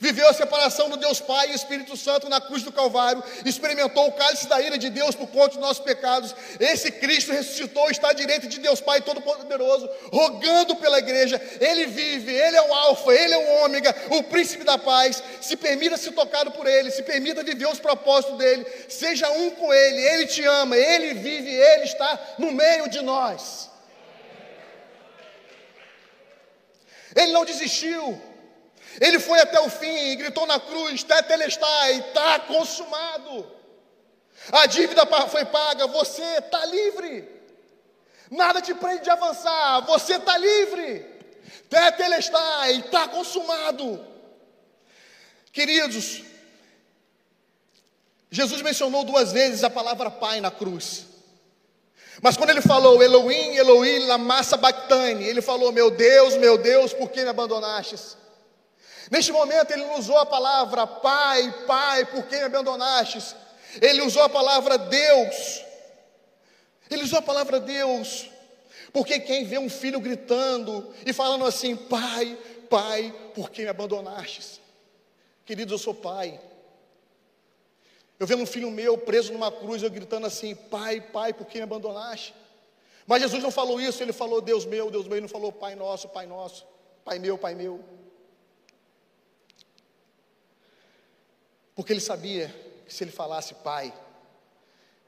Viveu 0.00 0.28
a 0.28 0.32
separação 0.32 0.88
do 0.88 0.96
Deus 0.96 1.20
Pai 1.20 1.50
e 1.50 1.54
Espírito 1.54 1.96
Santo 1.96 2.28
na 2.28 2.40
cruz 2.40 2.62
do 2.62 2.72
Calvário, 2.72 3.22
experimentou 3.44 4.06
o 4.06 4.12
cálice 4.12 4.46
da 4.46 4.60
ira 4.60 4.78
de 4.78 4.90
Deus 4.90 5.14
por 5.14 5.26
conta 5.28 5.48
dos 5.48 5.58
nossos 5.58 5.82
pecados. 5.82 6.34
Esse 6.60 6.90
Cristo 6.90 7.32
ressuscitou, 7.32 7.90
está 7.90 8.10
à 8.10 8.12
direita 8.12 8.46
de 8.46 8.58
Deus 8.60 8.80
Pai 8.80 9.00
Todo-Poderoso, 9.00 9.88
rogando 10.12 10.76
pela 10.76 10.98
igreja. 10.98 11.40
Ele 11.60 11.86
vive, 11.86 12.32
ele 12.32 12.56
é 12.56 12.62
o 12.62 12.74
Alfa, 12.74 13.12
ele 13.12 13.34
é 13.34 13.38
o 13.38 13.64
Ômega, 13.64 13.94
o 14.10 14.22
príncipe 14.24 14.64
da 14.64 14.78
paz. 14.78 15.22
Se 15.40 15.56
permita 15.56 15.96
ser 15.96 16.12
tocado 16.12 16.50
por 16.52 16.66
ele, 16.66 16.90
se 16.90 17.02
permita 17.02 17.42
viver 17.42 17.66
os 17.66 17.80
propósitos 17.80 18.38
dele, 18.38 18.66
seja 18.88 19.28
um 19.30 19.50
com 19.50 19.72
ele. 19.72 20.00
Ele 20.00 20.26
te 20.26 20.44
ama, 20.44 20.76
ele 20.76 21.14
vive, 21.14 21.50
ele 21.50 21.84
está 21.84 22.18
no 22.38 22.52
meio 22.52 22.88
de 22.88 23.00
nós. 23.00 23.68
Ele 27.16 27.32
não 27.32 27.44
desistiu. 27.44 28.27
Ele 29.00 29.18
foi 29.18 29.38
até 29.40 29.60
o 29.60 29.68
fim 29.70 30.10
e 30.10 30.16
gritou 30.16 30.46
na 30.46 30.58
cruz: 30.58 31.02
Tetelestai, 31.02 31.98
está 31.98 32.40
consumado. 32.40 33.46
A 34.52 34.66
dívida 34.66 35.06
foi 35.28 35.44
paga, 35.44 35.86
você 35.86 36.22
está 36.22 36.64
livre. 36.66 37.28
Nada 38.30 38.60
te 38.60 38.74
prende 38.74 39.04
de 39.04 39.10
avançar, 39.10 39.80
você 39.82 40.16
está 40.16 40.36
livre. 40.36 41.04
Tetelestai, 41.68 42.78
está 42.78 43.08
consumado. 43.08 44.04
Queridos, 45.52 46.22
Jesus 48.30 48.62
mencionou 48.62 49.04
duas 49.04 49.32
vezes 49.32 49.64
a 49.64 49.70
palavra 49.70 50.10
Pai 50.10 50.40
na 50.40 50.50
cruz. 50.50 51.06
Mas 52.20 52.36
quando 52.36 52.50
ele 52.50 52.60
falou 52.60 53.02
Elohim, 53.02 53.54
Elohim, 53.54 54.06
lama 54.06 54.42
sabachthani, 54.42 55.24
ele 55.24 55.40
falou: 55.40 55.72
Meu 55.72 55.90
Deus, 55.90 56.34
meu 56.36 56.58
Deus, 56.58 56.92
por 56.92 57.10
que 57.10 57.22
me 57.22 57.28
abandonastes? 57.28 58.16
Neste 59.10 59.32
momento 59.32 59.70
ele 59.70 59.84
não 59.84 59.98
usou 59.98 60.18
a 60.18 60.26
palavra 60.26 60.86
Pai, 60.86 61.64
Pai, 61.66 62.04
por 62.06 62.26
quem 62.26 62.38
me 62.38 62.44
abandonastes? 62.44 63.34
Ele 63.80 64.02
usou 64.02 64.22
a 64.22 64.28
palavra 64.28 64.78
Deus. 64.78 65.64
Ele 66.90 67.02
usou 67.02 67.18
a 67.18 67.22
palavra 67.22 67.60
Deus. 67.60 68.30
Porque 68.92 69.20
quem 69.20 69.44
vê 69.44 69.58
um 69.58 69.68
filho 69.68 70.00
gritando 70.00 70.94
e 71.04 71.12
falando 71.12 71.44
assim, 71.44 71.76
Pai, 71.76 72.38
Pai, 72.68 73.14
por 73.34 73.50
que 73.50 73.62
me 73.62 73.68
abandonastes? 73.68 74.60
Queridos, 75.44 75.72
eu 75.72 75.78
sou 75.78 75.94
pai. 75.94 76.38
Eu 78.18 78.26
vendo 78.26 78.42
um 78.42 78.46
filho 78.46 78.70
meu 78.70 78.98
preso 78.98 79.32
numa 79.32 79.50
cruz, 79.50 79.82
eu 79.82 79.90
gritando 79.90 80.26
assim, 80.26 80.54
Pai, 80.54 81.00
Pai, 81.00 81.32
por 81.32 81.46
que 81.46 81.56
me 81.56 81.64
abandonaste? 81.64 82.34
Mas 83.06 83.22
Jesus 83.22 83.42
não 83.42 83.50
falou 83.50 83.80
isso, 83.80 84.02
ele 84.02 84.12
falou 84.12 84.42
Deus 84.42 84.66
meu, 84.66 84.90
Deus 84.90 85.06
meu, 85.06 85.14
ele 85.14 85.22
não 85.22 85.28
falou 85.28 85.50
Pai 85.50 85.74
nosso, 85.74 86.08
Pai 86.08 86.26
nosso, 86.26 86.66
Pai 87.04 87.18
meu, 87.18 87.38
Pai 87.38 87.54
meu. 87.54 87.80
Porque 91.78 91.92
ele 91.92 92.00
sabia 92.00 92.48
que 92.84 92.92
se 92.92 93.04
ele 93.04 93.12
falasse 93.12 93.54
Pai, 93.54 93.94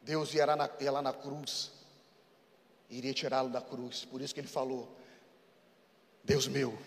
Deus 0.03 0.33
ia 0.35 0.47
lá 0.47 0.55
na, 0.55 0.71
ia 0.79 0.93
lá 0.93 1.03
na 1.03 1.12
cruz, 1.12 1.73
iria 2.89 3.12
tirá-lo 3.12 3.51
da 3.51 3.61
cruz. 3.61 4.05
Por 4.05 4.21
isso 4.21 4.33
que 4.33 4.39
ele 4.39 4.47
falou: 4.47 4.89
Deus 6.23 6.47
meu, 6.47 6.79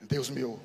Deus 0.00 0.30
meu. 0.30 0.58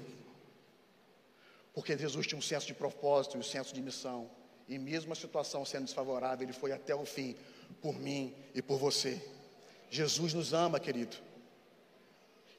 Porque 1.74 1.98
Jesus 1.98 2.28
tinha 2.28 2.40
um 2.40 2.42
senso 2.42 2.66
de 2.66 2.74
propósito 2.74 3.36
e 3.36 3.40
um 3.42 3.44
senso 3.44 3.74
de 3.74 3.82
missão. 3.82 4.32
E 4.70 4.80
mesmo 4.80 5.12
a 5.12 5.18
situação 5.18 5.66
sendo 5.66 5.84
desfavorável, 5.84 6.46
ele 6.46 6.54
foi 6.54 6.72
até 6.72 6.96
o 6.96 7.06
fim, 7.06 7.36
por 7.82 8.00
mim 8.00 8.34
e 8.56 8.62
por 8.62 8.78
você. 8.78 9.22
Jesus 9.90 10.34
nos 10.34 10.54
ama, 10.54 10.80
querido. 10.80 11.18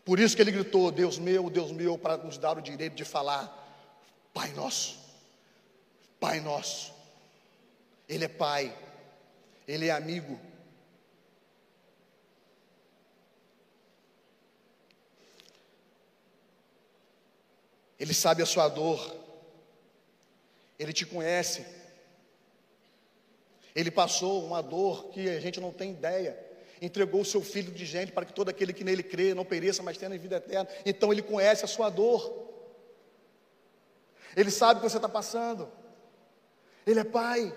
Por 0.04 0.20
isso 0.20 0.36
que 0.36 0.42
ele 0.42 0.52
gritou: 0.52 0.92
Deus 0.92 1.18
meu, 1.18 1.48
Deus 1.48 1.72
meu, 1.72 1.96
para 1.96 2.18
nos 2.18 2.36
dar 2.36 2.58
o 2.58 2.60
direito 2.60 2.96
de 2.96 3.04
falar, 3.06 3.48
Pai 4.34 4.52
nosso. 4.52 4.99
Pai 6.20 6.38
nosso. 6.40 6.92
Ele 8.06 8.26
é 8.26 8.28
pai. 8.28 8.76
Ele 9.66 9.88
é 9.88 9.90
amigo. 9.90 10.38
Ele 17.98 18.14
sabe 18.14 18.42
a 18.42 18.46
sua 18.46 18.68
dor. 18.68 19.16
Ele 20.78 20.92
te 20.92 21.06
conhece. 21.06 21.64
Ele 23.74 23.90
passou 23.90 24.44
uma 24.44 24.62
dor 24.62 25.10
que 25.10 25.28
a 25.28 25.40
gente 25.40 25.60
não 25.60 25.72
tem 25.72 25.92
ideia. 25.92 26.38
Entregou 26.82 27.20
o 27.20 27.24
seu 27.24 27.42
filho 27.42 27.72
de 27.72 27.84
gente 27.84 28.10
para 28.10 28.24
que 28.24 28.32
todo 28.32 28.48
aquele 28.48 28.72
que 28.72 28.82
nele 28.82 29.02
crê 29.02 29.34
não 29.34 29.44
pereça, 29.44 29.82
mas 29.82 29.98
tenha 29.98 30.18
vida 30.18 30.36
eterna. 30.36 30.68
Então 30.84 31.12
ele 31.12 31.22
conhece 31.22 31.64
a 31.64 31.68
sua 31.68 31.90
dor. 31.90 32.48
Ele 34.34 34.50
sabe 34.50 34.78
o 34.78 34.82
que 34.82 34.88
você 34.88 34.96
está 34.96 35.08
passando. 35.08 35.79
Ele 36.90 37.00
é 37.00 37.04
Pai. 37.04 37.56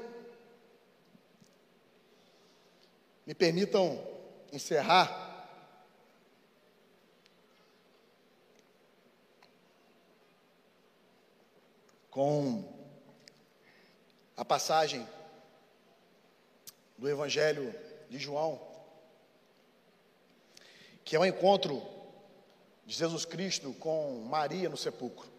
Me 3.25 3.33
permitam 3.33 3.99
encerrar 4.51 5.49
com 12.11 12.63
a 14.37 14.45
passagem 14.45 15.07
do 16.95 17.09
Evangelho 17.09 17.73
de 18.11 18.19
João, 18.19 18.61
que 21.03 21.15
é 21.15 21.19
o 21.19 21.25
encontro 21.25 21.81
de 22.85 22.93
Jesus 22.93 23.25
Cristo 23.25 23.73
com 23.79 24.23
Maria 24.29 24.69
no 24.69 24.77
sepulcro. 24.77 25.32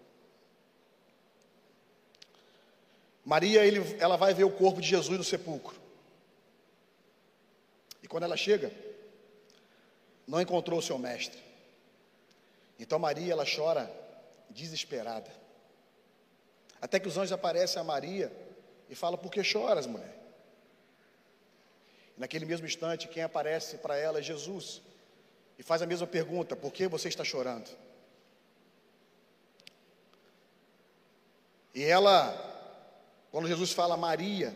Maria, 3.24 3.64
ele, 3.64 3.80
ela 3.98 4.16
vai 4.16 4.34
ver 4.34 4.44
o 4.44 4.50
corpo 4.50 4.80
de 4.80 4.88
Jesus 4.88 5.16
no 5.16 5.24
sepulcro. 5.24 5.74
E 8.02 8.06
quando 8.06 8.24
ela 8.24 8.36
chega, 8.36 8.70
não 10.26 10.40
encontrou 10.40 10.78
o 10.78 10.82
seu 10.82 10.98
mestre. 10.98 11.42
Então 12.78 12.98
Maria, 12.98 13.32
ela 13.32 13.44
chora 13.46 13.90
desesperada. 14.50 15.30
Até 16.80 17.00
que 17.00 17.08
os 17.08 17.16
anjos 17.16 17.32
aparecem 17.32 17.80
a 17.80 17.84
Maria 17.84 18.30
e 18.90 18.94
falam: 18.94 19.18
Por 19.18 19.32
que 19.32 19.42
choras, 19.42 19.86
mulher? 19.86 20.14
E 22.16 22.20
naquele 22.20 22.44
mesmo 22.44 22.66
instante, 22.66 23.08
quem 23.08 23.22
aparece 23.22 23.78
para 23.78 23.96
ela 23.96 24.18
é 24.18 24.22
Jesus. 24.22 24.82
E 25.58 25.62
faz 25.62 25.80
a 25.80 25.86
mesma 25.86 26.06
pergunta: 26.06 26.54
Por 26.54 26.72
que 26.72 26.86
você 26.86 27.08
está 27.08 27.24
chorando? 27.24 27.70
E 31.74 31.82
ela 31.82 32.53
quando 33.34 33.48
Jesus 33.48 33.72
fala 33.72 33.96
Maria, 33.96 34.54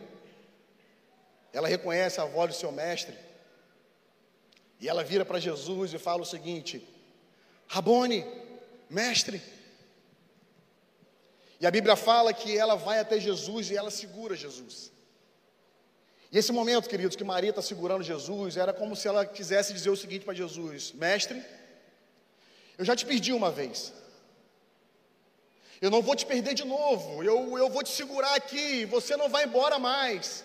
ela 1.51 1.67
reconhece 1.67 2.21
a 2.21 2.23
voz 2.23 2.51
do 2.51 2.57
seu 2.57 2.71
mestre. 2.71 3.13
E 4.79 4.87
ela 4.87 5.03
vira 5.03 5.25
para 5.25 5.37
Jesus 5.37 5.93
e 5.93 5.99
fala 5.99 6.21
o 6.21 6.25
seguinte: 6.25 6.87
Rabone, 7.67 8.25
mestre. 8.89 9.41
E 11.59 11.67
a 11.67 11.71
Bíblia 11.71 11.97
fala 11.97 12.33
que 12.33 12.57
ela 12.57 12.75
vai 12.75 12.99
até 12.99 13.19
Jesus 13.19 13.69
e 13.69 13.75
ela 13.75 13.91
segura 13.91 14.33
Jesus. 14.33 14.93
E 16.31 16.37
esse 16.37 16.53
momento, 16.53 16.87
queridos, 16.87 17.17
que 17.17 17.23
Maria 17.25 17.49
está 17.49 17.61
segurando 17.61 18.01
Jesus, 18.01 18.55
era 18.55 18.71
como 18.71 18.95
se 18.95 19.09
ela 19.09 19.25
quisesse 19.25 19.73
dizer 19.73 19.89
o 19.89 19.97
seguinte 19.97 20.23
para 20.23 20.33
Jesus: 20.33 20.93
Mestre, 20.93 21.43
eu 22.77 22.85
já 22.85 22.95
te 22.95 23.05
perdi 23.05 23.33
uma 23.33 23.51
vez. 23.51 23.91
Eu 25.81 25.89
não 25.89 26.01
vou 26.01 26.15
te 26.15 26.25
perder 26.25 26.53
de 26.53 26.65
novo. 26.65 27.23
Eu, 27.23 27.57
eu 27.57 27.69
vou 27.69 27.83
te 27.83 27.89
segurar 27.89 28.35
aqui. 28.35 28.85
Você 28.85 29.15
não 29.15 29.29
vai 29.29 29.45
embora 29.45 29.79
mais. 29.79 30.43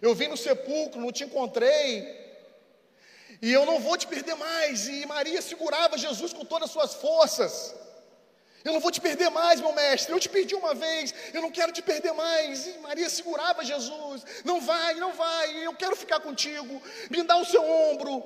Eu 0.00 0.14
vim 0.14 0.28
no 0.28 0.36
sepulcro, 0.36 1.00
não 1.00 1.12
te 1.12 1.24
encontrei. 1.24 2.22
E 3.40 3.52
eu 3.52 3.66
não 3.66 3.78
vou 3.78 3.96
te 3.96 4.06
perder 4.06 4.34
mais. 4.34 4.88
E 4.88 5.04
Maria 5.06 5.42
segurava 5.42 5.98
Jesus 5.98 6.32
com 6.32 6.44
todas 6.44 6.68
as 6.68 6.72
suas 6.72 6.94
forças. 6.94 7.74
Eu 8.64 8.72
não 8.72 8.80
vou 8.80 8.92
te 8.92 9.00
perder 9.00 9.30
mais, 9.30 9.60
meu 9.60 9.72
mestre. 9.72 10.12
Eu 10.12 10.20
te 10.20 10.28
perdi 10.28 10.54
uma 10.54 10.74
vez, 10.74 11.12
eu 11.34 11.42
não 11.42 11.50
quero 11.50 11.72
te 11.72 11.82
perder 11.82 12.12
mais. 12.12 12.66
E 12.66 12.78
Maria 12.78 13.10
segurava 13.10 13.64
Jesus. 13.64 14.24
Não 14.44 14.60
vai, 14.60 14.94
não 14.94 15.12
vai. 15.12 15.66
Eu 15.66 15.74
quero 15.74 15.96
ficar 15.96 16.20
contigo. 16.20 16.80
Me 17.10 17.22
dá 17.22 17.36
o 17.36 17.44
seu 17.44 17.62
ombro. 17.62 18.24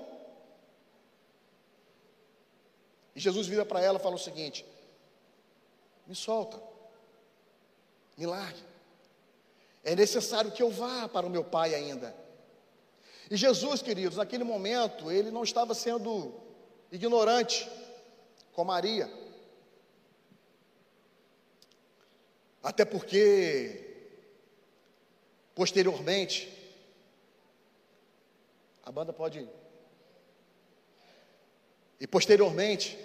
E 3.15 3.21
Jesus 3.21 3.47
vira 3.47 3.65
para 3.65 3.81
ela 3.81 3.99
e 3.99 4.03
fala 4.03 4.17
o 4.17 4.19
seguinte: 4.19 4.65
Me 6.07 6.15
solta. 6.15 6.61
Me 8.17 8.27
largue. 8.27 8.63
É 9.85 9.95
necessário 9.95 10.51
que 10.51 10.63
eu 10.63 10.71
vá 10.71 11.09
para 11.09 11.27
o 11.27 11.31
meu 11.31 11.45
pai 11.45 11.75
ainda. 11.75 12.15
E 13.31 13.37
Jesus, 13.37 13.83
queridos, 13.83 14.17
naquele 14.17 14.45
momento, 14.45 15.11
ele 15.11 15.31
não 15.31 15.43
estava 15.43 15.75
sendo 15.75 16.33
ignorante 16.91 17.69
com 18.53 18.65
Maria. 18.65 19.11
Até 22.63 22.85
porque, 22.85 24.11
posteriormente, 25.55 26.53
a 28.85 28.91
banda 28.91 29.13
pode 29.13 29.41
ir. 29.41 29.49
E 32.01 32.07
posteriormente, 32.07 32.99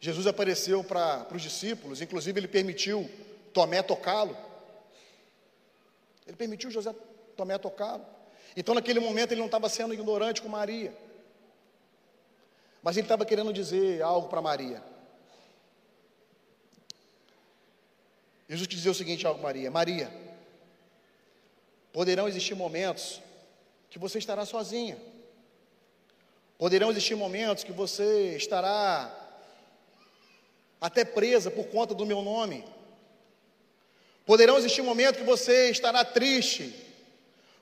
Jesus 0.00 0.26
apareceu 0.26 0.84
para 0.84 1.26
os 1.34 1.42
discípulos, 1.42 2.00
inclusive 2.00 2.38
ele 2.38 2.48
permitiu 2.48 3.10
Tomé 3.52 3.82
tocá-lo. 3.82 4.36
Ele 6.26 6.36
permitiu 6.36 6.70
José 6.70 6.94
Tomé 7.36 7.58
tocá-lo. 7.58 8.04
Então, 8.56 8.74
naquele 8.74 9.00
momento, 9.00 9.32
ele 9.32 9.40
não 9.40 9.46
estava 9.46 9.68
sendo 9.68 9.94
ignorante 9.94 10.40
com 10.42 10.48
Maria. 10.48 10.92
Mas 12.82 12.96
ele 12.96 13.04
estava 13.04 13.24
querendo 13.24 13.52
dizer 13.52 14.02
algo 14.02 14.28
para 14.28 14.40
Maria. 14.40 14.82
Jesus 18.48 18.66
quis 18.66 18.78
dizer 18.78 18.90
o 18.90 18.94
seguinte 18.94 19.26
algo, 19.26 19.42
Maria: 19.42 19.70
Maria, 19.70 20.12
poderão 21.92 22.28
existir 22.28 22.54
momentos 22.54 23.20
que 23.90 23.98
você 23.98 24.18
estará 24.18 24.46
sozinha. 24.46 24.96
Poderão 26.56 26.90
existir 26.90 27.14
momentos 27.14 27.62
que 27.62 27.72
você 27.72 28.36
estará 28.36 29.17
até 30.80 31.04
presa 31.04 31.50
por 31.50 31.66
conta 31.66 31.94
do 31.94 32.06
meu 32.06 32.22
nome. 32.22 32.64
Poderão 34.24 34.58
existir 34.58 34.82
momentos 34.82 35.20
que 35.20 35.26
você 35.26 35.70
estará 35.70 36.04
triste. 36.04 36.86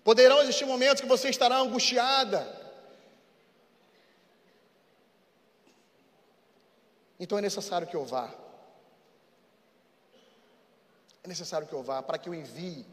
Poderão 0.02 0.42
existir 0.42 0.64
momentos 0.64 1.00
que 1.00 1.06
você 1.08 1.28
estará 1.28 1.58
angustiada. 1.58 2.40
Então 7.18 7.38
é 7.38 7.40
necessário 7.40 7.86
que 7.86 7.96
eu 7.96 8.04
vá. 8.04 8.32
É 11.24 11.28
necessário 11.28 11.66
que 11.66 11.72
eu 11.72 11.82
vá 11.82 12.02
para 12.02 12.18
que 12.18 12.28
eu 12.28 12.34
envie 12.34 12.84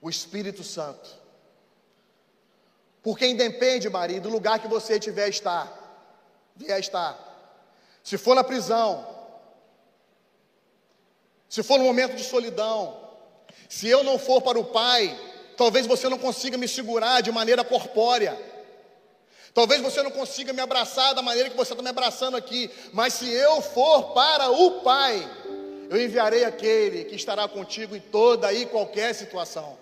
o 0.00 0.10
Espírito 0.10 0.62
Santo. 0.62 1.08
Porque 3.02 3.26
independe, 3.26 3.88
Maria, 3.88 4.20
do 4.20 4.28
lugar 4.28 4.58
que 4.58 4.68
você 4.68 4.98
tiver 4.98 5.28
estar, 5.28 5.66
vier 6.56 6.78
estar. 6.78 7.27
Se 8.08 8.16
for 8.16 8.34
na 8.34 8.42
prisão, 8.42 9.06
se 11.46 11.62
for 11.62 11.78
no 11.78 11.84
momento 11.84 12.16
de 12.16 12.24
solidão, 12.24 13.06
se 13.68 13.86
eu 13.86 14.02
não 14.02 14.18
for 14.18 14.40
para 14.40 14.58
o 14.58 14.64
Pai, 14.64 15.14
talvez 15.58 15.86
você 15.86 16.08
não 16.08 16.16
consiga 16.16 16.56
me 16.56 16.66
segurar 16.66 17.20
de 17.20 17.30
maneira 17.30 17.62
corpórea. 17.62 18.34
Talvez 19.52 19.82
você 19.82 20.02
não 20.02 20.10
consiga 20.10 20.54
me 20.54 20.62
abraçar 20.62 21.14
da 21.14 21.20
maneira 21.20 21.50
que 21.50 21.56
você 21.56 21.74
está 21.74 21.82
me 21.82 21.90
abraçando 21.90 22.38
aqui, 22.38 22.70
mas 22.94 23.12
se 23.12 23.28
eu 23.28 23.60
for 23.60 24.14
para 24.14 24.48
o 24.52 24.80
Pai, 24.80 25.30
eu 25.90 26.02
enviarei 26.02 26.44
aquele 26.44 27.04
que 27.04 27.14
estará 27.14 27.46
contigo 27.46 27.94
em 27.94 28.00
toda 28.00 28.50
e 28.54 28.64
qualquer 28.64 29.14
situação. 29.14 29.78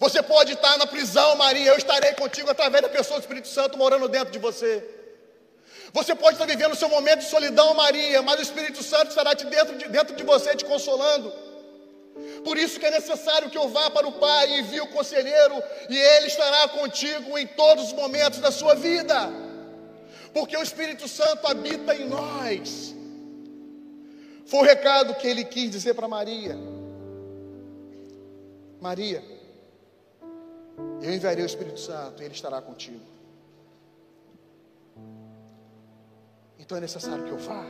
Você 0.00 0.20
pode 0.20 0.54
estar 0.54 0.76
na 0.78 0.86
prisão, 0.88 1.36
Maria, 1.36 1.68
eu 1.68 1.76
estarei 1.76 2.12
contigo 2.14 2.50
através 2.50 2.82
da 2.82 2.88
pessoa 2.88 3.20
do 3.20 3.22
Espírito 3.22 3.46
Santo 3.46 3.78
morando 3.78 4.08
dentro 4.08 4.32
de 4.32 4.40
você. 4.40 5.01
Você 5.92 6.14
pode 6.14 6.34
estar 6.34 6.46
vivendo 6.46 6.72
o 6.72 6.76
seu 6.76 6.88
momento 6.88 7.20
de 7.20 7.26
solidão, 7.26 7.74
Maria, 7.74 8.22
mas 8.22 8.38
o 8.38 8.42
Espírito 8.42 8.82
Santo 8.82 9.10
estará 9.10 9.34
dentro 9.34 9.76
de, 9.76 9.88
dentro 9.88 10.16
de 10.16 10.22
você 10.22 10.56
te 10.56 10.64
consolando. 10.64 11.30
Por 12.44 12.56
isso 12.56 12.80
que 12.80 12.86
é 12.86 12.90
necessário 12.90 13.50
que 13.50 13.58
eu 13.58 13.68
vá 13.68 13.90
para 13.90 14.06
o 14.06 14.12
Pai 14.12 14.50
e 14.50 14.60
envie 14.60 14.80
o 14.80 14.88
conselheiro, 14.88 15.62
e 15.90 15.96
ele 15.96 16.26
estará 16.28 16.68
contigo 16.68 17.38
em 17.38 17.46
todos 17.46 17.88
os 17.88 17.92
momentos 17.92 18.38
da 18.38 18.50
sua 18.50 18.74
vida. 18.74 19.30
Porque 20.32 20.56
o 20.56 20.62
Espírito 20.62 21.06
Santo 21.06 21.46
habita 21.46 21.94
em 21.94 22.08
nós. 22.08 22.94
Foi 24.46 24.60
o 24.60 24.64
recado 24.64 25.14
que 25.14 25.26
ele 25.26 25.44
quis 25.44 25.70
dizer 25.70 25.94
para 25.94 26.08
Maria. 26.08 26.56
Maria, 28.80 29.22
eu 31.02 31.14
enviarei 31.14 31.44
o 31.44 31.46
Espírito 31.46 31.78
Santo 31.78 32.22
e 32.22 32.24
ele 32.24 32.34
estará 32.34 32.60
contigo. 32.62 33.11
Então 36.62 36.78
é 36.78 36.80
necessário 36.80 37.24
que 37.24 37.30
eu 37.30 37.38
vá. 37.38 37.66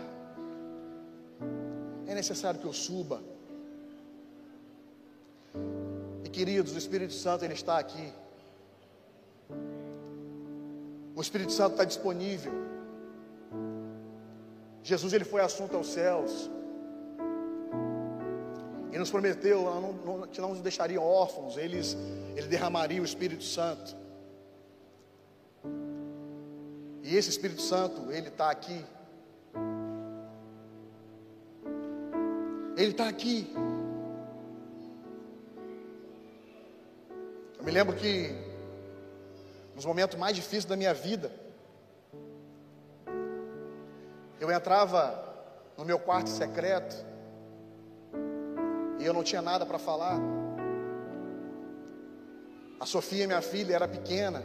É 2.07 2.15
necessário 2.15 2.61
que 2.61 2.67
eu 2.67 2.75
suba. 2.75 3.23
E 6.23 6.29
queridos, 6.29 6.75
o 6.75 6.79
Espírito 6.79 7.15
Santo 7.15 7.43
ele 7.43 7.55
está 7.55 7.79
aqui. 7.79 8.13
O 11.17 11.21
Espírito 11.23 11.53
Santo 11.53 11.73
está 11.73 11.85
disponível. 11.85 12.53
Jesus 14.83 15.15
ele 15.15 15.25
foi 15.25 15.41
assunto 15.41 15.75
aos 15.75 15.89
céus. 15.89 16.51
E 18.93 18.99
nos 18.99 19.11
prometeu 19.11 19.65
não, 19.65 20.27
que 20.27 20.39
não 20.39 20.51
nos 20.51 20.61
deixariam 20.61 21.03
órfãos, 21.03 21.57
eles, 21.57 21.97
Ele 22.37 22.47
derramaria 22.47 23.01
o 23.01 23.05
Espírito 23.07 23.43
Santo. 23.43 24.02
E 27.03 27.17
esse 27.17 27.31
Espírito 27.31 27.61
Santo, 27.61 28.13
Ele 28.13 28.29
está 28.29 28.51
aqui. 28.51 28.85
Ele 32.77 32.93
está 32.93 33.09
aqui. 33.09 33.53
Eu 37.59 37.65
me 37.65 37.71
lembro 37.73 37.95
que, 37.97 38.31
nos 39.75 39.85
momentos 39.85 40.17
mais 40.17 40.35
difíceis 40.37 40.65
da 40.65 40.77
minha 40.77 40.95
vida, 40.95 41.31
eu 44.41 44.51
entrava 44.51 45.23
no 45.77 45.85
meu 45.85 45.99
quarto 45.99 46.31
secreto, 46.31 46.95
e 48.99 49.05
eu 49.05 49.13
não 49.13 49.25
tinha 49.25 49.43
nada 49.43 49.67
para 49.67 49.79
falar. 49.79 50.19
A 52.79 52.87
Sofia, 52.87 53.27
minha 53.27 53.43
filha, 53.43 53.75
era 53.75 53.89
pequena. 53.89 54.43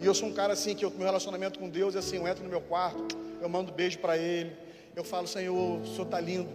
E 0.00 0.06
eu 0.06 0.14
sou 0.14 0.28
um 0.28 0.32
cara 0.32 0.54
assim 0.54 0.74
que 0.74 0.86
o 0.86 0.90
meu 0.90 1.04
relacionamento 1.04 1.58
com 1.58 1.68
Deus 1.68 1.94
é 1.94 1.98
assim, 1.98 2.16
eu 2.16 2.26
entro 2.26 2.42
no 2.42 2.48
meu 2.48 2.62
quarto, 2.62 3.18
eu 3.40 3.48
mando 3.48 3.70
beijo 3.70 3.98
para 3.98 4.16
ele, 4.16 4.56
eu 4.96 5.04
falo, 5.04 5.26
Senhor, 5.26 5.80
o 5.80 5.86
Senhor 5.86 6.04
está 6.04 6.18
lindo, 6.18 6.48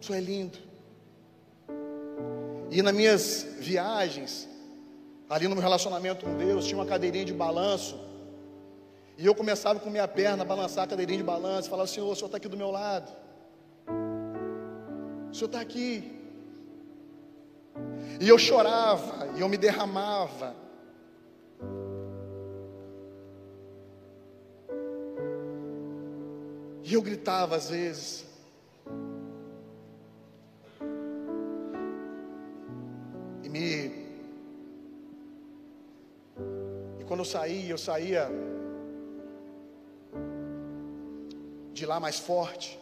o 0.00 0.04
Senhor 0.04 0.18
é 0.18 0.20
lindo. 0.20 0.58
E 2.70 2.82
nas 2.82 2.94
minhas 2.94 3.46
viagens, 3.58 4.48
ali 5.28 5.48
no 5.48 5.54
meu 5.54 5.62
relacionamento 5.62 6.24
com 6.26 6.36
Deus, 6.36 6.66
tinha 6.66 6.78
uma 6.78 6.86
cadeirinha 6.86 7.24
de 7.24 7.32
balanço. 7.32 7.98
E 9.16 9.24
eu 9.24 9.34
começava 9.34 9.80
com 9.80 9.88
minha 9.88 10.08
perna 10.08 10.42
a 10.42 10.46
balançar 10.46 10.84
a 10.84 10.86
cadeirinha 10.86 11.18
de 11.18 11.24
balanço, 11.24 11.70
falava, 11.70 11.88
Senhor, 11.88 12.10
o 12.10 12.14
Senhor 12.14 12.26
está 12.26 12.36
aqui 12.36 12.48
do 12.48 12.56
meu 12.56 12.70
lado. 12.70 13.10
O 15.30 15.34
Senhor 15.34 15.46
está 15.46 15.60
aqui. 15.60 16.18
E 18.20 18.28
eu 18.28 18.38
chorava, 18.38 19.28
e 19.36 19.40
eu 19.40 19.48
me 19.48 19.56
derramava. 19.56 20.54
E 26.92 26.94
eu 26.94 27.00
gritava 27.00 27.56
às 27.56 27.70
vezes. 27.70 28.22
E 33.42 33.48
me. 33.48 33.66
E 37.00 37.04
quando 37.06 37.20
eu 37.20 37.24
saía, 37.24 37.70
eu 37.70 37.78
saía 37.78 38.28
de 41.72 41.86
lá 41.86 41.98
mais 41.98 42.18
forte 42.18 42.78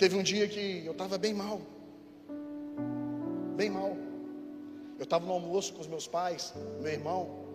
teve 0.00 0.16
um 0.16 0.22
dia 0.22 0.48
que 0.48 0.82
eu 0.86 0.92
estava 0.92 1.18
bem 1.18 1.34
mal. 1.34 1.60
Bem 3.54 3.68
mal. 3.68 3.94
Eu 4.98 5.04
estava 5.04 5.26
no 5.26 5.32
almoço 5.34 5.74
com 5.74 5.82
os 5.82 5.86
meus 5.86 6.06
pais, 6.06 6.54
meu 6.80 6.90
irmão. 6.90 7.49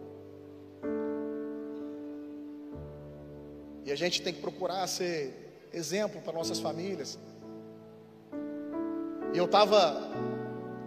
E 3.86 3.92
a 3.92 3.96
gente 3.96 4.24
tem 4.24 4.34
que 4.34 4.42
procurar 4.42 4.88
ser 4.88 5.70
exemplo 5.72 6.20
para 6.20 6.34
nossas 6.34 6.60
famílias. 6.60 7.20
E 9.32 9.38
eu 9.38 9.46
estava, 9.46 10.02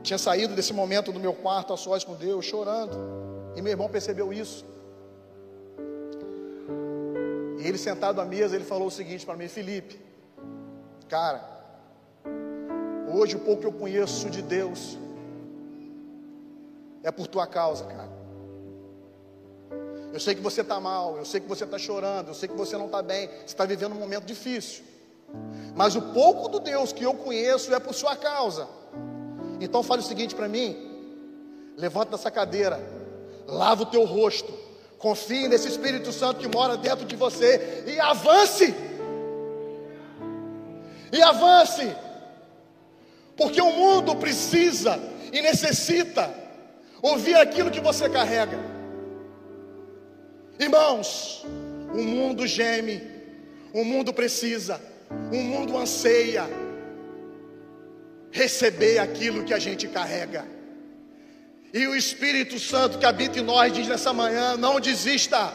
tinha 0.02 0.18
saído 0.18 0.52
desse 0.52 0.72
momento 0.72 1.12
do 1.12 1.20
meu 1.20 1.32
quarto 1.32 1.72
a 1.72 1.76
sós 1.76 2.02
com 2.02 2.14
Deus, 2.16 2.44
chorando. 2.44 2.98
E 3.54 3.62
meu 3.62 3.70
irmão 3.70 3.88
percebeu 3.88 4.32
isso. 4.32 4.66
E 7.60 7.66
ele 7.66 7.78
sentado 7.78 8.20
à 8.20 8.24
mesa, 8.24 8.56
ele 8.56 8.64
falou 8.64 8.88
o 8.88 8.90
seguinte 8.90 9.24
para 9.24 9.36
mim: 9.36 9.46
Felipe, 9.46 10.00
cara, 11.08 11.40
hoje 13.14 13.36
o 13.36 13.40
pouco 13.40 13.60
que 13.60 13.66
eu 13.66 13.72
conheço 13.72 14.28
de 14.28 14.42
Deus 14.42 14.98
é 17.04 17.12
por 17.12 17.28
tua 17.28 17.46
causa, 17.46 17.84
cara. 17.84 18.17
Eu 20.18 20.20
sei 20.20 20.34
que 20.34 20.40
você 20.40 20.62
está 20.62 20.80
mal, 20.80 21.16
eu 21.16 21.24
sei 21.24 21.38
que 21.38 21.46
você 21.46 21.62
está 21.62 21.78
chorando, 21.78 22.26
eu 22.26 22.34
sei 22.34 22.48
que 22.48 22.56
você 22.56 22.76
não 22.76 22.86
está 22.86 23.00
bem, 23.00 23.28
você 23.28 23.44
está 23.44 23.64
vivendo 23.64 23.92
um 23.92 24.00
momento 24.00 24.24
difícil. 24.24 24.82
Mas 25.76 25.94
o 25.94 26.02
pouco 26.12 26.48
do 26.48 26.58
Deus 26.58 26.92
que 26.92 27.04
eu 27.04 27.14
conheço 27.14 27.72
é 27.72 27.78
por 27.78 27.94
sua 27.94 28.16
causa. 28.16 28.68
Então 29.60 29.80
fale 29.80 30.02
o 30.02 30.04
seguinte 30.04 30.34
para 30.34 30.48
mim: 30.48 30.76
levanta 31.76 32.16
dessa 32.16 32.32
cadeira, 32.32 32.80
lava 33.46 33.84
o 33.84 33.86
teu 33.86 34.04
rosto, 34.04 34.52
confie 34.98 35.46
nesse 35.46 35.68
Espírito 35.68 36.12
Santo 36.12 36.40
que 36.40 36.48
mora 36.48 36.76
dentro 36.76 37.06
de 37.06 37.14
você 37.14 37.84
e 37.86 38.00
avance. 38.00 38.74
E 41.12 41.22
avance, 41.22 41.96
porque 43.36 43.60
o 43.62 43.70
mundo 43.70 44.16
precisa 44.16 44.98
e 45.32 45.40
necessita 45.40 46.28
ouvir 47.00 47.36
aquilo 47.36 47.70
que 47.70 47.80
você 47.80 48.08
carrega. 48.10 48.77
Irmãos, 50.58 51.44
o 51.92 52.02
mundo 52.02 52.46
geme, 52.46 53.00
o 53.72 53.84
mundo 53.84 54.12
precisa, 54.12 54.80
o 55.32 55.36
mundo 55.36 55.76
anseia 55.76 56.48
receber 58.30 58.98
aquilo 58.98 59.44
que 59.44 59.54
a 59.54 59.58
gente 59.58 59.86
carrega. 59.88 60.44
E 61.72 61.86
o 61.86 61.94
Espírito 61.94 62.58
Santo 62.58 62.98
que 62.98 63.06
habita 63.06 63.38
em 63.38 63.42
nós 63.42 63.72
diz 63.72 63.86
nessa 63.86 64.12
manhã: 64.12 64.56
não 64.56 64.80
desista, 64.80 65.52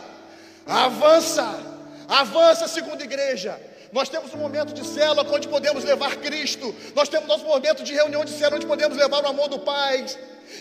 avança, 0.65 1.59
avança, 2.07 2.67
segunda 2.67 3.03
igreja. 3.03 3.59
Nós 3.91 4.09
temos 4.09 4.33
um 4.33 4.37
momento 4.37 4.73
de 4.73 4.85
célula 4.85 5.23
onde 5.31 5.47
podemos 5.47 5.83
levar 5.83 6.15
Cristo. 6.17 6.73
Nós 6.95 7.09
temos 7.09 7.27
nosso 7.27 7.45
momento 7.45 7.83
de 7.83 7.93
reunião 7.93 8.25
de 8.25 8.31
célula 8.31 8.55
onde 8.57 8.65
podemos 8.65 8.97
levar 8.97 9.23
o 9.23 9.27
amor 9.27 9.49
do 9.49 9.59
Pai. 9.59 10.05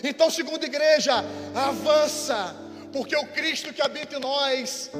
Então, 0.03 0.29
segunda 0.29 0.65
igreja, 0.65 1.13
avança, 1.55 2.55
porque 2.93 3.15
o 3.15 3.25
Cristo 3.25 3.73
que 3.73 3.81
habita 3.81 4.15
em 4.17 4.19
nós 4.19 4.91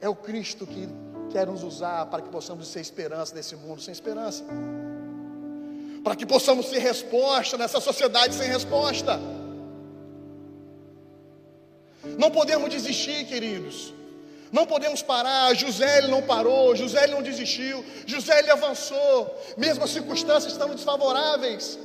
é 0.00 0.08
o 0.08 0.16
Cristo 0.16 0.66
que 0.66 0.88
quer 1.30 1.46
nos 1.46 1.62
usar 1.62 2.06
para 2.06 2.22
que 2.22 2.28
possamos 2.28 2.66
ser 2.66 2.80
esperança 2.80 3.34
nesse 3.36 3.54
mundo 3.54 3.80
sem 3.80 3.92
esperança, 3.92 4.44
para 6.02 6.16
que 6.16 6.26
possamos 6.26 6.66
ser 6.66 6.80
resposta 6.80 7.56
nessa 7.56 7.80
sociedade 7.80 8.34
sem 8.34 8.48
resposta. 8.48 9.18
Não 12.18 12.30
podemos 12.30 12.68
desistir, 12.68 13.24
queridos. 13.26 13.94
Não 14.52 14.66
podemos 14.66 15.02
parar. 15.02 15.54
José 15.54 15.98
ele 15.98 16.08
não 16.08 16.22
parou, 16.22 16.76
José 16.76 17.04
ele 17.04 17.14
não 17.14 17.22
desistiu, 17.22 17.84
José 18.06 18.40
ele 18.40 18.50
avançou, 18.50 19.40
mesmo 19.56 19.84
as 19.84 19.90
circunstâncias 19.90 20.52
estando 20.52 20.74
desfavoráveis 20.74 21.78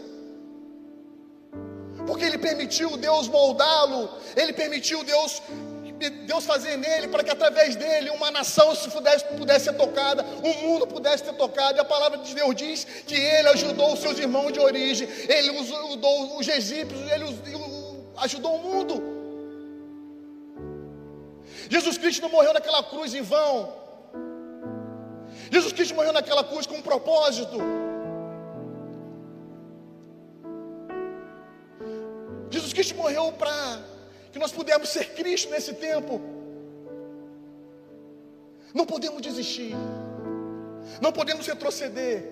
porque 2.19 2.25
ele 2.25 2.37
permitiu 2.37 2.97
Deus 2.97 3.29
moldá-lo, 3.29 4.09
ele 4.35 4.51
permitiu 4.51 5.05
Deus 5.05 5.41
Deus 6.25 6.45
fazer 6.45 6.77
nele 6.77 7.09
para 7.09 7.23
que 7.25 7.29
através 7.29 7.75
dele 7.75 8.09
uma 8.11 8.31
nação 8.31 8.73
se 8.73 8.89
pudesse, 8.89 9.25
pudesse 9.25 9.65
ser 9.65 9.73
tocada, 9.73 10.25
um 10.41 10.53
mundo 10.61 10.87
pudesse 10.87 11.25
ser 11.25 11.33
tocado. 11.33 11.77
E 11.77 11.81
a 11.81 11.83
palavra 11.83 12.19
de 12.19 12.33
Deus 12.33 12.55
diz 12.55 12.85
que 13.05 13.15
ele 13.15 13.49
ajudou 13.49 13.93
os 13.93 13.99
seus 13.99 14.17
irmãos 14.17 14.53
de 14.53 14.61
origem, 14.61 15.07
ele 15.27 15.49
ajudou 15.59 16.37
os 16.37 16.47
egípcios, 16.47 17.11
ele 17.11 17.25
ajudou 18.17 18.55
o 18.55 18.59
mundo. 18.59 19.03
Jesus 21.69 21.97
Cristo 21.97 22.21
não 22.21 22.29
morreu 22.29 22.53
naquela 22.53 22.81
cruz 22.81 23.13
em 23.13 23.21
vão. 23.21 23.73
Jesus 25.51 25.73
Cristo 25.73 25.95
morreu 25.95 26.13
naquela 26.13 26.45
cruz 26.45 26.65
com 26.65 26.75
um 26.75 26.81
propósito. 26.81 27.57
Jesus 32.59 32.73
Cristo 32.73 32.95
morreu 32.95 33.31
para 33.31 33.81
que 34.31 34.37
nós 34.37 34.51
pudéssemos 34.51 34.89
ser 34.89 35.13
Cristo 35.13 35.49
nesse 35.49 35.73
tempo. 35.73 36.21
Não 38.73 38.85
podemos 38.85 39.21
desistir, 39.21 39.73
não 41.01 41.11
podemos 41.11 41.47
retroceder, 41.47 42.23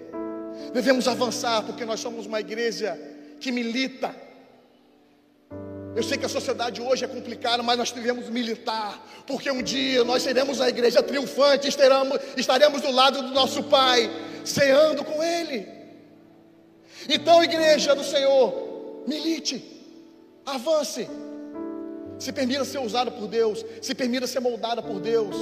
devemos 0.73 1.07
avançar, 1.07 1.63
porque 1.63 1.85
nós 1.85 1.99
somos 1.99 2.25
uma 2.25 2.39
igreja 2.39 2.99
que 3.39 3.51
milita. 3.51 4.13
Eu 5.95 6.03
sei 6.03 6.17
que 6.17 6.25
a 6.25 6.29
sociedade 6.29 6.79
hoje 6.79 7.05
é 7.05 7.07
complicada, 7.07 7.63
mas 7.63 7.77
nós 7.77 7.91
devemos 7.91 8.29
militar, 8.29 9.03
porque 9.25 9.49
um 9.49 9.63
dia 9.63 10.03
nós 10.03 10.21
seremos 10.21 10.61
a 10.61 10.69
igreja 10.69 11.01
triunfante, 11.01 11.67
estaremos, 11.67 12.19
estaremos 12.35 12.81
do 12.81 12.91
lado 12.91 13.23
do 13.23 13.29
nosso 13.29 13.63
Pai, 13.63 14.07
ceando 14.45 15.03
com 15.03 15.23
Ele. 15.23 15.67
Então, 17.09 17.43
igreja 17.43 17.95
do 17.95 18.03
Senhor, 18.03 19.03
milite. 19.07 19.76
Avance. 20.47 21.09
Se 22.17 22.31
permita 22.31 22.63
ser 22.63 22.79
usada 22.79 23.11
por 23.11 23.27
Deus. 23.27 23.65
Se 23.81 23.93
permita 23.93 24.25
ser 24.25 24.39
moldada 24.39 24.81
por 24.81 24.99
Deus. 24.99 25.35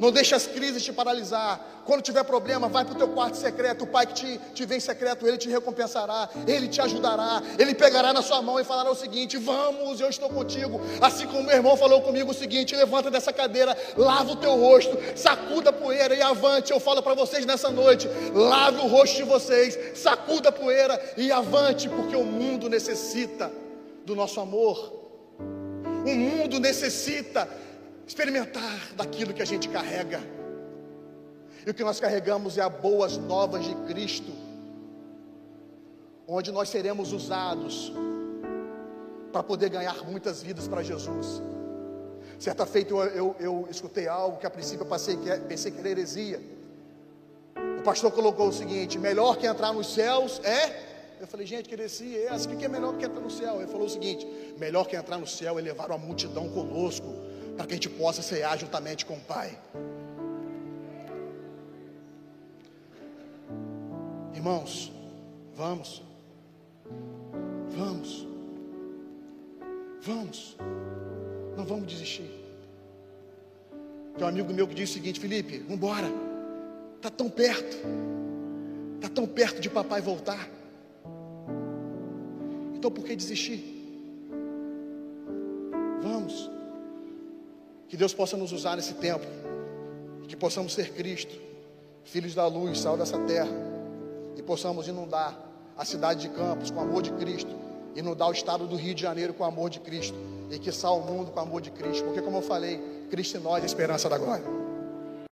Não 0.00 0.10
deixe 0.10 0.34
as 0.34 0.46
crises 0.46 0.82
te 0.82 0.92
paralisar. 0.92 1.84
Quando 1.86 2.02
tiver 2.02 2.22
problema, 2.24 2.68
vai 2.68 2.84
para 2.84 2.94
o 2.94 2.98
teu 2.98 3.08
quarto 3.08 3.36
secreto. 3.36 3.84
O 3.84 3.86
Pai 3.86 4.06
que 4.06 4.14
te, 4.14 4.40
te 4.52 4.66
vem 4.66 4.80
secreto, 4.80 5.26
Ele 5.26 5.38
te 5.38 5.48
recompensará, 5.48 6.28
Ele 6.46 6.68
te 6.68 6.80
ajudará, 6.82 7.40
Ele 7.58 7.74
pegará 7.74 8.12
na 8.12 8.20
sua 8.20 8.42
mão 8.42 8.58
e 8.60 8.64
falará 8.64 8.90
o 8.90 8.94
seguinte: 8.94 9.38
Vamos, 9.38 10.00
eu 10.00 10.08
estou 10.08 10.28
contigo. 10.28 10.80
Assim 11.00 11.26
como 11.26 11.44
meu 11.44 11.54
irmão 11.54 11.76
falou 11.76 12.02
comigo 12.02 12.32
o 12.32 12.34
seguinte: 12.34 12.74
Levanta 12.74 13.10
dessa 13.10 13.32
cadeira, 13.32 13.76
lava 13.96 14.32
o 14.32 14.36
teu 14.36 14.56
rosto, 14.56 14.98
sacuda 15.16 15.70
a 15.70 15.72
poeira 15.72 16.14
e 16.14 16.20
avante. 16.20 16.72
Eu 16.72 16.80
falo 16.80 17.02
para 17.02 17.14
vocês 17.14 17.46
nessa 17.46 17.70
noite: 17.70 18.08
lave 18.34 18.80
o 18.80 18.88
rosto 18.88 19.16
de 19.16 19.22
vocês, 19.22 19.78
sacuda 19.94 20.50
a 20.50 20.52
poeira 20.52 21.00
e 21.16 21.32
avante, 21.32 21.88
porque 21.88 22.16
o 22.16 22.24
mundo 22.24 22.68
necessita 22.68 23.50
do 24.06 24.14
nosso 24.14 24.40
amor. 24.40 24.94
O 26.06 26.14
mundo 26.14 26.60
necessita 26.60 27.48
experimentar 28.06 28.94
daquilo 28.94 29.34
que 29.34 29.42
a 29.42 29.44
gente 29.44 29.68
carrega. 29.68 30.20
E 31.66 31.70
o 31.70 31.74
que 31.74 31.82
nós 31.82 31.98
carregamos 31.98 32.56
é 32.56 32.62
a 32.62 32.68
boas 32.68 33.18
novas 33.18 33.64
de 33.64 33.74
Cristo, 33.92 34.32
onde 36.28 36.52
nós 36.52 36.68
seremos 36.68 37.12
usados 37.12 37.92
para 39.32 39.42
poder 39.42 39.68
ganhar 39.68 40.04
muitas 40.04 40.40
vidas 40.40 40.68
para 40.68 40.82
Jesus. 40.84 41.42
Certa 42.38 42.64
feita 42.64 42.94
eu, 42.94 43.02
eu, 43.02 43.36
eu, 43.40 43.68
escutei 43.68 44.06
algo 44.06 44.38
que 44.38 44.46
a 44.46 44.50
princípio 44.50 44.84
eu 44.84 44.88
passei, 44.88 45.16
que, 45.16 45.28
é, 45.28 45.38
pensei 45.38 45.72
que 45.72 45.78
era 45.78 45.88
heresia. 45.88 46.40
O 47.80 47.82
pastor 47.82 48.12
colocou 48.12 48.48
o 48.48 48.52
seguinte: 48.52 48.98
melhor 48.98 49.36
que 49.36 49.46
entrar 49.46 49.72
nos 49.72 49.92
céus 49.92 50.40
é 50.44 50.95
eu 51.20 51.26
falei, 51.26 51.46
gente, 51.46 51.68
que 51.68 51.76
descia 51.76 52.18
é 52.18 52.24
essa, 52.26 52.48
o 52.48 52.56
que 52.56 52.64
é 52.64 52.68
melhor 52.68 52.96
que 52.96 53.04
entrar 53.04 53.20
no 53.20 53.30
céu? 53.30 53.56
Ele 53.60 53.70
falou 53.70 53.86
o 53.86 53.90
seguinte: 53.90 54.26
melhor 54.58 54.86
que 54.86 54.96
entrar 54.96 55.18
no 55.18 55.26
céu 55.26 55.58
é 55.58 55.62
levar 55.62 55.90
uma 55.90 55.98
multidão 55.98 56.48
conosco, 56.48 57.06
para 57.56 57.66
que 57.66 57.72
a 57.72 57.76
gente 57.76 57.88
possa 57.88 58.22
cear 58.22 58.58
juntamente 58.58 59.06
com 59.06 59.14
o 59.14 59.20
Pai. 59.20 59.58
Irmãos, 64.34 64.92
vamos, 65.54 66.02
vamos, 67.70 68.26
vamos, 70.02 70.56
não 71.56 71.64
vamos 71.64 71.86
desistir. 71.86 72.30
Tem 74.16 74.24
um 74.24 74.28
amigo 74.28 74.52
meu 74.52 74.68
que 74.68 74.74
disse 74.74 74.92
o 74.92 74.94
seguinte: 74.96 75.18
Felipe, 75.18 75.58
vamos 75.60 75.74
embora, 75.74 76.06
está 76.96 77.10
tão 77.10 77.30
perto, 77.30 77.76
está 78.96 79.08
tão 79.08 79.26
perto 79.26 79.60
de 79.60 79.70
papai 79.70 80.02
voltar. 80.02 80.55
Então 82.86 82.94
por 82.94 83.04
que 83.04 83.16
desistir? 83.16 83.64
Vamos. 86.00 86.48
Que 87.88 87.96
Deus 87.96 88.14
possa 88.14 88.36
nos 88.36 88.52
usar 88.52 88.76
nesse 88.76 88.94
tempo. 88.94 89.26
Que 90.28 90.36
possamos 90.36 90.72
ser 90.72 90.92
Cristo, 90.92 91.34
filhos 92.04 92.32
da 92.32 92.46
luz, 92.46 92.78
sal 92.78 92.96
dessa 92.96 93.18
terra. 93.18 93.50
E 94.36 94.42
possamos 94.42 94.86
inundar 94.86 95.36
a 95.76 95.84
cidade 95.84 96.20
de 96.20 96.28
Campos 96.28 96.70
com 96.70 96.78
o 96.78 96.82
amor 96.82 97.02
de 97.02 97.10
Cristo. 97.14 97.50
Inundar 97.96 98.28
o 98.28 98.32
estado 98.32 98.68
do 98.68 98.76
Rio 98.76 98.94
de 98.94 99.02
Janeiro 99.02 99.34
com 99.34 99.42
o 99.42 99.46
amor 99.48 99.68
de 99.68 99.80
Cristo. 99.80 100.16
E 100.48 100.56
que 100.56 100.70
sal 100.70 101.00
o 101.00 101.04
mundo 101.04 101.32
com 101.32 101.40
o 101.40 101.42
amor 101.42 101.60
de 101.60 101.72
Cristo. 101.72 102.04
Porque, 102.04 102.22
como 102.22 102.36
eu 102.36 102.42
falei, 102.42 102.80
Cristo 103.10 103.36
em 103.36 103.40
nós 103.40 103.58
é 103.58 103.62
a 103.62 103.66
esperança 103.66 104.08
da 104.08 104.16
glória. 104.16 104.55